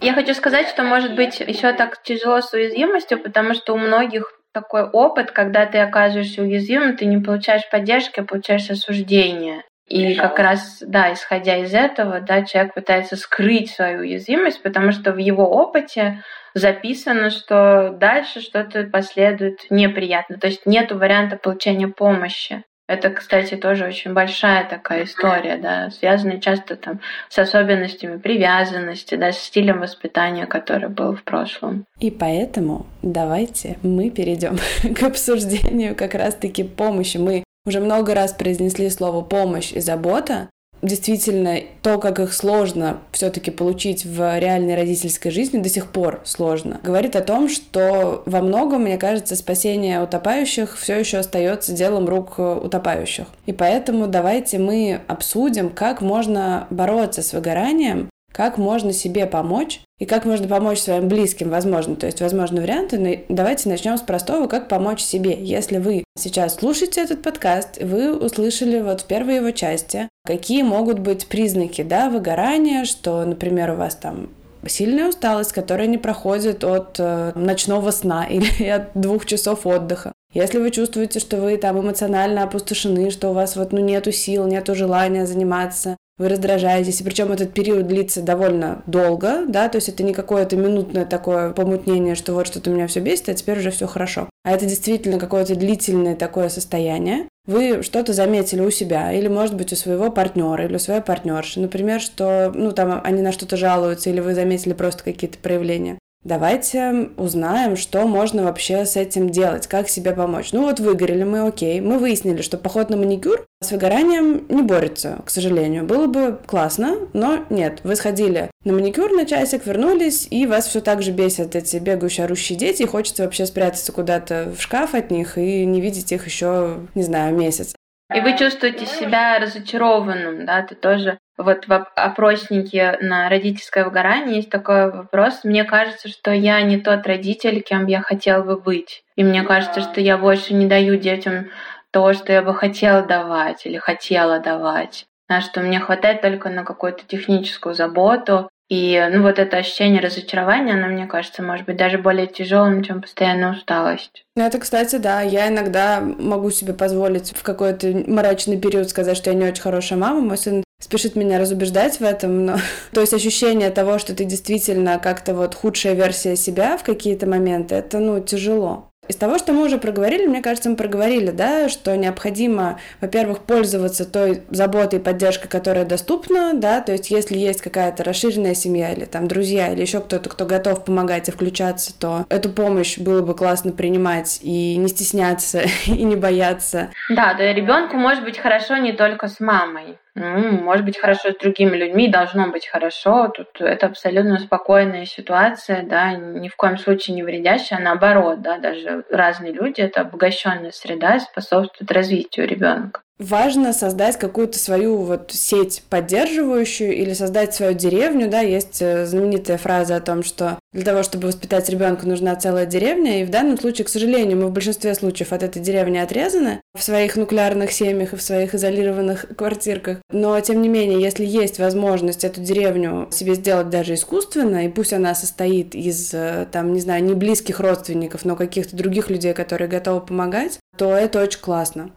Я 0.05 0.13
хочу 0.13 0.35
сказать, 0.35 0.67
что 0.67 0.83
может 0.83 1.15
быть 1.15 1.39
еще 1.39 1.73
так 1.73 2.03
тяжело 2.03 2.39
с 2.39 2.53
уязвимостью, 2.53 3.19
потому 3.19 3.55
что 3.55 3.73
у 3.73 3.77
многих 3.77 4.31
такой 4.53 4.83
опыт, 4.87 5.31
когда 5.31 5.65
ты 5.65 5.79
оказываешься 5.79 6.43
уязвимым, 6.43 6.95
ты 6.95 7.05
не 7.05 7.17
получаешь 7.17 7.67
поддержки, 7.71 8.19
а 8.19 8.23
получаешь 8.23 8.69
осуждение. 8.69 9.63
И 9.87 10.13
как 10.13 10.37
раз, 10.37 10.83
да, 10.85 11.11
исходя 11.11 11.57
из 11.57 11.73
этого, 11.73 12.21
да, 12.21 12.43
человек 12.43 12.75
пытается 12.75 13.15
скрыть 13.15 13.71
свою 13.71 14.01
уязвимость, 14.01 14.61
потому 14.61 14.91
что 14.91 15.11
в 15.11 15.17
его 15.17 15.49
опыте 15.49 16.21
записано, 16.53 17.31
что 17.31 17.89
дальше 17.99 18.41
что-то 18.41 18.83
последует 18.83 19.71
неприятно. 19.71 20.37
То 20.37 20.45
есть 20.45 20.67
нет 20.67 20.91
варианта 20.91 21.37
получения 21.37 21.87
помощи. 21.87 22.63
Это, 22.87 23.09
кстати, 23.09 23.55
тоже 23.55 23.85
очень 23.85 24.13
большая 24.13 24.67
такая 24.69 25.05
история, 25.05 25.57
да, 25.57 25.89
связанная 25.89 26.39
часто 26.39 26.75
там 26.75 26.99
с 27.29 27.39
особенностями 27.39 28.17
привязанности, 28.17 29.15
да, 29.15 29.31
с 29.31 29.39
стилем 29.39 29.79
воспитания, 29.79 30.45
который 30.45 30.89
был 30.89 31.15
в 31.15 31.23
прошлом. 31.23 31.85
И 31.99 32.11
поэтому 32.11 32.85
давайте 33.01 33.77
мы 33.81 34.11
перейдем 34.11 34.57
к 34.95 35.03
обсуждению 35.03 35.95
как 35.95 36.13
раз-таки 36.13 36.63
помощи. 36.63 37.17
Мы 37.17 37.43
уже 37.65 37.79
много 37.79 38.13
раз 38.13 38.33
произнесли 38.33 38.89
слово 38.91 39.23
помощь 39.23 39.71
и 39.71 39.79
забота, 39.79 40.49
действительно 40.85 41.59
то, 41.81 41.99
как 41.99 42.19
их 42.19 42.33
сложно 42.33 42.99
все-таки 43.11 43.51
получить 43.51 44.05
в 44.05 44.39
реальной 44.39 44.75
родительской 44.75 45.31
жизни, 45.31 45.59
до 45.59 45.69
сих 45.69 45.87
пор 45.91 46.21
сложно, 46.23 46.79
говорит 46.83 47.15
о 47.15 47.21
том, 47.21 47.49
что 47.49 48.23
во 48.25 48.41
многом, 48.41 48.83
мне 48.83 48.97
кажется, 48.97 49.35
спасение 49.35 50.01
утопающих 50.01 50.77
все 50.77 50.99
еще 50.99 51.17
остается 51.17 51.73
делом 51.73 52.07
рук 52.07 52.39
утопающих. 52.39 53.27
И 53.45 53.53
поэтому 53.53 54.07
давайте 54.07 54.57
мы 54.57 55.01
обсудим, 55.07 55.69
как 55.69 56.01
можно 56.01 56.67
бороться 56.69 57.21
с 57.21 57.33
выгоранием, 57.33 58.09
как 58.35 58.57
можно 58.57 58.91
себе 58.91 59.27
помочь 59.27 59.79
и 59.97 60.05
как 60.05 60.25
можно 60.25 60.45
помочь 60.45 60.79
своим 60.79 61.07
близким, 61.07 61.49
возможно. 61.49 61.95
То 61.95 62.05
есть, 62.05 62.19
возможно, 62.19 62.59
варианты. 62.59 62.97
Но 62.99 63.15
давайте 63.29 63.69
начнем 63.69 63.97
с 63.97 64.01
простого, 64.01 64.47
как 64.47 64.67
помочь 64.67 64.99
себе. 64.99 65.37
Если 65.41 65.77
вы 65.77 66.03
сейчас 66.19 66.55
слушаете 66.55 67.01
этот 67.01 67.21
подкаст, 67.21 67.81
вы 67.81 68.13
услышали 68.13 68.81
вот 68.81 69.01
в 69.01 69.05
первой 69.05 69.37
его 69.37 69.51
части, 69.51 70.09
какие 70.25 70.63
могут 70.63 70.99
быть 70.99 71.27
признаки, 71.27 71.81
да, 71.81 72.09
выгорания, 72.09 72.83
что, 72.83 73.23
например, 73.23 73.71
у 73.71 73.75
вас 73.75 73.95
там 73.95 74.31
сильная 74.67 75.07
усталость, 75.07 75.53
которая 75.53 75.87
не 75.87 75.97
проходит 75.97 76.65
от 76.65 76.97
э, 76.99 77.31
ночного 77.35 77.91
сна 77.91 78.25
или 78.29 78.67
от 78.67 78.89
двух 78.95 79.25
часов 79.25 79.65
отдыха. 79.65 80.11
Если 80.33 80.59
вы 80.59 80.71
чувствуете, 80.71 81.21
что 81.21 81.37
вы 81.37 81.55
там 81.55 81.79
эмоционально 81.79 82.43
опустошены, 82.43 83.11
что 83.11 83.29
у 83.29 83.33
вас 83.33 83.55
вот 83.55 83.71
ну 83.71 83.79
нету 83.79 84.11
сил, 84.11 84.45
нету 84.45 84.75
желания 84.75 85.25
заниматься, 85.25 85.95
вы 86.17 86.29
раздражаетесь, 86.29 87.01
и 87.01 87.03
причем 87.03 87.31
этот 87.31 87.53
период 87.53 87.87
длится 87.87 88.21
довольно 88.21 88.83
долго, 88.87 89.45
да, 89.47 89.67
то 89.67 89.77
есть 89.77 89.89
это 89.89 90.03
не 90.03 90.13
какое-то 90.13 90.55
минутное 90.55 91.05
такое 91.05 91.51
помутнение, 91.51 92.15
что 92.15 92.33
вот 92.33 92.47
что-то 92.47 92.69
меня 92.69 92.87
все 92.87 93.01
бесит, 93.01 93.29
а 93.29 93.33
теперь 93.33 93.59
уже 93.59 93.71
все 93.71 93.87
хорошо. 93.87 94.29
А 94.43 94.51
это 94.51 94.65
действительно 94.65 95.19
какое-то 95.19 95.55
длительное 95.55 96.15
такое 96.15 96.49
состояние. 96.49 97.27
Вы 97.45 97.83
что-то 97.83 98.13
заметили 98.13 98.61
у 98.61 98.71
себя, 98.71 99.11
или, 99.11 99.27
может 99.27 99.55
быть, 99.55 99.71
у 99.71 99.75
своего 99.75 100.09
партнера, 100.09 100.65
или 100.65 100.75
у 100.75 100.79
своей 100.79 101.01
партнерши, 101.01 101.59
например, 101.59 102.01
что, 102.01 102.51
ну, 102.55 102.71
там, 102.71 103.01
они 103.03 103.21
на 103.21 103.31
что-то 103.31 103.57
жалуются, 103.57 104.09
или 104.09 104.19
вы 104.19 104.33
заметили 104.33 104.73
просто 104.73 105.03
какие-то 105.03 105.37
проявления. 105.37 105.99
Давайте 106.25 107.11
узнаем, 107.17 107.77
что 107.77 108.07
можно 108.07 108.45
вообще 108.45 108.83
с 108.87 108.95
этим 108.95 109.29
делать, 109.29 109.67
как 109.67 109.87
себе 109.87 110.11
помочь. 110.11 110.53
Ну 110.53 110.63
вот 110.63 110.79
выгорели 110.79 111.23
мы, 111.23 111.47
окей. 111.47 111.79
Мы 111.81 111.99
выяснили, 111.99 112.41
что 112.41 112.57
поход 112.57 112.89
на 112.89 112.97
маникюр 112.97 113.45
с 113.61 113.71
выгоранием 113.71 114.43
не 114.49 114.63
борется, 114.63 115.19
к 115.23 115.29
сожалению. 115.29 115.83
Было 115.83 116.07
бы 116.07 116.39
классно, 116.47 116.97
но 117.13 117.45
нет. 117.51 117.81
Вы 117.83 117.95
сходили 117.95 118.49
на 118.63 118.73
маникюр 118.73 119.11
на 119.11 119.27
часик, 119.27 119.67
вернулись, 119.67 120.27
и 120.31 120.47
вас 120.47 120.65
все 120.65 120.81
так 120.81 121.03
же 121.03 121.11
бесят 121.11 121.55
эти 121.55 121.77
бегающие, 121.77 122.25
орущие 122.25 122.57
дети, 122.57 122.81
и 122.81 122.87
хочется 122.87 123.23
вообще 123.23 123.45
спрятаться 123.45 123.91
куда-то 123.91 124.51
в 124.57 124.59
шкаф 124.59 124.95
от 124.95 125.11
них 125.11 125.37
и 125.37 125.63
не 125.63 125.79
видеть 125.79 126.11
их 126.11 126.25
еще, 126.25 126.79
не 126.95 127.03
знаю, 127.03 127.35
месяц. 127.35 127.75
И 128.13 128.21
вы 128.21 128.37
чувствуете 128.37 128.85
себя 128.85 129.39
разочарованным, 129.39 130.45
да, 130.45 130.61
ты 130.61 130.75
тоже 130.75 131.17
вот 131.37 131.67
в 131.67 131.73
опроснике 131.73 132.97
на 133.01 133.29
родительское 133.29 133.83
выгорание 133.83 134.37
есть 134.37 134.49
такой 134.49 134.91
вопрос. 134.91 135.43
Мне 135.43 135.63
кажется, 135.63 136.07
что 136.07 136.31
я 136.31 136.61
не 136.61 136.79
тот 136.79 137.05
родитель, 137.07 137.61
кем 137.61 137.87
я 137.87 138.01
хотел 138.01 138.43
бы 138.43 138.57
быть. 138.57 139.03
И 139.15 139.23
мне 139.23 139.43
кажется, 139.43 139.81
что 139.81 139.99
я 140.01 140.17
больше 140.17 140.53
не 140.53 140.67
даю 140.67 140.97
детям 140.97 141.49
то, 141.91 142.13
что 142.13 142.31
я 142.31 142.41
бы 142.41 142.53
хотела 142.53 143.01
давать 143.01 143.65
или 143.65 143.77
хотела 143.77 144.39
давать. 144.39 145.07
Да, 145.27 145.41
что 145.41 145.61
мне 145.61 145.79
хватает 145.79 146.21
только 146.21 146.49
на 146.49 146.63
какую-то 146.63 147.03
техническую 147.07 147.73
заботу, 147.73 148.47
и 148.67 148.99
ну, 149.11 149.21
вот 149.21 149.37
это 149.37 149.57
ощущение 149.57 150.01
разочарования, 150.01 150.73
оно, 150.73 150.87
мне 150.87 151.05
кажется, 151.05 151.43
может 151.43 151.65
быть 151.65 151.77
даже 151.77 151.99
более 151.99 152.25
тяжелым, 152.25 152.83
чем 152.83 153.01
постоянная 153.01 153.51
усталость. 153.51 154.25
Ну, 154.35 154.43
это, 154.43 154.59
кстати, 154.59 154.95
да, 154.95 155.21
я 155.21 155.47
иногда 155.49 156.01
могу 156.01 156.49
себе 156.49 156.73
позволить 156.73 157.31
в 157.35 157.43
какой-то 157.43 157.87
мрачный 158.07 158.59
период 158.59 158.89
сказать, 158.89 159.17
что 159.17 159.29
я 159.29 159.35
не 159.35 159.45
очень 159.45 159.61
хорошая 159.61 159.99
мама. 159.99 160.21
Мой 160.21 160.37
сын 160.37 160.63
спешит 160.79 161.15
меня 161.15 161.39
разубеждать 161.39 161.99
в 161.99 162.03
этом, 162.03 162.45
но... 162.45 162.57
То 162.91 163.01
есть 163.01 163.13
ощущение 163.13 163.69
того, 163.69 163.99
что 163.99 164.15
ты 164.15 164.25
действительно 164.25 164.97
как-то 164.97 165.35
вот 165.35 165.53
худшая 165.53 165.93
версия 165.93 166.35
себя 166.35 166.77
в 166.77 166.83
какие-то 166.83 167.27
моменты, 167.27 167.75
это, 167.75 167.99
ну, 167.99 168.19
тяжело. 168.19 168.89
Из 169.07 169.15
того, 169.15 169.37
что 169.37 169.53
мы 169.53 169.65
уже 169.65 169.77
проговорили, 169.77 170.25
мне 170.25 170.41
кажется, 170.41 170.69
мы 170.69 170.75
проговорили, 170.75 171.31
да, 171.31 171.69
что 171.69 171.95
необходимо, 171.95 172.79
во-первых, 173.01 173.39
пользоваться 173.39 174.05
той 174.05 174.43
заботой 174.49 174.99
и 174.99 175.01
поддержкой, 175.01 175.47
которая 175.47 175.85
доступна, 175.85 176.53
да, 176.53 176.81
то 176.81 176.91
есть 176.91 177.11
если 177.11 177.37
есть 177.37 177.61
какая-то 177.61 178.03
расширенная 178.03 178.55
семья 178.55 178.91
или 178.91 179.05
там 179.05 179.27
друзья 179.27 179.71
или 179.71 179.81
еще 179.81 180.01
кто-то, 180.01 180.29
кто 180.29 180.45
готов 180.45 180.83
помогать 180.83 181.29
и 181.29 181.31
включаться, 181.31 181.97
то 181.97 182.25
эту 182.29 182.49
помощь 182.49 182.97
было 182.97 183.21
бы 183.21 183.35
классно 183.35 183.71
принимать 183.71 184.39
и 184.41 184.75
не 184.77 184.87
стесняться 184.87 185.63
и 185.85 186.03
не 186.03 186.15
бояться. 186.15 186.89
Да, 187.09 187.33
да, 187.35 187.53
ребенку 187.53 187.97
может 187.97 188.23
быть 188.23 188.37
хорошо 188.37 188.77
не 188.77 188.93
только 188.93 189.27
с 189.27 189.39
мамой. 189.39 189.97
Ну, 190.17 190.51
может 190.61 190.85
быть 190.85 190.97
хорошо 190.97 191.31
с 191.31 191.37
другими 191.37 191.75
людьми, 191.75 192.07
должно 192.07 192.47
быть 192.49 192.67
хорошо. 192.67 193.27
Тут 193.27 193.59
это 193.59 193.87
абсолютно 193.87 194.39
спокойная 194.39 195.05
ситуация, 195.05 195.83
да, 195.83 196.13
ни 196.13 196.47
в 196.47 196.55
коем 196.55 196.77
случае 196.77 197.15
не 197.15 197.23
вредящая, 197.23 197.79
а 197.79 197.81
наоборот, 197.81 198.41
да, 198.41 198.57
даже 198.57 199.03
разные 199.09 199.51
люди, 199.51 199.81
это 199.81 200.01
обогащенная 200.01 200.71
среда 200.71 201.19
способствует 201.19 201.91
развитию 201.91 202.47
ребенка 202.47 203.01
важно 203.19 203.71
создать 203.73 204.17
какую-то 204.17 204.59
свою 204.59 204.97
вот 204.97 205.31
сеть 205.31 205.83
поддерживающую 205.89 206.93
или 206.93 207.13
создать 207.13 207.53
свою 207.53 207.73
деревню, 207.73 208.29
да, 208.29 208.41
есть 208.41 208.81
э, 208.81 209.05
знаменитая 209.05 209.57
фраза 209.57 209.95
о 209.95 210.01
том, 210.01 210.23
что 210.23 210.59
для 210.73 210.83
того, 210.83 211.03
чтобы 211.03 211.27
воспитать 211.27 211.69
ребенка, 211.69 212.05
нужна 212.07 212.35
целая 212.35 212.65
деревня, 212.65 213.21
и 213.21 213.25
в 213.25 213.29
данном 213.29 213.57
случае, 213.57 213.85
к 213.85 213.89
сожалению, 213.89 214.37
мы 214.37 214.47
в 214.47 214.51
большинстве 214.51 214.93
случаев 214.95 215.31
от 215.31 215.43
этой 215.43 215.61
деревни 215.61 215.97
отрезаны 215.97 216.61
в 216.77 216.83
своих 216.83 217.15
нуклеарных 217.15 217.71
семьях 217.71 218.13
и 218.13 218.17
в 218.17 218.21
своих 218.21 218.53
изолированных 218.53 219.27
квартирках. 219.37 219.99
Но, 220.11 220.39
тем 220.41 220.61
не 220.61 220.67
менее, 220.67 220.99
если 220.99 221.25
есть 221.25 221.59
возможность 221.59 222.25
эту 222.25 222.41
деревню 222.41 223.07
себе 223.11 223.35
сделать 223.35 223.69
даже 223.69 223.93
искусственно, 223.93 224.65
и 224.65 224.69
пусть 224.69 224.91
она 224.91 225.15
состоит 225.15 225.73
из, 225.73 226.13
э, 226.13 226.47
там, 226.51 226.73
не 226.73 226.81
знаю, 226.81 227.03
не 227.03 227.13
близких 227.13 227.61
родственников, 227.61 228.25
но 228.25 228.35
каких-то 228.35 228.75
других 228.75 229.09
людей, 229.09 229.33
которые 229.33 229.69
готовы 229.69 230.01
помогать, 230.01 230.59
то 230.77 230.93
это 230.93 231.21
очень 231.21 231.39
классно. 231.39 231.91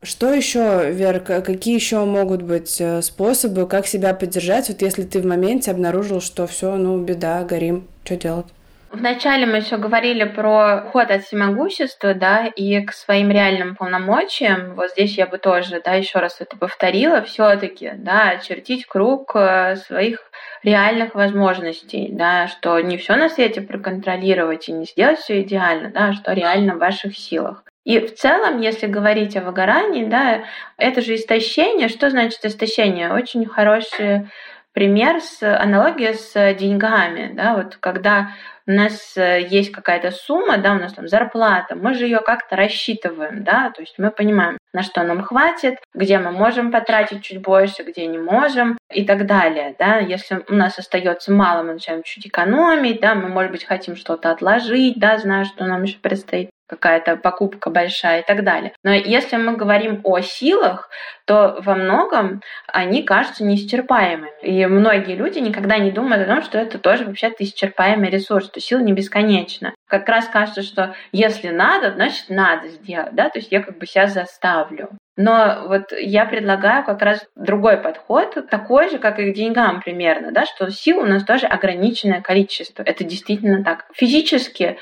Что 0.00 0.32
еще, 0.32 0.92
Вер, 0.92 1.18
какие 1.18 1.74
еще 1.74 2.04
могут 2.04 2.42
быть 2.42 2.80
э, 2.80 3.02
способы, 3.02 3.66
как 3.66 3.88
себя 3.88 4.14
поддержать, 4.14 4.68
вот 4.68 4.80
если 4.80 5.02
ты 5.02 5.20
в 5.20 5.26
моменте 5.26 5.72
обнаружил, 5.72 6.20
что 6.20 6.46
все, 6.46 6.76
ну, 6.76 7.02
беда, 7.02 7.42
горим, 7.42 7.88
что 8.04 8.14
делать? 8.14 8.46
Вначале 8.90 9.44
мы 9.44 9.58
еще 9.58 9.76
говорили 9.76 10.24
про 10.24 10.82
ход 10.92 11.10
от 11.10 11.24
всемогущества, 11.24 12.14
да, 12.14 12.46
и 12.46 12.80
к 12.80 12.92
своим 12.92 13.30
реальным 13.30 13.76
полномочиям. 13.76 14.74
Вот 14.76 14.92
здесь 14.92 15.18
я 15.18 15.26
бы 15.26 15.36
тоже, 15.36 15.82
да, 15.84 15.94
еще 15.94 16.20
раз 16.20 16.40
это 16.40 16.56
повторила, 16.56 17.20
все-таки, 17.22 17.92
да, 17.96 18.30
очертить 18.30 18.86
круг 18.86 19.32
э, 19.34 19.76
своих 19.76 20.20
реальных 20.62 21.14
возможностей, 21.14 22.08
да, 22.12 22.46
что 22.46 22.80
не 22.80 22.96
все 22.96 23.16
на 23.16 23.28
свете 23.28 23.60
проконтролировать 23.60 24.68
и 24.68 24.72
не 24.72 24.84
сделать 24.86 25.18
все 25.18 25.42
идеально, 25.42 25.90
да, 25.90 26.14
что 26.14 26.32
реально 26.32 26.76
в 26.76 26.78
ваших 26.78 27.18
силах. 27.18 27.64
И 27.88 28.00
в 28.00 28.14
целом, 28.16 28.60
если 28.60 28.86
говорить 28.86 29.34
о 29.34 29.40
выгорании, 29.40 30.04
да, 30.04 30.44
это 30.76 31.00
же 31.00 31.14
истощение. 31.14 31.88
Что 31.88 32.10
значит 32.10 32.44
истощение? 32.44 33.10
Очень 33.10 33.46
хороший 33.46 34.28
пример 34.74 35.22
с 35.22 35.42
аналогия 35.42 36.12
с 36.12 36.54
деньгами, 36.54 37.32
да, 37.34 37.56
вот 37.56 37.78
когда 37.80 38.32
у 38.66 38.72
нас 38.72 39.16
э, 39.16 39.40
есть 39.48 39.72
какая-то 39.72 40.10
сумма, 40.10 40.58
да, 40.58 40.74
у 40.74 40.78
нас 40.78 40.92
там 40.92 41.08
зарплата, 41.08 41.74
мы 41.74 41.94
же 41.94 42.04
ее 42.04 42.20
как-то 42.20 42.56
рассчитываем, 42.56 43.42
да, 43.42 43.72
то 43.74 43.80
есть 43.80 43.94
мы 43.96 44.10
понимаем, 44.10 44.58
на 44.74 44.82
что 44.82 45.02
нам 45.02 45.22
хватит, 45.22 45.78
где 45.94 46.18
мы 46.18 46.30
можем 46.30 46.70
потратить 46.70 47.22
чуть 47.22 47.40
больше, 47.40 47.82
где 47.82 48.06
не 48.06 48.18
можем 48.18 48.76
и 48.92 49.06
так 49.06 49.24
далее, 49.24 49.74
да, 49.78 49.96
если 49.96 50.44
у 50.48 50.54
нас 50.54 50.78
остается 50.78 51.32
мало, 51.32 51.62
мы 51.62 51.72
начинаем 51.72 52.02
чуть 52.02 52.26
экономить, 52.26 53.00
да, 53.00 53.14
мы, 53.14 53.28
может 53.28 53.50
быть, 53.50 53.64
хотим 53.64 53.96
что-то 53.96 54.30
отложить, 54.30 54.98
да, 54.98 55.16
зная, 55.16 55.44
что 55.46 55.64
нам 55.64 55.82
еще 55.84 55.98
предстоит 55.98 56.50
какая-то 56.68 57.16
покупка 57.16 57.70
большая 57.70 58.20
и 58.20 58.26
так 58.26 58.44
далее. 58.44 58.72
Но 58.84 58.92
если 58.92 59.36
мы 59.36 59.56
говорим 59.56 60.00
о 60.04 60.20
силах, 60.20 60.90
то 61.24 61.58
во 61.60 61.74
многом 61.74 62.42
они 62.66 63.02
кажутся 63.02 63.44
неисчерпаемыми. 63.44 64.30
И 64.42 64.66
многие 64.66 65.14
люди 65.14 65.38
никогда 65.38 65.78
не 65.78 65.90
думают 65.90 66.28
о 66.28 66.34
том, 66.34 66.42
что 66.42 66.58
это 66.58 66.78
тоже 66.78 67.04
вообще-то 67.04 67.42
исчерпаемый 67.44 68.10
ресурс, 68.10 68.46
что 68.46 68.60
сила 68.60 68.80
не 68.80 68.92
бесконечна. 68.92 69.74
Как 69.86 70.08
раз 70.08 70.26
кажется, 70.26 70.62
что 70.62 70.94
если 71.12 71.48
надо, 71.48 71.92
значит 71.92 72.28
надо 72.28 72.68
сделать, 72.68 73.14
да, 73.14 73.30
то 73.30 73.38
есть 73.38 73.50
я 73.50 73.62
как 73.62 73.78
бы 73.78 73.86
себя 73.86 74.06
заставлю. 74.06 74.90
Но 75.18 75.64
вот 75.66 75.92
я 75.98 76.26
предлагаю 76.26 76.84
как 76.84 77.02
раз 77.02 77.26
другой 77.34 77.76
подход, 77.78 78.36
такой 78.48 78.88
же, 78.88 78.98
как 78.98 79.18
и 79.18 79.32
к 79.32 79.34
деньгам 79.34 79.80
примерно, 79.82 80.30
да, 80.30 80.46
что 80.46 80.70
сил 80.70 81.00
у 81.00 81.04
нас 81.04 81.24
тоже 81.24 81.46
ограниченное 81.46 82.22
количество. 82.22 82.84
Это 82.84 83.02
действительно 83.02 83.64
так. 83.64 83.86
Физически 83.94 84.78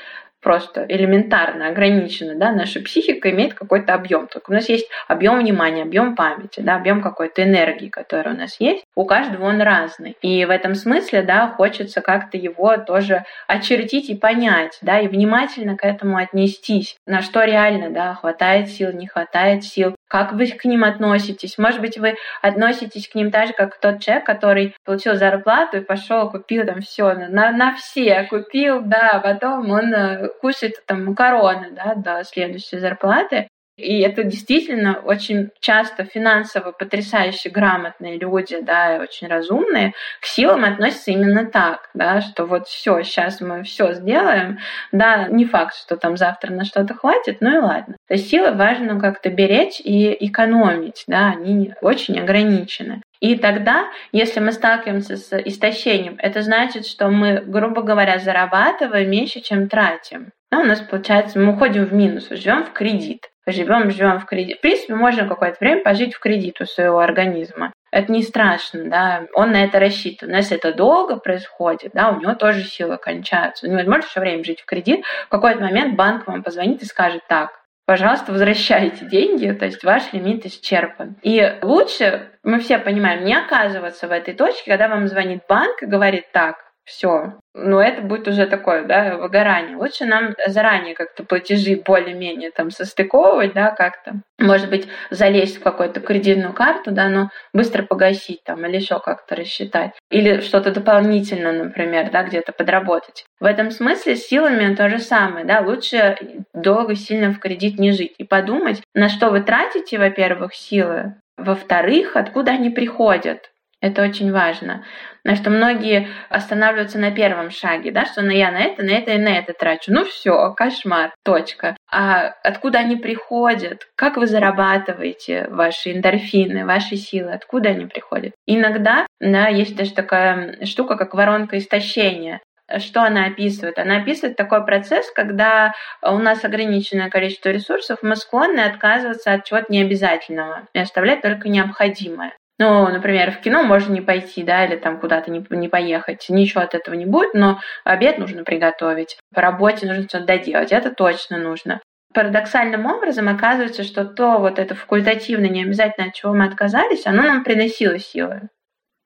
просто 0.47 0.85
элементарно 0.87 1.67
ограничена, 1.67 2.35
да, 2.35 2.53
наша 2.53 2.79
психика 2.79 3.29
имеет 3.31 3.53
какой-то 3.53 3.93
объем. 3.93 4.27
Только 4.27 4.51
у 4.51 4.53
нас 4.53 4.69
есть 4.69 4.87
объем 5.09 5.39
внимания, 5.39 5.81
объем 5.81 6.15
памяти, 6.15 6.61
да, 6.61 6.77
объем 6.77 7.01
какой-то 7.01 7.43
энергии, 7.43 7.89
которая 7.89 8.33
у 8.33 8.37
нас 8.37 8.55
есть. 8.61 8.85
У 8.95 9.03
каждого 9.03 9.43
он 9.43 9.61
разный. 9.61 10.15
И 10.21 10.45
в 10.45 10.49
этом 10.49 10.73
смысле, 10.73 11.21
да, 11.21 11.49
хочется 11.49 11.99
как-то 11.99 12.37
его 12.37 12.77
тоже 12.77 13.25
очертить 13.45 14.09
и 14.09 14.15
понять, 14.15 14.77
да, 14.81 15.01
и 15.01 15.09
внимательно 15.09 15.75
к 15.75 15.83
этому 15.83 16.15
отнестись. 16.15 16.95
На 17.05 17.21
что 17.21 17.43
реально, 17.43 17.89
да, 17.89 18.13
хватает 18.13 18.69
сил, 18.69 18.93
не 18.93 19.07
хватает 19.07 19.65
сил, 19.65 19.96
как 20.07 20.33
вы 20.33 20.47
к 20.47 20.65
ним 20.65 20.83
относитесь? 20.83 21.57
Может 21.57 21.81
быть, 21.81 21.97
вы 21.97 22.15
относитесь 22.41 23.07
к 23.07 23.15
ним 23.15 23.31
так 23.31 23.47
же, 23.47 23.53
как 23.53 23.79
тот 23.79 23.99
человек, 24.01 24.25
который 24.25 24.75
получил 24.85 25.15
зарплату 25.15 25.77
и 25.77 25.81
пошел, 25.81 26.29
купил 26.29 26.65
там 26.65 26.81
все 26.81 27.13
на, 27.13 27.51
на 27.51 27.75
все, 27.75 28.23
купил, 28.23 28.81
да, 28.81 29.19
потом 29.23 29.69
он 29.69 29.93
э, 29.93 30.29
кушает 30.41 30.75
там 30.85 31.05
макароны, 31.05 31.71
да, 31.71 31.95
до 31.95 32.23
следующей 32.23 32.79
зарплаты. 32.79 33.47
И 33.77 33.99
это 34.01 34.23
действительно 34.23 34.99
очень 35.03 35.51
часто 35.59 36.03
финансово 36.03 36.71
потрясающе 36.71 37.49
грамотные 37.49 38.17
люди, 38.17 38.59
да, 38.59 38.95
и 38.95 38.99
очень 38.99 39.27
разумные, 39.27 39.93
к 40.19 40.25
силам 40.25 40.63
относятся 40.63 41.11
именно 41.11 41.45
так, 41.45 41.89
да, 41.93 42.21
что 42.21 42.45
вот 42.45 42.67
все, 42.67 43.03
сейчас 43.03 43.39
мы 43.39 43.61
все 43.63 43.93
сделаем, 43.93 44.57
да, 44.91 45.27
не 45.27 45.45
факт, 45.45 45.75
что 45.75 45.95
там 45.95 46.17
завтра 46.17 46.51
на 46.51 46.65
что-то 46.65 46.95
хватит, 46.95 47.37
ну 47.39 47.55
и 47.55 47.59
ладно. 47.59 47.97
То 48.07 48.15
есть 48.15 48.29
силы 48.29 48.51
важно 48.53 48.99
как-то 48.99 49.29
беречь 49.29 49.79
и 49.79 50.25
экономить, 50.25 51.03
да, 51.05 51.27
они 51.29 51.75
очень 51.81 52.19
ограничены. 52.19 53.03
И 53.19 53.35
тогда, 53.35 53.89
если 54.11 54.39
мы 54.39 54.53
сталкиваемся 54.53 55.17
с 55.17 55.37
истощением, 55.39 56.15
это 56.17 56.41
значит, 56.41 56.87
что 56.87 57.09
мы, 57.09 57.43
грубо 57.45 57.83
говоря, 57.83 58.17
зарабатываем 58.17 59.09
меньше, 59.09 59.39
чем 59.39 59.69
тратим. 59.69 60.31
Ну, 60.51 60.61
у 60.61 60.63
нас 60.63 60.79
получается, 60.79 61.39
мы 61.39 61.53
уходим 61.53 61.85
в 61.85 61.93
минус, 61.93 62.29
живем 62.29 62.63
в 62.63 62.73
кредит 62.73 63.27
живем, 63.51 63.91
живем 63.91 64.19
в 64.19 64.25
кредит. 64.25 64.57
В 64.57 64.61
принципе, 64.61 64.95
можно 64.95 65.27
какое-то 65.27 65.57
время 65.59 65.83
пожить 65.83 66.13
в 66.13 66.19
кредит 66.19 66.59
у 66.61 66.65
своего 66.65 66.99
организма. 66.99 67.71
Это 67.91 68.11
не 68.11 68.21
страшно, 68.21 68.89
да, 68.89 69.27
он 69.33 69.51
на 69.51 69.63
это 69.63 69.79
рассчитан. 69.79 70.29
Но 70.29 70.37
если 70.37 70.57
это 70.57 70.73
долго 70.73 71.17
происходит, 71.17 71.91
да, 71.93 72.09
у 72.09 72.19
него 72.19 72.33
тоже 72.33 72.63
силы 72.63 72.97
кончаются. 72.97 73.67
Невозможно 73.67 74.07
все 74.07 74.19
время 74.19 74.43
жить 74.43 74.61
в 74.61 74.65
кредит. 74.65 75.05
В 75.27 75.29
какой-то 75.29 75.61
момент 75.61 75.95
банк 75.95 76.27
вам 76.27 76.43
позвонит 76.43 76.81
и 76.81 76.85
скажет 76.85 77.21
так, 77.27 77.51
пожалуйста, 77.85 78.33
возвращайте 78.33 79.05
деньги, 79.05 79.49
то 79.51 79.65
есть 79.65 79.83
ваш 79.83 80.11
лимит 80.11 80.45
исчерпан. 80.45 81.15
И 81.23 81.57
лучше, 81.61 82.29
мы 82.43 82.59
все 82.59 82.77
понимаем, 82.77 83.23
не 83.23 83.33
оказываться 83.33 84.07
в 84.07 84.11
этой 84.11 84.33
точке, 84.33 84.71
когда 84.71 84.89
вам 84.89 85.07
звонит 85.07 85.43
банк 85.47 85.81
и 85.81 85.85
говорит 85.85 86.25
так, 86.33 86.66
все. 86.87 87.33
Но 87.53 87.81
это 87.81 88.01
будет 88.01 88.27
уже 88.27 88.47
такое, 88.47 88.83
да, 88.83 89.17
выгорание. 89.17 89.75
Лучше 89.75 90.05
нам 90.05 90.33
заранее 90.47 90.95
как-то 90.95 91.23
платежи 91.23 91.75
более-менее 91.75 92.51
там 92.51 92.71
состыковывать, 92.71 93.53
да, 93.53 93.71
как-то. 93.71 94.21
Может 94.39 94.69
быть, 94.69 94.87
залезть 95.09 95.57
в 95.57 95.63
какую-то 95.63 95.99
кредитную 95.99 96.53
карту, 96.53 96.91
да, 96.91 97.09
но 97.09 97.29
быстро 97.53 97.83
погасить 97.83 98.43
там 98.43 98.65
или 98.65 98.77
еще 98.77 98.99
как-то 98.99 99.35
рассчитать. 99.35 99.91
Или 100.09 100.39
что-то 100.39 100.71
дополнительно, 100.71 101.51
например, 101.51 102.09
да, 102.09 102.23
где-то 102.23 102.53
подработать. 102.53 103.25
В 103.39 103.45
этом 103.45 103.71
смысле 103.71 104.15
с 104.15 104.27
силами 104.27 104.73
то 104.75 104.89
же 104.89 104.99
самое, 104.99 105.45
да, 105.45 105.59
лучше 105.59 106.15
долго 106.53 106.95
сильно 106.95 107.33
в 107.33 107.39
кредит 107.39 107.79
не 107.79 107.91
жить 107.91 108.13
и 108.17 108.23
подумать, 108.23 108.81
на 108.93 109.09
что 109.09 109.29
вы 109.29 109.41
тратите, 109.41 109.97
во-первых, 109.97 110.53
силы, 110.53 111.15
во-вторых, 111.37 112.15
откуда 112.15 112.51
они 112.51 112.69
приходят. 112.69 113.51
Это 113.79 114.01
очень 114.01 114.31
важно. 114.31 114.83
На 115.23 115.35
что 115.35 115.51
многие 115.51 116.07
останавливаются 116.29 116.97
на 116.97 117.11
первом 117.11 117.51
шаге, 117.51 117.91
да, 117.91 118.05
что 118.05 118.23
ну, 118.23 118.31
я 118.31 118.51
на 118.51 118.59
это, 118.59 118.81
на 118.81 118.89
это 118.91 119.11
и 119.11 119.17
на 119.17 119.37
это 119.37 119.53
трачу. 119.53 119.93
Ну 119.93 120.03
все, 120.03 120.53
кошмар, 120.55 121.13
точка. 121.23 121.77
А 121.91 122.33
откуда 122.43 122.79
они 122.79 122.95
приходят? 122.95 123.87
Как 123.95 124.17
вы 124.17 124.25
зарабатываете 124.25 125.47
ваши 125.49 125.91
эндорфины, 125.91 126.65
ваши 126.65 126.95
силы? 126.95 127.33
Откуда 127.33 127.69
они 127.69 127.85
приходят? 127.85 128.33
Иногда, 128.47 129.05
да, 129.19 129.47
есть 129.47 129.75
даже 129.75 129.93
такая 129.93 130.65
штука, 130.65 130.95
как 130.95 131.13
воронка 131.13 131.57
истощения 131.57 132.39
что 132.79 133.03
она 133.03 133.27
описывает? 133.27 133.79
Она 133.79 133.97
описывает 133.97 134.35
такой 134.35 134.65
процесс, 134.65 135.09
когда 135.11 135.73
у 136.01 136.17
нас 136.17 136.43
ограниченное 136.43 137.09
количество 137.09 137.47
ресурсов, 137.47 137.99
мы 138.01 138.17
склонны 138.17 138.59
отказываться 138.59 139.31
от 139.31 139.45
чего-то 139.45 139.71
необязательного 139.71 140.67
и 140.73 140.79
оставлять 140.79 141.21
только 141.21 141.47
необходимое. 141.47 142.33
Ну, 142.59 142.87
например, 142.87 143.31
в 143.31 143.39
кино 143.39 143.63
можно 143.63 143.93
не 143.93 144.01
пойти, 144.01 144.43
да, 144.43 144.65
или 144.65 144.77
там 144.77 144.99
куда-то 144.99 145.29
не, 145.29 145.45
не 145.51 145.67
поехать. 145.67 146.25
Ничего 146.29 146.61
от 146.61 146.73
этого 146.73 146.95
не 146.95 147.05
будет, 147.05 147.33
но 147.35 147.59
обед 147.83 148.17
нужно 148.17 148.43
приготовить, 148.43 149.17
по 149.33 149.41
работе 149.41 149.85
нужно 149.85 150.03
что-то 150.03 150.25
доделать. 150.25 150.71
Это 150.71 150.91
точно 150.91 151.37
нужно. 151.37 151.81
Парадоксальным 152.13 152.87
образом 152.87 153.29
оказывается, 153.29 153.83
что 153.83 154.05
то 154.05 154.39
вот 154.39 154.57
это 154.57 154.73
факультативное, 154.73 155.49
не 155.49 155.63
обязательно 155.63 156.07
от 156.07 156.15
чего 156.15 156.33
мы 156.33 156.45
отказались, 156.45 157.05
оно 157.05 157.21
нам 157.21 157.43
приносило 157.43 157.99
силы 157.99 158.49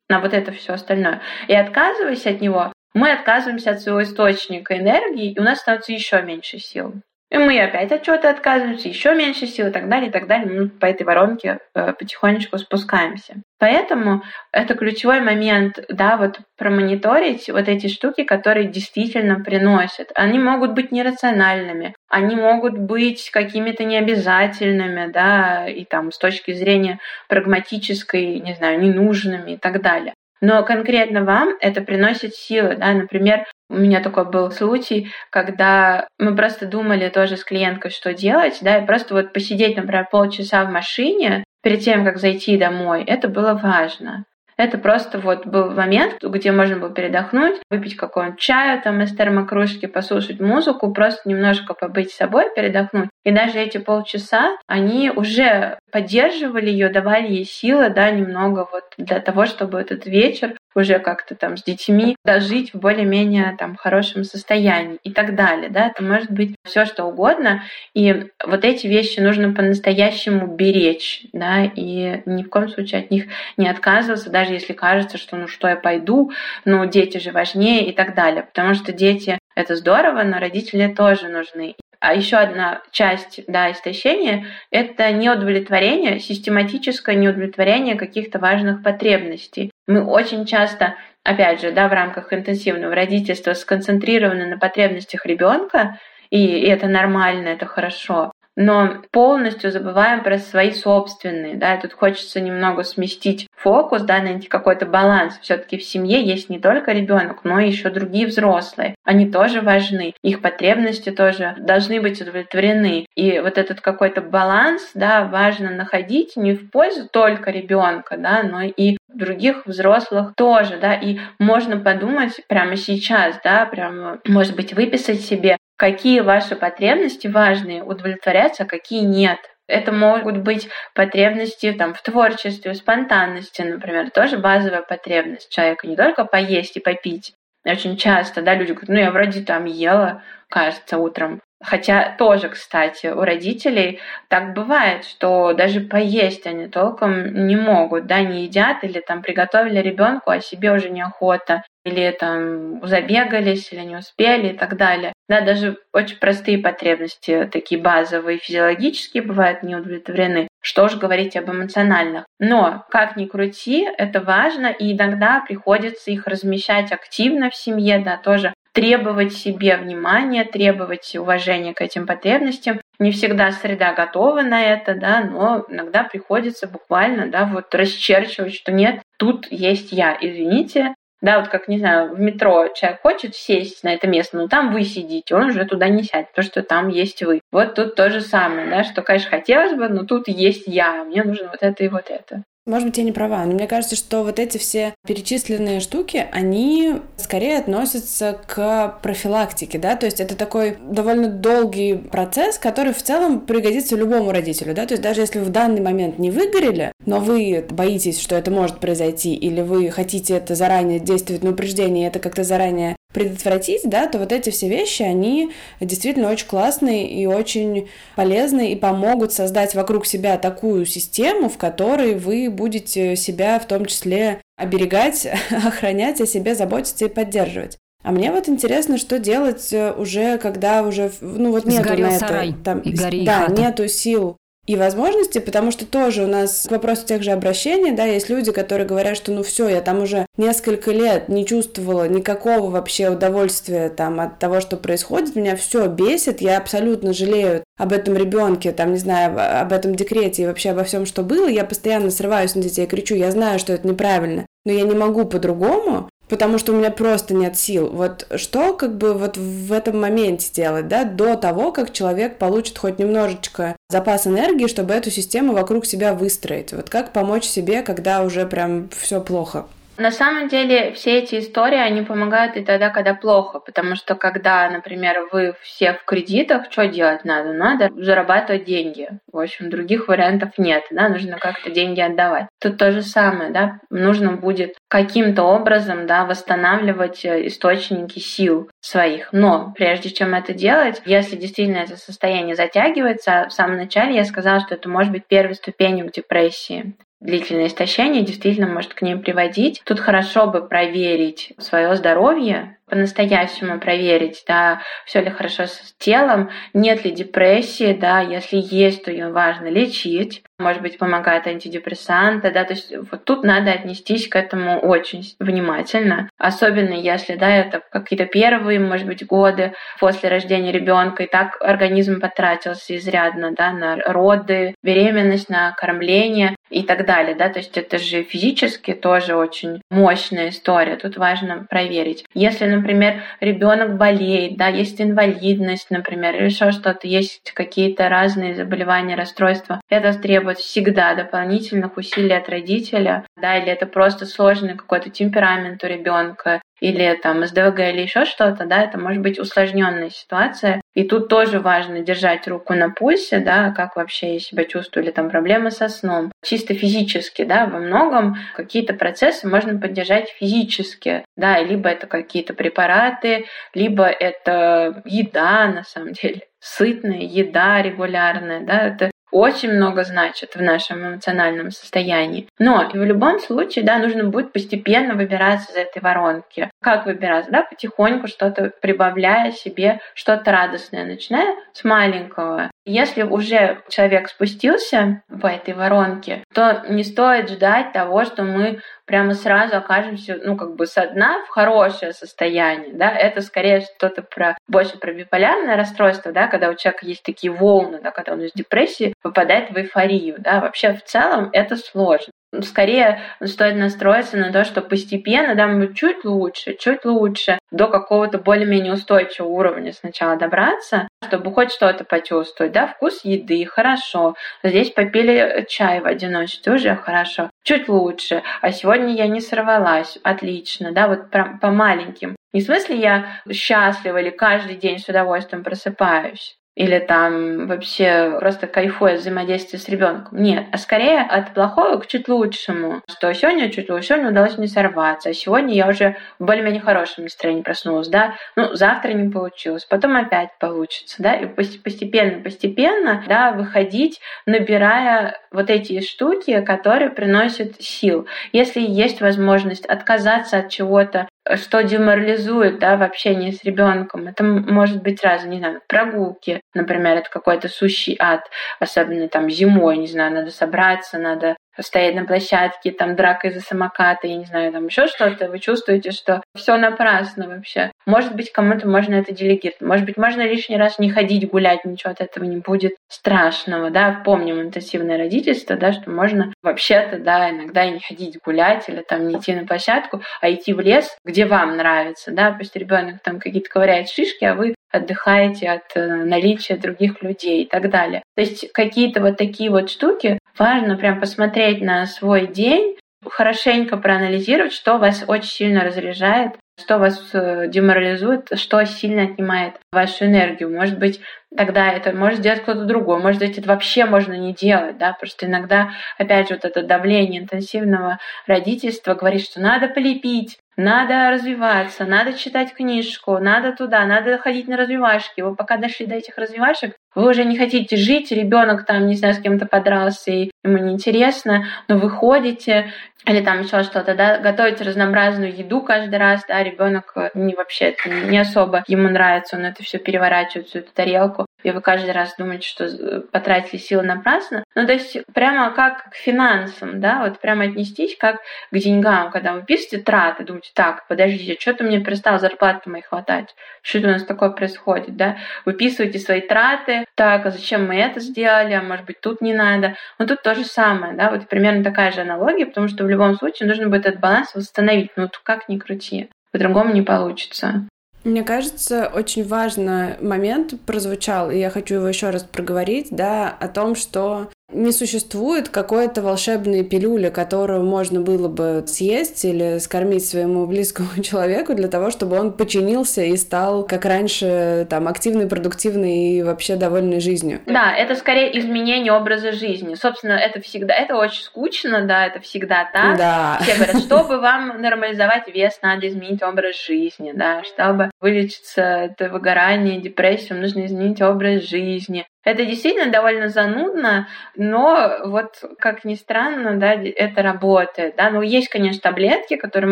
на 0.07 0.19
вот 0.19 0.33
это 0.33 0.51
все 0.51 0.73
остальное. 0.73 1.21
И 1.47 1.53
отказываясь 1.53 2.25
от 2.27 2.41
него, 2.41 2.71
мы 2.93 3.11
отказываемся 3.11 3.71
от 3.71 3.81
своего 3.81 4.03
источника 4.03 4.77
энергии, 4.77 5.31
и 5.31 5.39
у 5.39 5.43
нас 5.43 5.59
становится 5.59 5.93
еще 5.93 6.21
меньше 6.21 6.59
сил. 6.59 6.93
И 7.31 7.37
мы 7.37 7.57
опять 7.61 7.93
от 7.93 8.03
чего-то 8.03 8.29
отказываемся, 8.29 8.89
еще 8.89 9.15
меньше 9.15 9.47
сил 9.47 9.67
и 9.67 9.71
так 9.71 9.87
далее, 9.87 10.09
и 10.09 10.11
так 10.11 10.27
далее. 10.27 10.51
Мы 10.51 10.67
по 10.67 10.85
этой 10.85 11.03
воронке 11.03 11.59
э, 11.73 11.93
потихонечку 11.93 12.57
спускаемся. 12.57 13.35
Поэтому 13.57 14.23
это 14.51 14.75
ключевой 14.75 15.21
момент, 15.21 15.79
да, 15.87 16.17
вот 16.17 16.39
промониторить 16.57 17.49
вот 17.49 17.69
эти 17.69 17.87
штуки, 17.87 18.25
которые 18.25 18.67
действительно 18.67 19.39
приносят. 19.39 20.11
Они 20.13 20.39
могут 20.39 20.73
быть 20.73 20.91
нерациональными, 20.91 21.95
они 22.09 22.35
могут 22.35 22.77
быть 22.77 23.31
какими-то 23.31 23.85
необязательными, 23.85 25.09
да, 25.09 25.69
и 25.69 25.85
там 25.85 26.11
с 26.11 26.17
точки 26.17 26.51
зрения 26.51 26.99
прагматической, 27.29 28.41
не 28.41 28.55
знаю, 28.55 28.81
ненужными 28.81 29.51
и 29.51 29.57
так 29.57 29.81
далее 29.81 30.13
но 30.41 30.63
конкретно 30.63 31.23
вам 31.23 31.55
это 31.61 31.81
приносит 31.81 32.33
силы, 32.35 32.75
да, 32.75 32.91
например, 32.93 33.45
у 33.71 33.75
меня 33.75 34.01
такой 34.01 34.29
был 34.29 34.51
случай, 34.51 35.11
когда 35.29 36.07
мы 36.19 36.35
просто 36.35 36.65
думали 36.65 37.09
тоже 37.09 37.37
с 37.37 37.43
клиенткой, 37.43 37.91
что 37.91 38.13
делать, 38.13 38.59
да, 38.61 38.77
и 38.77 38.85
просто 38.85 39.13
вот 39.13 39.33
посидеть, 39.33 39.77
например, 39.77 40.07
полчаса 40.11 40.65
в 40.65 40.71
машине 40.71 41.43
перед 41.63 41.79
тем, 41.81 42.03
как 42.03 42.17
зайти 42.17 42.57
домой, 42.57 43.03
это 43.05 43.27
было 43.27 43.53
важно. 43.53 44.25
Это 44.57 44.77
просто 44.77 45.17
вот 45.17 45.47
был 45.47 45.71
момент, 45.71 46.21
где 46.21 46.51
можно 46.51 46.77
было 46.77 46.91
передохнуть, 46.91 47.55
выпить 47.71 47.95
какого-нибудь 47.95 48.39
чая 48.39 48.79
там 48.79 49.01
из 49.01 49.15
термокружки, 49.15 49.87
послушать 49.87 50.39
музыку, 50.39 50.93
просто 50.93 51.27
немножко 51.27 51.73
побыть 51.73 52.11
собой, 52.11 52.53
передохнуть. 52.55 53.09
И 53.23 53.31
даже 53.31 53.57
эти 53.57 53.79
полчаса, 53.79 54.57
они 54.67 55.09
уже 55.09 55.79
поддерживали 55.91 56.69
ее, 56.69 56.89
давали 56.89 57.31
ей 57.31 57.45
силы, 57.45 57.89
да, 57.89 58.11
немного 58.11 58.67
вот 58.71 58.83
для 58.99 59.19
того, 59.19 59.47
чтобы 59.47 59.79
этот 59.79 60.05
вечер 60.05 60.55
уже 60.75 60.99
как-то 60.99 61.35
там 61.35 61.57
с 61.57 61.63
детьми 61.63 62.15
дожить 62.23 62.73
в 62.73 62.79
более-менее 62.79 63.55
там 63.57 63.75
хорошем 63.75 64.23
состоянии 64.23 64.99
и 65.03 65.11
так 65.11 65.35
далее, 65.35 65.69
да, 65.69 65.87
это 65.87 66.03
может 66.03 66.31
быть 66.31 66.55
все 66.63 66.85
что 66.85 67.05
угодно, 67.05 67.63
и 67.93 68.27
вот 68.45 68.63
эти 68.65 68.87
вещи 68.87 69.19
нужно 69.19 69.53
по-настоящему 69.53 70.47
беречь, 70.47 71.25
да, 71.33 71.63
и 71.63 72.21
ни 72.25 72.43
в 72.43 72.49
коем 72.49 72.69
случае 72.69 73.01
от 73.01 73.11
них 73.11 73.25
не 73.57 73.69
отказываться, 73.69 74.29
даже 74.29 74.53
если 74.53 74.73
кажется, 74.73 75.17
что 75.17 75.35
ну 75.35 75.47
что 75.47 75.67
я 75.67 75.75
пойду, 75.75 76.31
ну 76.65 76.85
дети 76.85 77.17
же 77.17 77.31
важнее 77.31 77.89
и 77.89 77.93
так 77.93 78.15
далее, 78.15 78.43
потому 78.43 78.73
что 78.73 78.91
дети 78.91 79.39
это 79.55 79.75
здорово, 79.75 80.23
но 80.23 80.39
родители 80.39 80.87
тоже 80.87 81.27
нужны. 81.27 81.75
А 81.99 82.15
еще 82.15 82.37
одна 82.37 82.81
часть 82.91 83.41
да, 83.47 83.71
истощения— 83.71 84.47
это 84.71 85.11
неудовлетворение, 85.11 86.19
систематическое 86.19 87.15
неудовлетворение 87.15 87.95
каких-то 87.95 88.39
важных 88.39 88.81
потребностей. 88.81 89.70
Мы 89.87 90.03
очень 90.05 90.45
часто 90.45 90.95
опять 91.23 91.61
же, 91.61 91.71
да, 91.71 91.87
в 91.87 91.93
рамках 91.93 92.33
интенсивного 92.33 92.95
родительства 92.95 93.53
сконцентрированы 93.53 94.45
на 94.45 94.57
потребностях 94.57 95.25
ребенка, 95.25 95.99
и 96.29 96.61
это 96.61 96.87
нормально, 96.87 97.49
это 97.49 97.65
хорошо 97.65 98.30
но 98.55 99.01
полностью 99.11 99.71
забываем 99.71 100.23
про 100.23 100.37
свои 100.37 100.71
собственные, 100.71 101.55
да, 101.55 101.75
и 101.75 101.81
тут 101.81 101.93
хочется 101.93 102.41
немного 102.41 102.83
сместить 102.83 103.47
фокус, 103.55 104.01
да, 104.03 104.19
найти 104.19 104.47
какой-то 104.47 104.85
баланс. 104.85 105.39
Все-таки 105.41 105.77
в 105.77 105.83
семье 105.83 106.23
есть 106.23 106.49
не 106.49 106.59
только 106.59 106.91
ребенок, 106.91 107.43
но 107.43 107.59
еще 107.59 107.89
другие 107.89 108.27
взрослые. 108.27 108.95
Они 109.03 109.29
тоже 109.29 109.61
важны, 109.61 110.13
их 110.23 110.41
потребности 110.41 111.11
тоже 111.11 111.55
должны 111.59 112.01
быть 112.01 112.21
удовлетворены. 112.21 113.05
И 113.15 113.39
вот 113.39 113.57
этот 113.57 113.81
какой-то 113.81 114.21
баланс, 114.21 114.91
да, 114.93 115.23
важно 115.23 115.71
находить 115.71 116.35
не 116.35 116.53
в 116.53 116.69
пользу 116.71 117.07
только 117.07 117.51
ребенка, 117.51 118.17
да, 118.17 118.43
но 118.43 118.61
и 118.61 118.97
других 119.13 119.65
взрослых 119.65 120.33
тоже, 120.35 120.77
да, 120.77 120.93
и 120.93 121.19
можно 121.39 121.77
подумать 121.77 122.41
прямо 122.47 122.75
сейчас, 122.75 123.39
да, 123.43 123.65
прямо, 123.65 124.19
может 124.25 124.55
быть, 124.55 124.73
выписать 124.73 125.21
себе, 125.21 125.57
какие 125.81 126.19
ваши 126.19 126.55
потребности 126.55 127.25
важные 127.25 127.81
удовлетворяться, 127.81 128.63
а 128.63 128.65
какие 128.67 128.99
нет. 128.99 129.39
Это 129.65 129.91
могут 129.91 130.37
быть 130.37 130.69
потребности 130.93 131.71
там, 131.71 131.95
в 131.95 132.03
творчестве, 132.03 132.73
в 132.73 132.77
спонтанности, 132.77 133.63
например, 133.63 134.11
тоже 134.11 134.37
базовая 134.37 134.83
потребность 134.83 135.49
человека, 135.51 135.87
не 135.87 135.95
только 135.95 136.23
поесть 136.25 136.77
и 136.77 136.81
попить. 136.81 137.33
Очень 137.65 137.97
часто 137.97 138.43
да, 138.43 138.53
люди 138.53 138.73
говорят, 138.73 138.89
ну 138.89 138.99
я 138.99 139.09
вроде 139.09 139.41
там 139.41 139.65
ела, 139.65 140.21
кажется, 140.49 140.99
утром, 140.99 141.41
Хотя 141.61 142.15
тоже, 142.17 142.49
кстати, 142.49 143.07
у 143.07 143.21
родителей 143.21 143.99
так 144.27 144.53
бывает, 144.53 145.05
что 145.05 145.53
даже 145.53 145.79
поесть 145.81 146.47
они 146.47 146.67
толком 146.67 147.47
не 147.47 147.55
могут, 147.55 148.07
да, 148.07 148.21
не 148.21 148.43
едят 148.43 148.83
или 148.83 148.99
там 148.99 149.21
приготовили 149.21 149.79
ребенку, 149.79 150.31
а 150.31 150.39
себе 150.39 150.71
уже 150.71 150.89
неохота, 150.89 151.63
или 151.83 152.11
там 152.11 152.85
забегались, 152.85 153.71
или 153.71 153.81
не 153.81 153.95
успели 153.95 154.49
и 154.53 154.57
так 154.57 154.77
далее. 154.77 155.13
Да, 155.29 155.41
даже 155.41 155.77
очень 155.93 156.17
простые 156.17 156.57
потребности, 156.57 157.49
такие 157.51 157.79
базовые, 157.79 158.37
физиологические, 158.37 159.23
бывают 159.23 159.63
не 159.63 159.75
удовлетворены. 159.75 160.47
Что 160.61 160.89
ж 160.89 160.95
говорить 160.95 161.35
об 161.35 161.49
эмоциональных. 161.49 162.25
Но, 162.39 162.85
как 162.89 163.17
ни 163.17 163.25
крути, 163.25 163.87
это 163.97 164.19
важно, 164.19 164.67
и 164.67 164.93
иногда 164.93 165.43
приходится 165.47 166.11
их 166.11 166.27
размещать 166.27 166.91
активно 166.91 167.49
в 167.49 167.55
семье, 167.55 167.99
да, 167.99 168.17
тоже 168.17 168.53
требовать 168.73 169.33
себе 169.33 169.77
внимания, 169.77 170.43
требовать 170.43 171.15
уважения 171.15 171.73
к 171.73 171.81
этим 171.81 172.05
потребностям. 172.05 172.81
Не 172.99 173.11
всегда 173.11 173.51
среда 173.51 173.93
готова 173.93 174.41
на 174.41 174.63
это, 174.63 174.95
да, 174.95 175.21
но 175.23 175.65
иногда 175.67 176.03
приходится 176.03 176.67
буквально, 176.67 177.27
да, 177.27 177.45
вот 177.45 177.73
расчерчивать, 177.73 178.53
что 178.53 178.71
нет, 178.71 179.01
тут 179.17 179.47
есть 179.51 179.91
я, 179.91 180.17
извините, 180.19 180.95
да, 181.21 181.39
вот 181.39 181.49
как, 181.49 181.67
не 181.67 181.77
знаю, 181.77 182.15
в 182.15 182.19
метро 182.19 182.67
человек 182.73 183.01
хочет 183.01 183.35
сесть 183.35 183.83
на 183.83 183.93
это 183.93 184.07
место, 184.07 184.37
но 184.37 184.47
там 184.47 184.73
вы 184.73 184.83
сидите, 184.83 185.35
он 185.35 185.49
уже 185.49 185.65
туда 185.65 185.87
не 185.87 186.03
сядет, 186.03 186.29
потому 186.29 186.45
что 186.45 186.63
там 186.63 186.89
есть 186.89 187.21
вы. 187.21 187.41
Вот 187.51 187.75
тут 187.75 187.95
то 187.95 188.09
же 188.09 188.21
самое, 188.21 188.67
да, 188.69 188.83
что, 188.83 189.03
конечно, 189.03 189.29
хотелось 189.29 189.73
бы, 189.73 189.87
но 189.87 190.03
тут 190.03 190.27
есть 190.27 190.63
я, 190.65 191.03
мне 191.03 191.23
нужно 191.23 191.49
вот 191.49 191.61
это 191.61 191.83
и 191.83 191.89
вот 191.89 192.09
это. 192.09 192.43
Может 192.67 192.89
быть, 192.89 192.97
я 192.99 193.03
не 193.03 193.11
права, 193.11 193.43
но 193.45 193.53
мне 193.53 193.67
кажется, 193.67 193.95
что 193.95 194.23
вот 194.23 194.37
эти 194.37 194.59
все 194.59 194.93
перечисленные 195.07 195.79
штуки, 195.79 196.27
они 196.31 196.97
скорее 197.17 197.57
относятся 197.57 198.39
к 198.45 198.99
профилактике, 199.01 199.79
да, 199.79 199.95
то 199.95 200.05
есть 200.05 200.19
это 200.19 200.35
такой 200.35 200.77
довольно 200.79 201.27
долгий 201.27 201.95
процесс, 201.95 202.59
который 202.59 202.93
в 202.93 203.01
целом 203.01 203.39
пригодится 203.41 203.95
любому 203.95 204.31
родителю, 204.31 204.75
да, 204.75 204.85
то 204.85 204.93
есть 204.93 205.01
даже 205.01 205.21
если 205.21 205.39
в 205.39 205.49
данный 205.49 205.81
момент 205.81 206.19
не 206.19 206.29
выгорели, 206.29 206.91
но 207.07 207.19
вы 207.19 207.65
боитесь, 207.67 208.19
что 208.19 208.35
это 208.35 208.51
может 208.51 208.79
произойти, 208.79 209.33
или 209.33 209.61
вы 209.61 209.89
хотите 209.89 210.35
это 210.35 210.53
заранее 210.53 210.99
действовать 210.99 211.41
на 211.41 211.51
упреждение, 211.51 212.05
и 212.05 212.07
это 212.09 212.19
как-то 212.19 212.43
заранее 212.43 212.95
предотвратить, 213.13 213.81
да, 213.83 214.07
то 214.07 214.17
вот 214.19 214.31
эти 214.31 214.49
все 214.49 214.69
вещи, 214.69 215.03
они 215.03 215.51
действительно 215.79 216.29
очень 216.29 216.47
классные 216.47 217.09
и 217.09 217.25
очень 217.25 217.89
полезны 218.15 218.71
и 218.71 218.75
помогут 218.75 219.33
создать 219.33 219.75
вокруг 219.75 220.05
себя 220.05 220.37
такую 220.37 220.85
систему, 220.85 221.49
в 221.49 221.57
которой 221.57 222.15
вы 222.15 222.49
будете 222.49 223.15
себя 223.15 223.59
в 223.59 223.67
том 223.67 223.85
числе 223.85 224.41
оберегать, 224.57 225.27
охранять, 225.51 226.21
о 226.21 226.25
себе 226.25 226.55
заботиться 226.55 227.05
и 227.05 227.09
поддерживать. 227.09 227.77
А 228.03 228.11
мне 228.11 228.31
вот 228.31 228.49
интересно, 228.49 228.97
что 228.97 229.19
делать 229.19 229.71
э, 229.71 229.93
уже, 229.93 230.39
когда 230.39 230.81
уже, 230.81 231.11
ну 231.21 231.51
вот 231.51 231.65
нету 231.65 231.83
Сгорел 231.83 232.07
на 232.07 232.17
сарай, 232.17 232.49
это, 232.49 232.63
там, 232.63 232.79
и 232.79 232.93
гори 232.93 233.25
да, 233.25 233.41
хата. 233.41 233.61
нету 233.61 233.87
сил 233.87 234.37
и 234.67 234.75
возможности, 234.75 235.39
потому 235.39 235.71
что 235.71 235.85
тоже 235.85 236.23
у 236.23 236.27
нас 236.27 236.65
к 236.67 236.71
вопросу 236.71 237.05
тех 237.05 237.23
же 237.23 237.31
обращений, 237.31 237.91
да, 237.91 238.05
есть 238.05 238.29
люди, 238.29 238.51
которые 238.51 238.87
говорят, 238.87 239.17
что 239.17 239.31
ну 239.31 239.41
все, 239.41 239.67
я 239.67 239.81
там 239.81 240.03
уже 240.03 240.25
несколько 240.37 240.91
лет 240.91 241.29
не 241.29 241.45
чувствовала 241.45 242.07
никакого 242.07 242.69
вообще 242.69 243.09
удовольствия 243.09 243.89
там 243.89 244.19
от 244.19 244.37
того, 244.37 244.61
что 244.61 244.77
происходит, 244.77 245.35
меня 245.35 245.55
все 245.55 245.87
бесит, 245.87 246.41
я 246.41 246.57
абсолютно 246.57 247.13
жалею 247.13 247.63
об 247.77 247.91
этом 247.91 248.15
ребенке, 248.15 248.71
там, 248.71 248.91
не 248.91 248.99
знаю, 248.99 249.61
об 249.61 249.73
этом 249.73 249.95
декрете 249.95 250.43
и 250.43 250.45
вообще 250.45 250.71
обо 250.71 250.83
всем, 250.83 251.07
что 251.07 251.23
было, 251.23 251.47
я 251.47 251.65
постоянно 251.65 252.11
срываюсь 252.11 252.53
на 252.53 252.61
детей, 252.61 252.85
кричу, 252.85 253.15
я 253.15 253.31
знаю, 253.31 253.57
что 253.57 253.73
это 253.73 253.87
неправильно, 253.87 254.45
но 254.65 254.71
я 254.71 254.83
не 254.83 254.93
могу 254.93 255.25
по-другому, 255.25 256.07
потому 256.31 256.57
что 256.57 256.71
у 256.71 256.75
меня 256.75 256.91
просто 256.91 257.33
нет 257.33 257.57
сил. 257.57 257.89
Вот 257.89 258.25
что 258.37 258.73
как 258.73 258.97
бы 258.97 259.13
вот 259.13 259.35
в 259.35 259.73
этом 259.73 259.99
моменте 259.99 260.49
делать, 260.51 260.87
да, 260.87 261.03
до 261.03 261.35
того, 261.35 261.73
как 261.73 261.91
человек 261.91 262.37
получит 262.37 262.77
хоть 262.77 262.99
немножечко 262.99 263.75
запас 263.89 264.25
энергии, 264.25 264.67
чтобы 264.67 264.93
эту 264.93 265.11
систему 265.11 265.51
вокруг 265.51 265.85
себя 265.85 266.13
выстроить. 266.13 266.71
Вот 266.71 266.89
как 266.89 267.11
помочь 267.11 267.43
себе, 267.43 267.81
когда 267.81 268.23
уже 268.23 268.45
прям 268.45 268.89
все 268.97 269.19
плохо. 269.19 269.65
На 270.01 270.09
самом 270.09 270.47
деле 270.47 270.93
все 270.93 271.19
эти 271.19 271.37
истории, 271.37 271.77
они 271.77 272.01
помогают 272.01 272.57
и 272.57 272.65
тогда, 272.65 272.89
когда 272.89 273.13
плохо, 273.13 273.59
потому 273.59 273.95
что 273.95 274.15
когда, 274.15 274.67
например, 274.67 275.27
вы 275.31 275.53
все 275.61 275.93
в 275.93 276.05
кредитах, 276.05 276.71
что 276.71 276.87
делать 276.87 277.23
надо? 277.23 277.53
Надо 277.53 277.89
зарабатывать 277.95 278.65
деньги. 278.65 279.09
В 279.31 279.37
общем, 279.37 279.69
других 279.69 280.07
вариантов 280.07 280.57
нет, 280.57 280.85
да, 280.89 281.07
нужно 281.07 281.37
как-то 281.37 281.69
деньги 281.69 282.01
отдавать. 282.01 282.47
Тут 282.59 282.77
то 282.77 282.91
же 282.91 283.03
самое, 283.03 283.51
да, 283.51 283.79
нужно 283.91 284.31
будет 284.31 284.73
каким-то 284.87 285.43
образом, 285.43 286.07
да, 286.07 286.25
восстанавливать 286.25 287.23
э, 287.23 287.45
источники 287.45 288.17
сил 288.17 288.71
своих. 288.79 289.29
Но 289.31 289.71
прежде 289.77 290.09
чем 290.09 290.33
это 290.33 290.55
делать, 290.55 290.99
если 291.05 291.35
действительно 291.35 291.77
это 291.77 291.95
состояние 291.95 292.55
затягивается, 292.55 293.45
в 293.49 293.53
самом 293.53 293.77
начале 293.77 294.15
я 294.15 294.25
сказала, 294.25 294.61
что 294.61 294.73
это 294.73 294.89
может 294.89 295.11
быть 295.11 295.27
первой 295.27 295.53
ступенью 295.53 296.09
к 296.09 296.13
депрессии 296.13 296.95
длительное 297.21 297.67
истощение 297.67 298.23
действительно 298.23 298.67
может 298.67 298.93
к 298.93 299.01
ним 299.01 299.21
приводить. 299.21 299.81
Тут 299.85 299.99
хорошо 299.99 300.47
бы 300.47 300.67
проверить 300.67 301.53
свое 301.57 301.95
здоровье, 301.95 302.77
по-настоящему 302.91 303.79
проверить, 303.79 304.43
да, 304.45 304.81
все 305.05 305.21
ли 305.21 305.29
хорошо 305.29 305.65
с 305.65 305.95
телом, 305.97 306.49
нет 306.73 307.05
ли 307.05 307.11
депрессии, 307.11 307.93
да, 307.93 308.19
если 308.19 308.57
есть, 308.57 309.05
то 309.05 309.11
ее 309.11 309.31
важно 309.31 309.67
лечить, 309.67 310.43
может 310.59 310.81
быть, 310.81 310.97
помогают 310.97 311.47
антидепрессанты, 311.47 312.51
да, 312.51 312.65
то 312.65 312.73
есть 312.73 312.93
вот 313.09 313.23
тут 313.23 313.45
надо 313.45 313.71
отнестись 313.71 314.27
к 314.27 314.35
этому 314.35 314.77
очень 314.79 315.23
внимательно, 315.39 316.29
особенно 316.37 316.93
если, 316.93 317.35
да, 317.35 317.49
это 317.49 317.81
какие-то 317.91 318.25
первые, 318.25 318.77
может 318.79 319.07
быть, 319.07 319.25
годы 319.25 319.73
после 319.97 320.27
рождения 320.27 320.73
ребенка, 320.73 321.23
и 321.23 321.27
так 321.27 321.57
организм 321.61 322.19
потратился 322.19 322.97
изрядно, 322.97 323.53
да, 323.53 323.71
на 323.71 323.95
роды, 324.05 324.75
беременность, 324.83 325.49
на 325.49 325.71
кормление 325.71 326.57
и 326.69 326.83
так 326.83 327.05
далее, 327.05 327.35
да, 327.35 327.47
то 327.47 327.59
есть 327.59 327.77
это 327.77 327.97
же 327.97 328.23
физически 328.23 328.93
тоже 328.93 329.35
очень 329.35 329.81
мощная 329.89 330.49
история, 330.49 330.97
тут 330.97 331.15
важно 331.15 331.65
проверить. 331.69 332.25
Если, 332.33 332.65
например, 332.65 332.80
ребенок 332.85 333.97
болеет, 333.97 334.57
да, 334.57 334.67
есть 334.67 335.01
инвалидность, 335.01 335.89
например, 335.89 336.35
или 336.35 336.45
еще 336.45 336.71
что-то, 336.71 337.07
есть 337.07 337.51
какие-то 337.53 338.09
разные 338.09 338.55
заболевания, 338.55 339.15
расстройства, 339.15 339.81
это 339.89 340.13
требует 340.19 340.57
всегда 340.57 341.15
дополнительных 341.15 341.97
усилий 341.97 342.35
от 342.35 342.49
родителя, 342.49 343.25
да, 343.39 343.57
или 343.57 343.71
это 343.71 343.85
просто 343.85 344.25
сложный 344.25 344.75
какой-то 344.75 345.09
темперамент 345.09 345.83
у 345.83 345.87
ребенка, 345.87 346.61
или 346.81 347.17
там 347.21 347.45
СДВГ 347.45 347.79
или 347.79 348.01
еще 348.01 348.25
что-то, 348.25 348.65
да, 348.65 348.83
это 348.83 348.99
может 348.99 349.21
быть 349.21 349.39
усложненная 349.39 350.09
ситуация. 350.09 350.81
И 350.93 351.03
тут 351.03 351.29
тоже 351.29 351.59
важно 351.59 351.99
держать 351.99 352.47
руку 352.47 352.73
на 352.73 352.89
пульсе, 352.89 353.39
да, 353.39 353.71
как 353.71 353.95
вообще 353.95 354.33
я 354.33 354.39
себя 354.39 354.65
чувствую, 354.65 355.05
или 355.05 355.11
там 355.11 355.29
проблемы 355.29 355.71
со 355.71 355.87
сном. 355.87 356.31
Чисто 356.43 356.73
физически, 356.73 357.43
да, 357.43 357.67
во 357.67 357.79
многом 357.79 358.35
какие-то 358.55 358.93
процессы 358.93 359.47
можно 359.47 359.79
поддержать 359.79 360.29
физически, 360.29 361.23
да, 361.37 361.59
либо 361.59 361.87
это 361.87 362.07
какие-то 362.07 362.53
препараты, 362.55 363.45
либо 363.73 364.05
это 364.05 365.03
еда, 365.05 365.67
на 365.67 365.83
самом 365.83 366.13
деле 366.13 366.41
сытная 366.59 367.21
еда 367.21 367.81
регулярная, 367.81 368.61
да, 368.61 368.87
это 368.87 369.11
очень 369.31 369.71
много 369.71 370.03
значит 370.03 370.55
в 370.55 370.61
нашем 370.61 371.07
эмоциональном 371.07 371.71
состоянии. 371.71 372.47
Но 372.59 372.89
в 372.89 373.03
любом 373.03 373.39
случае, 373.39 373.85
да, 373.85 373.97
нужно 373.97 374.25
будет 374.25 374.53
постепенно 374.53 375.15
выбираться 375.15 375.71
из 375.71 375.75
этой 375.75 376.01
воронки. 376.01 376.69
Как 376.81 377.05
выбираться? 377.05 377.51
Да, 377.51 377.63
потихоньку 377.63 378.27
что-то 378.27 378.71
прибавляя 378.81 379.51
себе, 379.51 379.99
что-то 380.13 380.51
радостное, 380.51 381.05
начиная 381.05 381.55
с 381.73 381.83
маленького. 381.83 382.71
Если 382.85 383.21
уже 383.21 383.83
человек 383.89 384.27
спустился 384.27 385.21
по 385.41 385.47
этой 385.47 385.75
воронке, 385.75 386.43
то 386.53 386.83
не 386.89 387.03
стоит 387.03 387.49
ждать 387.49 387.93
того, 387.93 388.25
что 388.25 388.43
мы 388.43 388.81
прямо 389.05 389.33
сразу 389.33 389.77
окажемся, 389.77 390.39
ну, 390.43 390.55
как 390.57 390.75
бы 390.75 390.87
со 390.87 391.05
дна 391.05 391.43
в 391.45 391.49
хорошее 391.49 392.13
состояние, 392.13 392.93
да, 392.93 393.11
это 393.11 393.41
скорее 393.41 393.81
что-то 393.81 394.23
про, 394.23 394.57
больше 394.67 394.97
про 394.97 395.13
биполярное 395.13 395.75
расстройство, 395.75 396.31
да, 396.31 396.47
когда 396.47 396.69
у 396.69 396.75
человека 396.75 397.05
есть 397.05 397.23
такие 397.23 397.51
волны, 397.51 397.99
да, 398.01 398.11
когда 398.11 398.33
он 398.33 398.41
из 398.41 398.53
депрессии 398.53 399.13
попадает 399.21 399.69
в 399.69 399.77
эйфорию, 399.77 400.37
да, 400.39 400.59
вообще 400.61 400.93
в 400.93 401.03
целом 401.03 401.49
это 401.53 401.75
сложно. 401.75 402.31
Скорее 402.61 403.21
стоит 403.43 403.77
настроиться 403.77 404.37
на 404.37 404.51
то, 404.51 404.63
что 404.65 404.81
постепенно, 404.81 405.55
да, 405.55 405.67
мы 405.67 405.93
чуть 405.93 406.25
лучше, 406.25 406.75
чуть 406.77 407.05
лучше, 407.05 407.59
до 407.71 407.87
какого-то 407.87 408.39
более-менее 408.39 408.93
устойчивого 408.93 409.49
уровня 409.51 409.93
сначала 409.93 410.35
добраться, 410.35 411.07
чтобы 411.23 411.53
хоть 411.53 411.71
что-то 411.71 412.03
почувствовать, 412.03 412.71
да, 412.71 412.87
вкус 412.87 413.21
еды, 413.23 413.65
хорошо. 413.65 414.35
Здесь 414.63 414.91
попили 414.91 415.65
чай 415.69 416.01
в 416.01 416.05
одиночестве, 416.05 416.73
уже 416.73 416.95
хорошо. 416.95 417.49
Чуть 417.63 417.87
лучше. 417.87 418.43
А 418.61 418.71
сегодня 418.71 419.13
я 419.13 419.27
не 419.27 419.41
сорвалась, 419.41 420.17
отлично, 420.23 420.91
да, 420.91 421.07
вот 421.07 421.29
по 421.29 421.71
маленьким. 421.71 422.35
Не 422.53 422.61
в 422.61 422.65
смысле 422.65 422.97
я 422.97 423.41
счастлива 423.51 424.17
или 424.17 424.29
каждый 424.29 424.75
день 424.75 424.99
с 424.99 425.07
удовольствием 425.07 425.63
просыпаюсь, 425.63 426.57
или 426.75 426.99
там 426.99 427.67
вообще 427.67 428.37
просто 428.39 428.67
кайфуя 428.67 429.15
взаимодействие 429.15 429.79
с 429.79 429.89
ребенком. 429.89 430.41
Нет, 430.41 430.65
а 430.71 430.77
скорее 430.77 431.21
от 431.21 431.53
плохого 431.53 431.97
к 431.97 432.07
чуть 432.07 432.27
лучшему. 432.29 433.01
Что 433.09 433.33
сегодня 433.33 433.69
чуть 433.69 433.89
лучше, 433.89 434.07
сегодня 434.07 434.29
удалось 434.29 434.57
не 434.57 434.67
сорваться, 434.67 435.29
а 435.29 435.33
сегодня 435.33 435.73
я 435.75 435.87
уже 435.87 436.15
в 436.39 436.45
более-менее 436.45 436.81
хорошем 436.81 437.25
настроении 437.25 437.61
проснулась, 437.61 438.07
да, 438.07 438.35
ну, 438.55 438.73
завтра 438.73 439.11
не 439.13 439.29
получилось, 439.29 439.85
потом 439.85 440.15
опять 440.15 440.49
получится, 440.59 441.21
да, 441.21 441.33
и 441.33 441.45
постепенно-постепенно, 441.45 443.23
да, 443.27 443.51
выходить, 443.51 444.21
набирая 444.45 445.39
вот 445.51 445.69
эти 445.69 446.01
штуки, 446.01 446.61
которые 446.61 447.09
приносят 447.09 447.81
сил. 447.81 448.27
Если 448.53 448.81
есть 448.81 449.21
возможность 449.21 449.85
отказаться 449.85 450.59
от 450.59 450.69
чего-то, 450.69 451.27
что 451.55 451.83
деморализует 451.83 452.79
да, 452.79 452.97
в 452.97 453.03
общении 453.03 453.51
с 453.51 453.63
ребенком. 453.63 454.27
Это 454.27 454.43
может 454.43 455.01
быть 455.01 455.23
разное, 455.23 455.51
не 455.51 455.57
знаю, 455.59 455.81
прогулки, 455.87 456.61
например, 456.73 457.17
это 457.17 457.29
какой-то 457.29 457.67
сущий 457.67 458.15
ад, 458.19 458.47
особенно 458.79 459.27
там 459.27 459.49
зимой, 459.49 459.97
не 459.97 460.07
знаю, 460.07 460.33
надо 460.33 460.51
собраться, 460.51 461.17
надо 461.17 461.55
стоять 461.79 462.15
на 462.15 462.25
площадке, 462.25 462.91
там 462.91 463.15
драка 463.15 463.47
из-за 463.47 463.61
самоката, 463.61 464.27
я 464.27 464.35
не 464.35 464.45
знаю, 464.45 464.71
там 464.71 464.87
еще 464.87 465.07
что-то, 465.07 465.49
вы 465.49 465.59
чувствуете, 465.59 466.11
что 466.11 466.41
все 466.55 466.77
напрасно 466.77 467.47
вообще. 467.47 467.91
Может 468.05 468.35
быть, 468.35 468.51
кому-то 468.51 468.87
можно 468.87 469.15
это 469.15 469.31
делегировать. 469.31 469.81
Может 469.81 470.05
быть, 470.05 470.17
можно 470.17 470.41
лишний 470.41 470.77
раз 470.77 470.99
не 470.99 471.09
ходить 471.09 471.49
гулять, 471.49 471.85
ничего 471.85 472.11
от 472.11 472.21
этого 472.21 472.43
не 472.43 472.57
будет 472.57 472.95
страшного, 473.09 473.89
да. 473.89 474.21
Помним 474.25 474.61
интенсивное 474.61 475.17
родительство, 475.17 475.75
да, 475.75 475.93
что 475.93 476.09
можно 476.09 476.53
вообще-то, 476.63 477.19
да, 477.19 477.49
иногда 477.49 477.85
и 477.85 477.91
не 477.91 477.99
ходить 477.99 478.39
гулять 478.43 478.89
или 478.89 479.01
там 479.01 479.27
не 479.27 479.35
идти 479.35 479.53
на 479.53 479.65
площадку, 479.65 480.21
а 480.41 480.51
идти 480.51 480.73
в 480.73 480.79
лес, 480.79 481.15
где 481.23 481.45
вам 481.45 481.77
нравится, 481.77 482.31
да. 482.31 482.51
Пусть 482.51 482.75
ребенок 482.75 483.21
там 483.23 483.39
какие-то 483.39 483.69
ковыряет 483.69 484.09
шишки, 484.09 484.45
а 484.45 484.55
вы 484.55 484.75
отдыхаете 484.91 485.69
от 485.69 485.95
э, 485.95 486.05
наличия 486.05 486.75
других 486.75 487.21
людей 487.21 487.63
и 487.63 487.67
так 487.67 487.89
далее. 487.89 488.23
То 488.35 488.41
есть 488.41 488.71
какие-то 488.73 489.21
вот 489.21 489.37
такие 489.37 489.69
вот 489.69 489.89
штуки 489.89 490.37
важно 490.57 490.97
прям 490.97 491.19
посмотреть 491.19 491.81
на 491.81 492.05
свой 492.05 492.47
день, 492.47 492.97
хорошенько 493.29 493.97
проанализировать, 493.97 494.73
что 494.73 494.97
вас 494.97 495.23
очень 495.27 495.49
сильно 495.49 495.83
разряжает, 495.83 496.53
что 496.79 496.97
вас 496.97 497.29
э, 497.33 497.67
деморализует, 497.67 498.47
что 498.55 498.83
сильно 498.85 499.23
отнимает 499.23 499.75
вашу 499.91 500.25
энергию. 500.25 500.73
Может 500.73 500.97
быть, 500.97 501.21
тогда 501.55 501.91
это 501.91 502.13
может 502.13 502.39
сделать 502.39 502.63
кто-то 502.63 502.85
другой, 502.85 503.21
может 503.21 503.41
быть, 503.41 503.57
это 503.57 503.67
вообще 503.67 504.05
можно 504.05 504.33
не 504.33 504.53
делать, 504.53 504.97
да, 504.97 505.13
просто 505.13 505.45
иногда, 505.45 505.91
опять 506.17 506.49
же, 506.49 506.55
вот 506.55 506.65
это 506.65 506.81
давление 506.81 507.41
интенсивного 507.41 508.19
родительства 508.47 509.13
говорит, 509.13 509.43
что 509.43 509.59
надо 509.59 509.87
полепить, 509.87 510.57
надо 510.77 511.29
развиваться, 511.29 512.05
надо 512.05 512.33
читать 512.33 512.73
книжку, 512.73 513.37
надо 513.37 513.73
туда, 513.73 514.05
надо 514.05 514.37
ходить 514.37 514.67
на 514.67 514.77
развивашки. 514.77 515.41
Вы 515.41 515.55
пока 515.55 515.77
дошли 515.77 516.05
до 516.05 516.15
этих 516.15 516.37
развивашек, 516.37 516.95
вы 517.15 517.29
уже 517.29 517.43
не 517.45 517.57
хотите 517.57 517.97
жить, 517.97 518.31
ребенок 518.31 518.85
там, 518.85 519.07
не 519.07 519.15
знаю, 519.15 519.33
с 519.33 519.39
кем-то 519.39 519.65
подрался, 519.65 520.31
и 520.31 520.51
ему 520.63 520.77
неинтересно, 520.77 521.65
но 521.87 521.97
вы 521.97 522.09
ходите, 522.09 522.91
или 523.25 523.41
там 523.41 523.61
еще 523.61 523.83
что-то, 523.83 524.15
да, 524.15 524.37
готовите 524.39 524.83
разнообразную 524.83 525.55
еду 525.55 525.81
каждый 525.81 526.17
раз, 526.17 526.43
да, 526.47 526.63
ребенок 526.63 527.13
не 527.33 527.55
вообще 527.55 527.95
не 528.29 528.39
особо 528.39 528.83
ему 528.87 529.09
нравится, 529.09 529.57
он 529.57 529.65
это 529.65 529.83
все 529.83 529.99
переворачивает, 529.99 530.67
всю 530.67 530.79
эту 530.79 530.93
тарелку, 530.93 531.45
и 531.63 531.71
вы 531.71 531.81
каждый 531.81 532.11
раз 532.11 532.35
думаете, 532.37 532.67
что 532.67 532.85
э, 532.85 533.21
потратили 533.31 533.79
силы 533.79 534.03
напрасно. 534.03 534.63
Ну, 534.75 534.85
то 534.85 534.93
есть 534.93 535.17
прямо 535.33 535.71
как 535.71 536.09
к 536.11 536.15
финансам, 536.15 536.99
да, 536.99 537.23
вот 537.23 537.39
прямо 537.39 537.65
отнестись 537.65 538.17
как 538.17 538.37
к 538.71 538.77
деньгам, 538.77 539.31
когда 539.31 539.53
вы 539.53 539.63
пишете 539.63 539.97
траты, 539.99 540.43
думаете, 540.43 540.71
так, 540.73 541.07
подождите, 541.07 541.57
что-то 541.59 541.83
мне 541.83 541.99
перестало 541.99 542.39
зарплаты 542.39 542.89
моей 542.89 543.03
хватать, 543.03 543.55
что 543.81 543.99
это 543.99 544.07
у 544.07 544.11
нас 544.11 544.23
такое 544.23 544.49
происходит, 544.49 545.15
да, 545.15 545.37
выписываете 545.65 546.19
свои 546.19 546.41
траты, 546.41 547.05
так, 547.15 547.45
а 547.45 547.51
зачем 547.51 547.87
мы 547.87 547.95
это 547.95 548.19
сделали, 548.19 548.73
а 548.73 548.81
может 548.81 549.05
быть 549.05 549.21
тут 549.21 549.41
не 549.41 549.53
надо, 549.53 549.95
но 550.17 550.25
тут 550.25 550.41
то 550.41 550.55
же 550.55 550.63
самое, 550.63 551.13
да, 551.13 551.29
вот 551.29 551.47
примерно 551.47 551.83
такая 551.83 552.11
же 552.11 552.21
аналогия, 552.21 552.65
потому 552.65 552.87
что 552.87 553.03
в 553.03 553.09
любом 553.09 553.35
случае 553.35 553.67
нужно 553.67 553.87
будет 553.87 554.05
этот 554.05 554.19
баланс 554.19 554.53
восстановить. 554.55 555.11
Ну, 555.15 555.29
как 555.43 555.69
ни 555.69 555.77
крути. 555.77 556.29
По-другому 556.51 556.93
не 556.93 557.01
получится. 557.01 557.87
Мне 558.23 558.43
кажется, 558.43 559.11
очень 559.13 559.43
важный 559.47 560.19
момент 560.21 560.79
прозвучал, 560.85 561.49
и 561.49 561.57
я 561.57 561.69
хочу 561.71 561.95
его 561.95 562.07
еще 562.07 562.29
раз 562.29 562.43
проговорить, 562.43 563.07
да, 563.09 563.49
о 563.49 563.67
том, 563.67 563.95
что 563.95 564.51
не 564.73 564.91
существует 564.91 565.69
какой-то 565.69 566.21
волшебной 566.21 566.83
пилюли, 566.83 567.29
которую 567.29 567.83
можно 567.83 568.21
было 568.21 568.47
бы 568.47 568.83
съесть 568.87 569.43
или 569.45 569.79
скормить 569.79 570.25
своему 570.25 570.65
близкому 570.65 571.09
человеку 571.23 571.73
для 571.73 571.87
того, 571.87 572.11
чтобы 572.11 572.39
он 572.39 572.53
починился 572.53 573.21
и 573.21 573.35
стал, 573.37 573.85
как 573.85 574.05
раньше, 574.05 574.87
там, 574.89 575.07
активный, 575.07 575.47
продуктивный 575.47 576.37
и 576.37 576.43
вообще 576.43 576.75
довольный 576.75 577.19
жизнью. 577.19 577.59
Да, 577.65 577.93
это 577.95 578.15
скорее 578.15 578.57
изменение 578.59 579.13
образа 579.13 579.51
жизни. 579.51 579.95
Собственно, 579.95 580.33
это 580.33 580.61
всегда, 580.61 580.93
это 580.93 581.15
очень 581.15 581.43
скучно, 581.43 582.05
да, 582.05 582.25
это 582.27 582.39
всегда 582.39 582.89
так. 582.91 583.17
Да. 583.17 583.59
Все 583.61 583.75
говорят, 583.75 584.01
чтобы 584.01 584.39
вам 584.39 584.81
нормализовать 584.81 585.47
вес, 585.53 585.79
надо 585.81 586.07
изменить 586.07 586.41
образ 586.43 586.83
жизни, 586.85 587.31
да, 587.33 587.63
чтобы 587.63 588.11
вылечиться 588.19 589.03
от 589.03 589.31
выгорания, 589.31 589.99
депрессии, 589.99 590.53
нужно 590.53 590.85
изменить 590.85 591.21
образ 591.21 591.63
жизни. 591.63 592.25
Это 592.43 592.65
действительно 592.65 593.11
довольно 593.11 593.49
занудно, 593.49 594.27
но 594.55 595.17
вот 595.25 595.63
как 595.77 596.05
ни 596.05 596.15
странно, 596.15 596.75
да, 596.79 596.93
это 596.93 597.43
работает, 597.43 598.15
да. 598.17 598.31
Ну, 598.31 598.41
есть, 598.41 598.69
конечно, 598.69 598.99
таблетки, 599.01 599.55
которые 599.57 599.91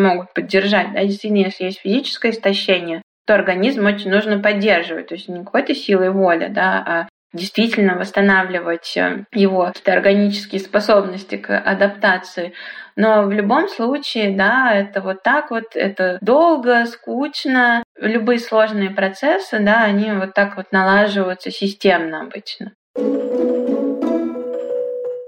могут 0.00 0.34
поддержать, 0.34 0.92
да, 0.92 1.04
действительно, 1.04 1.46
если 1.46 1.64
есть 1.64 1.80
физическое 1.80 2.30
истощение, 2.30 3.02
то 3.26 3.34
организм 3.34 3.86
очень 3.86 4.10
нужно 4.10 4.40
поддерживать, 4.40 5.08
то 5.08 5.14
есть 5.14 5.28
не 5.28 5.44
какой-то 5.44 5.74
силой 5.74 6.10
воли, 6.10 6.48
да, 6.48 6.84
а 6.86 7.08
действительно 7.32 7.96
восстанавливать 7.96 8.96
э, 8.96 9.24
его 9.32 9.72
органические 9.86 10.60
способности 10.60 11.36
к 11.36 11.56
адаптации. 11.58 12.52
Но 12.96 13.22
в 13.24 13.32
любом 13.32 13.68
случае, 13.68 14.36
да, 14.36 14.72
это 14.74 15.00
вот 15.00 15.22
так 15.22 15.50
вот, 15.50 15.74
это 15.74 16.18
долго, 16.20 16.86
скучно. 16.86 17.82
Любые 17.96 18.38
сложные 18.38 18.90
процессы, 18.90 19.58
да, 19.60 19.84
они 19.84 20.12
вот 20.12 20.34
так 20.34 20.56
вот 20.56 20.72
налаживаются 20.72 21.50
системно 21.50 22.22
обычно. 22.22 22.72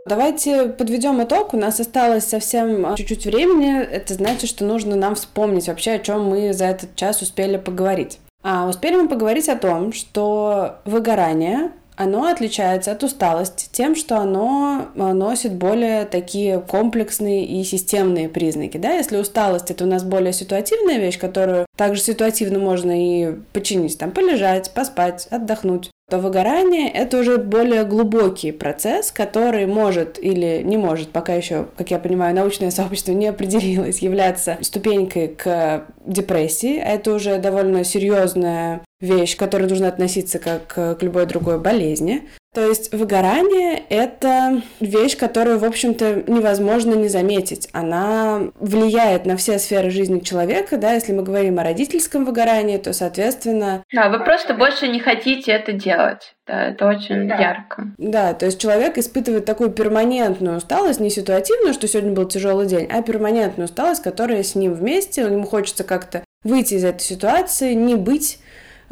Давайте 0.05 0.67
подведем 0.67 1.23
итог. 1.23 1.55
У 1.55 1.57
нас 1.57 1.81
осталось 1.81 2.25
совсем 2.25 2.95
чуть-чуть 2.97 3.25
времени. 3.25 3.81
Это 3.81 4.15
значит, 4.15 4.51
что 4.51 4.65
нужно 4.65 4.97
нам 4.97 5.15
вспомнить 5.15 5.69
вообще, 5.69 5.93
о 5.93 5.99
чем 6.01 6.25
мы 6.25 6.53
за 6.53 6.67
этот 6.67 6.97
час 6.97 7.23
успели 7.23 7.57
поговорить. 7.57 8.19
А 8.43 8.69
успели 8.69 8.97
мы 8.97 9.09
поговорить 9.09 9.49
о 9.49 9.57
том, 9.57 9.93
что 9.93 10.81
выгорание 10.85 11.71
оно 11.97 12.27
отличается 12.27 12.93
от 12.93 13.03
усталости 13.03 13.69
тем, 13.71 13.95
что 13.95 14.19
оно 14.19 14.89
э, 14.95 15.13
носит 15.13 15.53
более 15.55 16.05
такие 16.05 16.61
комплексные 16.61 17.45
и 17.45 17.65
системные 17.65 18.29
признаки. 18.29 18.79
Да? 18.79 18.93
Если 18.93 19.17
усталость 19.17 19.71
это 19.71 19.85
у 19.85 19.89
нас 19.89 20.05
более 20.05 20.33
ситуативная 20.33 20.99
вещь, 20.99 21.19
которую 21.19 21.67
также 21.77 22.01
ситуативно 22.01 22.59
можно 22.59 22.93
и 22.93 23.35
починить, 23.53 23.99
там 23.99 24.11
полежать, 24.11 24.71
поспать, 24.73 25.27
отдохнуть 25.31 25.91
то 26.13 26.19
выгорание— 26.19 26.91
это 26.93 27.21
уже 27.21 27.39
более 27.39 27.85
глубокий 27.85 28.53
процесс, 28.53 29.11
который 29.11 29.65
может 29.65 30.23
или 30.23 30.61
не 30.63 30.77
может, 30.77 31.09
пока 31.09 31.33
еще, 31.33 31.69
как 31.79 31.91
я 31.91 31.99
понимаю, 31.99 32.37
научное 32.37 32.71
сообщество 32.71 33.13
не 33.13 33.29
определилось, 33.29 34.01
являться 34.01 34.59
ступенькой 34.61 35.29
к 35.29 35.87
депрессии. 36.05 36.77
Это 36.77 37.15
уже 37.15 37.39
довольно 37.39 37.83
серьезная 37.83 38.83
вещь, 39.03 39.37
к 39.37 39.39
которой 39.39 39.69
нужно 39.69 39.89
относиться 39.89 40.39
как 40.39 40.67
к 40.69 40.99
любой 41.03 41.27
другой 41.27 41.59
болезни. 41.59 42.29
То 42.55 42.67
есть 42.67 42.93
выгорание— 42.93 43.83
это 43.89 44.63
вещь, 44.79 45.17
которую, 45.17 45.59
в 45.59 45.65
общем-то, 45.65 46.25
невозможно 46.27 46.93
не 46.93 47.09
заметить. 47.09 47.69
Она 47.73 48.43
влияет 48.61 49.25
на 49.25 49.39
все 49.39 49.59
сферы 49.59 49.91
жизни 49.91 50.21
человека, 50.21 50.77
да, 50.77 50.93
если 50.93 51.15
мы 51.15 51.23
говорим 51.23 51.59
о 51.59 51.65
родительском 51.65 52.27
выгорании, 52.27 52.77
то, 52.77 52.93
соответственно... 52.93 53.83
Да, 53.91 54.11
вы 54.11 54.23
просто 54.23 54.53
больше 54.53 54.89
не 54.89 55.01
хотите 55.01 55.51
это 55.51 55.73
делать. 55.73 56.35
Да, 56.47 56.69
это 56.69 56.87
очень 56.89 57.27
да. 57.27 57.37
ярко. 57.39 57.87
Да, 57.97 58.35
то 58.35 58.45
есть 58.45 58.61
человек 58.61 58.99
испытывает 58.99 59.47
такую 59.47 59.71
перманентную 59.71 60.59
усталость, 60.59 61.01
не 61.01 61.09
ситуативную, 61.09 61.73
что 61.73 61.89
сегодня 61.89 62.13
был 62.13 62.29
тяжелый 62.29 62.67
день, 62.67 62.87
а 62.93 63.01
перманентную 63.01 63.67
усталость, 63.67 64.03
которая 64.03 64.43
с 64.43 64.55
ним 64.55 64.75
вместе, 64.75 65.23
ему 65.23 65.47
хочется 65.47 65.85
как-то 65.85 66.23
выйти 66.45 66.75
из 66.75 66.85
этой 66.85 67.01
ситуации, 67.01 67.73
не 67.73 67.95
быть 67.95 68.41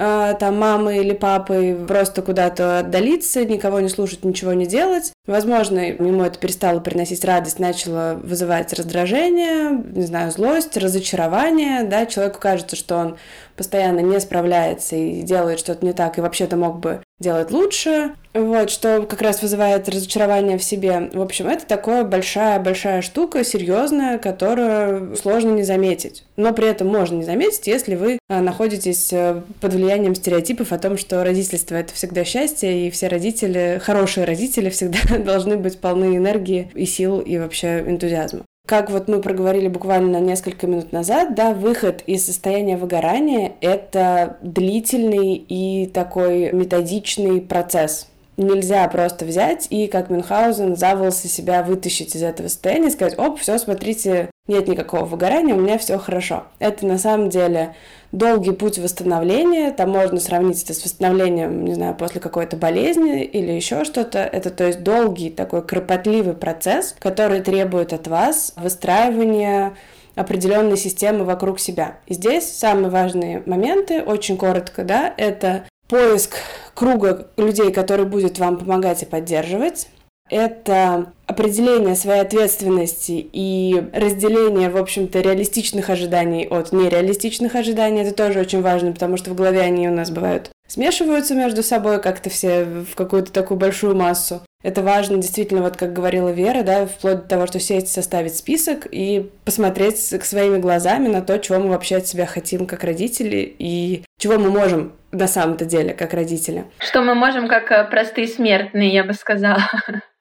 там 0.00 0.58
мамы 0.58 0.96
или 0.96 1.12
папы 1.12 1.78
просто 1.86 2.22
куда-то 2.22 2.78
отдалиться, 2.78 3.44
никого 3.44 3.80
не 3.80 3.90
слушать, 3.90 4.24
ничего 4.24 4.54
не 4.54 4.66
делать. 4.66 5.12
Возможно, 5.26 5.78
ему 5.78 6.22
это 6.22 6.38
перестало 6.38 6.80
приносить 6.80 7.24
радость, 7.24 7.58
начало 7.58 8.18
вызывать 8.22 8.72
раздражение, 8.72 9.70
не 9.70 10.04
знаю, 10.04 10.30
злость, 10.30 10.76
разочарование, 10.76 11.82
да, 11.82 12.06
человеку 12.06 12.40
кажется, 12.40 12.76
что 12.76 12.96
он 12.96 13.18
постоянно 13.56 14.00
не 14.00 14.18
справляется 14.20 14.96
и 14.96 15.20
делает 15.20 15.58
что-то 15.58 15.84
не 15.84 15.92
так, 15.92 16.16
и 16.16 16.22
вообще-то 16.22 16.56
мог 16.56 16.80
бы 16.80 17.02
делать 17.20 17.50
лучше, 17.50 18.14
вот, 18.32 18.70
что 18.70 19.02
как 19.02 19.20
раз 19.22 19.42
вызывает 19.42 19.88
разочарование 19.88 20.56
в 20.56 20.64
себе. 20.64 21.10
В 21.12 21.20
общем, 21.20 21.48
это 21.48 21.66
такая 21.66 22.04
большая-большая 22.04 23.02
штука, 23.02 23.44
серьезная, 23.44 24.18
которую 24.18 25.16
сложно 25.16 25.50
не 25.50 25.62
заметить. 25.62 26.24
Но 26.36 26.52
при 26.52 26.68
этом 26.68 26.88
можно 26.88 27.16
не 27.16 27.24
заметить, 27.24 27.66
если 27.66 27.94
вы 27.94 28.18
а, 28.28 28.40
находитесь 28.40 29.12
э, 29.12 29.42
под 29.60 29.74
влиянием 29.74 30.14
стереотипов 30.14 30.72
о 30.72 30.78
том, 30.78 30.96
что 30.96 31.22
родительство— 31.22 31.74
это 31.76 31.92
всегда 31.92 32.24
счастье, 32.24 32.86
и 32.86 32.90
все 32.90 33.08
родители, 33.08 33.80
хорошие 33.82 34.24
родители 34.24 34.70
всегда 34.70 34.98
должны 35.18 35.56
быть 35.56 35.78
полны 35.78 36.16
энергии 36.16 36.70
и 36.74 36.86
сил, 36.86 37.20
и 37.20 37.36
вообще 37.38 37.80
энтузиазма 37.80 38.44
как 38.66 38.90
вот 38.90 39.08
мы 39.08 39.20
проговорили 39.20 39.68
буквально 39.68 40.18
несколько 40.20 40.66
минут 40.66 40.92
назад, 40.92 41.34
да, 41.34 41.52
выход 41.52 42.02
из 42.06 42.24
состояния 42.24 42.76
выгорания— 42.76 43.54
это 43.60 44.38
длительный 44.42 45.34
и 45.34 45.86
такой 45.86 46.52
методичный 46.52 47.40
процесс. 47.40 48.06
Нельзя 48.36 48.86
просто 48.88 49.24
взять 49.24 49.66
и, 49.70 49.86
как 49.86 50.08
Мюнхгаузен, 50.08 50.76
за 50.76 51.10
себя 51.10 51.62
вытащить 51.62 52.14
из 52.14 52.22
этого 52.22 52.48
состояния 52.48 52.88
и 52.88 52.90
сказать, 52.90 53.18
оп, 53.18 53.38
все, 53.38 53.58
смотрите, 53.58 54.30
нет 54.50 54.68
никакого 54.68 55.04
выгорания, 55.04 55.54
у 55.54 55.60
меня 55.60 55.78
все 55.78 55.96
хорошо. 55.96 56.44
Это 56.58 56.84
на 56.86 56.98
самом 56.98 57.30
деле 57.30 57.74
долгий 58.12 58.52
путь 58.52 58.78
восстановления, 58.78 59.70
там 59.70 59.90
можно 59.90 60.20
сравнить 60.20 60.62
это 60.64 60.74
с 60.74 60.84
восстановлением, 60.84 61.64
не 61.64 61.74
знаю, 61.74 61.94
после 61.94 62.20
какой-то 62.20 62.56
болезни 62.56 63.22
или 63.22 63.52
еще 63.52 63.84
что-то. 63.84 64.18
Это, 64.18 64.50
то 64.50 64.66
есть, 64.66 64.82
долгий 64.82 65.30
такой 65.30 65.62
кропотливый 65.62 66.34
процесс, 66.34 66.94
который 66.98 67.40
требует 67.40 67.92
от 67.92 68.08
вас 68.08 68.52
выстраивания 68.56 69.74
определенной 70.16 70.76
системы 70.76 71.24
вокруг 71.24 71.60
себя. 71.60 71.98
И 72.06 72.14
здесь 72.14 72.50
самые 72.50 72.90
важные 72.90 73.42
моменты, 73.46 74.02
очень 74.02 74.36
коротко, 74.36 74.82
да, 74.82 75.14
это 75.16 75.64
поиск 75.88 76.34
круга 76.74 77.28
людей, 77.36 77.72
который 77.72 78.04
будет 78.04 78.38
вам 78.38 78.58
помогать 78.58 79.02
и 79.02 79.06
поддерживать, 79.06 79.88
это 80.30 81.12
определение 81.26 81.94
своей 81.96 82.20
ответственности 82.22 83.28
и 83.32 83.82
разделение, 83.92 84.70
в 84.70 84.76
общем-то, 84.76 85.20
реалистичных 85.20 85.90
ожиданий 85.90 86.46
от 86.46 86.72
нереалистичных 86.72 87.54
ожиданий. 87.54 88.02
Это 88.02 88.14
тоже 88.14 88.40
очень 88.40 88.62
важно, 88.62 88.92
потому 88.92 89.16
что 89.16 89.30
в 89.30 89.34
голове 89.34 89.60
они 89.60 89.88
у 89.88 89.92
нас 89.92 90.10
бывают 90.10 90.50
смешиваются 90.70 91.34
между 91.34 91.64
собой 91.64 92.00
как-то 92.00 92.30
все 92.30 92.64
в 92.64 92.94
какую-то 92.94 93.32
такую 93.32 93.58
большую 93.58 93.96
массу. 93.96 94.40
Это 94.62 94.82
важно 94.82 95.16
действительно, 95.16 95.62
вот 95.62 95.76
как 95.76 95.92
говорила 95.92 96.28
Вера, 96.28 96.62
да, 96.62 96.86
вплоть 96.86 97.22
до 97.22 97.28
того, 97.28 97.46
что 97.46 97.58
сесть, 97.58 97.88
составить 97.88 98.36
список 98.36 98.86
и 98.90 99.30
посмотреть 99.44 99.98
своими 99.98 100.58
глазами 100.58 101.08
на 101.08 101.22
то, 101.22 101.38
чего 101.38 101.58
мы 101.58 101.68
вообще 101.68 101.96
от 101.96 102.06
себя 102.06 102.26
хотим 102.26 102.66
как 102.66 102.84
родители 102.84 103.54
и 103.58 104.04
чего 104.18 104.38
мы 104.38 104.50
можем 104.50 104.92
на 105.12 105.26
самом-то 105.26 105.64
деле 105.64 105.94
как 105.94 106.12
родители. 106.12 106.66
Что 106.78 107.02
мы 107.02 107.14
можем 107.14 107.48
как 107.48 107.70
э, 107.72 107.84
простые 107.90 108.28
смертные, 108.28 108.92
я 108.92 109.02
бы 109.04 109.14
сказала. 109.14 109.62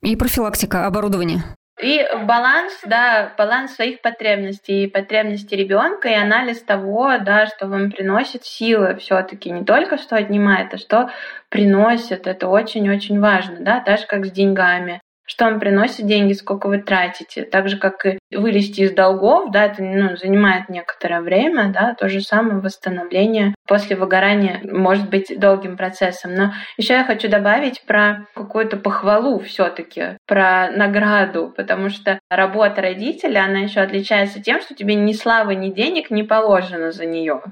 И 0.02 0.16
профилактика 0.16 0.86
оборудования. 0.86 1.44
И 1.82 2.06
баланс, 2.26 2.78
да, 2.86 3.34
баланс 3.38 3.76
своих 3.76 4.02
потребностей, 4.02 4.88
потребностей 4.88 5.56
ребенка 5.56 6.10
и 6.10 6.14
анализ 6.14 6.62
того, 6.62 7.18
да, 7.20 7.48
что 7.48 7.68
вам 7.68 7.92
приносит 7.92 8.44
силы 8.44 8.96
все-таки 8.98 9.50
не 9.50 9.64
только 9.64 9.98
что 9.98 10.18
отнимает, 10.18 10.74
а 10.74 10.78
что 10.78 11.10
приносит. 11.48 12.28
Это 12.28 12.50
очень-очень 12.50 13.22
важно, 13.22 13.58
да, 13.62 13.80
так 13.80 14.00
же 14.00 14.08
как 14.08 14.26
с 14.26 14.32
деньгами 14.32 15.02
что 15.30 15.46
вам 15.46 15.60
приносит 15.60 16.08
деньги, 16.08 16.34
сколько 16.34 16.68
вы 16.68 16.80
тратите. 16.80 17.44
Так 17.44 17.70
же, 17.70 17.78
как 17.78 18.06
и 18.06 18.18
вылезти 18.36 18.82
из 18.82 18.92
долгов, 18.94 19.52
да, 19.52 19.66
это 19.66 19.84
ну, 19.84 20.18
занимает 20.18 20.70
некоторое 20.70 21.22
время, 21.22 21.72
да, 21.72 21.94
то 21.94 22.10
же 22.10 22.20
самое 22.22 22.60
восстановление 22.60 23.54
после 23.68 23.96
выгорания 23.96 24.60
может 24.64 25.10
быть 25.10 25.32
долгим 25.40 25.78
процессом. 25.78 26.34
Но 26.34 26.54
еще 26.78 26.94
я 26.94 27.04
хочу 27.04 27.30
добавить 27.30 27.84
про 27.86 28.26
какую-то 28.34 28.78
похвалу 28.78 29.40
все-таки, 29.40 30.18
про 30.26 30.72
награду, 30.72 31.54
потому 31.56 31.90
что 31.90 32.20
работа 32.32 32.82
родителя, 32.82 33.46
она 33.46 33.60
еще 33.60 33.82
отличается 33.82 34.42
тем, 34.42 34.62
что 34.62 34.74
тебе 34.74 34.96
ни 34.96 35.14
славы, 35.14 35.54
ни 35.54 35.70
денег 35.70 36.10
не 36.10 36.24
положено 36.24 36.92
за 36.92 37.06
нее 37.06 37.44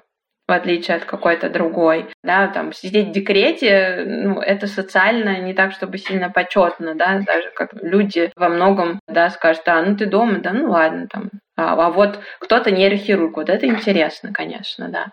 в 0.47 0.51
отличие 0.51 0.97
от 0.97 1.05
какой-то 1.05 1.49
другой, 1.49 2.09
да, 2.23 2.47
там 2.47 2.73
сидеть 2.73 3.09
в 3.09 3.11
декрете, 3.11 4.03
ну, 4.05 4.39
это 4.39 4.67
социально 4.67 5.39
не 5.39 5.53
так, 5.53 5.73
чтобы 5.73 5.97
сильно 5.97 6.29
почетно, 6.29 6.95
да, 6.95 7.19
даже 7.25 7.51
как 7.55 7.73
люди 7.73 8.31
во 8.35 8.49
многом, 8.49 8.99
да, 9.07 9.29
скажут, 9.29 9.67
а, 9.67 9.81
ну 9.81 9.95
ты 9.97 10.05
дома, 10.05 10.39
да, 10.39 10.53
ну 10.53 10.71
ладно, 10.71 11.07
там, 11.09 11.29
а, 11.57 11.73
а 11.87 11.89
вот 11.91 12.19
кто-то 12.39 12.71
нейрохирург, 12.71 13.35
вот 13.37 13.49
это 13.49 13.65
интересно, 13.67 14.31
конечно, 14.33 14.89
да. 14.89 15.07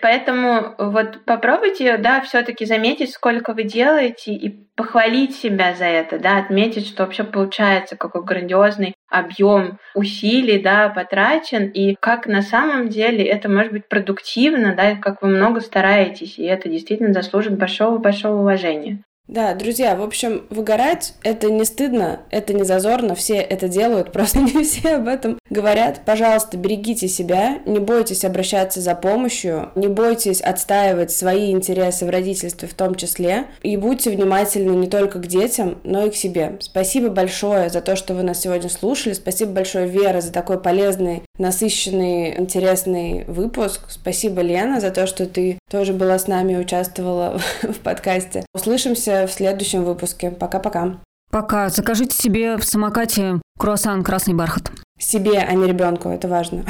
Поэтому 0.00 0.74
вот 0.78 1.24
попробуйте, 1.24 1.96
да, 1.96 2.20
все-таки 2.20 2.64
заметить, 2.64 3.12
сколько 3.12 3.54
вы 3.54 3.64
делаете, 3.64 4.32
и 4.32 4.68
похвалить 4.76 5.34
себя 5.34 5.74
за 5.74 5.86
это, 5.86 6.18
да, 6.18 6.38
отметить, 6.38 6.86
что 6.86 7.04
вообще 7.04 7.24
получается, 7.24 7.96
какой 7.96 8.22
грандиозный 8.22 8.94
объем 9.10 9.78
усилий, 9.94 10.60
да, 10.60 10.88
потрачен, 10.88 11.68
и 11.68 11.96
как 12.00 12.26
на 12.26 12.42
самом 12.42 12.88
деле 12.88 13.24
это 13.24 13.48
может 13.48 13.72
быть 13.72 13.88
продуктивно, 13.88 14.74
да, 14.76 14.94
как 14.94 15.22
вы 15.22 15.28
много 15.28 15.60
стараетесь, 15.60 16.38
и 16.38 16.44
это 16.44 16.68
действительно 16.68 17.12
заслужит 17.12 17.58
большого-большого 17.58 18.40
уважения. 18.40 19.02
Да, 19.28 19.52
друзья, 19.52 19.94
в 19.94 20.02
общем, 20.02 20.46
выгорать— 20.48 21.12
это 21.22 21.50
не 21.50 21.66
стыдно, 21.66 22.20
это 22.30 22.54
не 22.54 22.64
зазорно, 22.64 23.14
все 23.14 23.34
это 23.34 23.68
делают, 23.68 24.10
просто 24.12 24.38
не 24.38 24.64
все 24.64 24.96
об 24.96 25.06
этом 25.06 25.38
говорят. 25.50 26.00
Пожалуйста, 26.06 26.56
берегите 26.56 27.08
себя, 27.08 27.58
не 27.66 27.78
бойтесь 27.78 28.24
обращаться 28.24 28.80
за 28.80 28.94
помощью, 28.94 29.70
не 29.74 29.86
бойтесь 29.86 30.40
отстаивать 30.40 31.10
свои 31.10 31.52
интересы 31.52 32.06
в 32.06 32.10
родительстве 32.10 32.68
в 32.68 32.72
том 32.72 32.94
числе, 32.94 33.44
и 33.62 33.76
будьте 33.76 34.08
внимательны 34.08 34.74
не 34.74 34.88
только 34.88 35.18
к 35.18 35.26
детям, 35.26 35.78
но 35.84 36.06
и 36.06 36.10
к 36.10 36.16
себе. 36.16 36.56
Спасибо 36.60 37.10
большое 37.10 37.68
за 37.68 37.82
то, 37.82 37.96
что 37.96 38.14
вы 38.14 38.22
нас 38.22 38.40
сегодня 38.40 38.70
слушали, 38.70 39.12
спасибо 39.12 39.52
большое, 39.52 39.86
Вера, 39.88 40.22
за 40.22 40.32
такой 40.32 40.58
полезный, 40.58 41.22
насыщенный, 41.38 42.38
интересный 42.38 43.24
выпуск. 43.24 43.82
Спасибо, 43.88 44.42
Лена, 44.42 44.80
за 44.80 44.90
то, 44.90 45.06
что 45.06 45.26
ты 45.26 45.58
тоже 45.70 45.92
была 45.92 46.18
с 46.18 46.26
нами 46.26 46.52
и 46.54 46.56
участвовала 46.56 47.40
в 47.62 47.78
подкасте. 47.78 48.44
Услышимся 48.54 49.26
в 49.26 49.32
следующем 49.32 49.84
выпуске. 49.84 50.30
Пока-пока. 50.30 50.98
Пока. 51.30 51.68
Закажите 51.68 52.16
себе 52.16 52.56
в 52.56 52.64
самокате 52.64 53.40
круассан 53.58 54.02
«Красный 54.02 54.34
бархат». 54.34 54.70
Себе, 54.98 55.38
а 55.38 55.52
не 55.54 55.66
ребенку, 55.66 56.08
это 56.08 56.26
важно. 56.26 56.64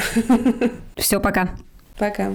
Все, 0.97 1.19
пока. 1.21 1.49
Пока. 1.99 2.33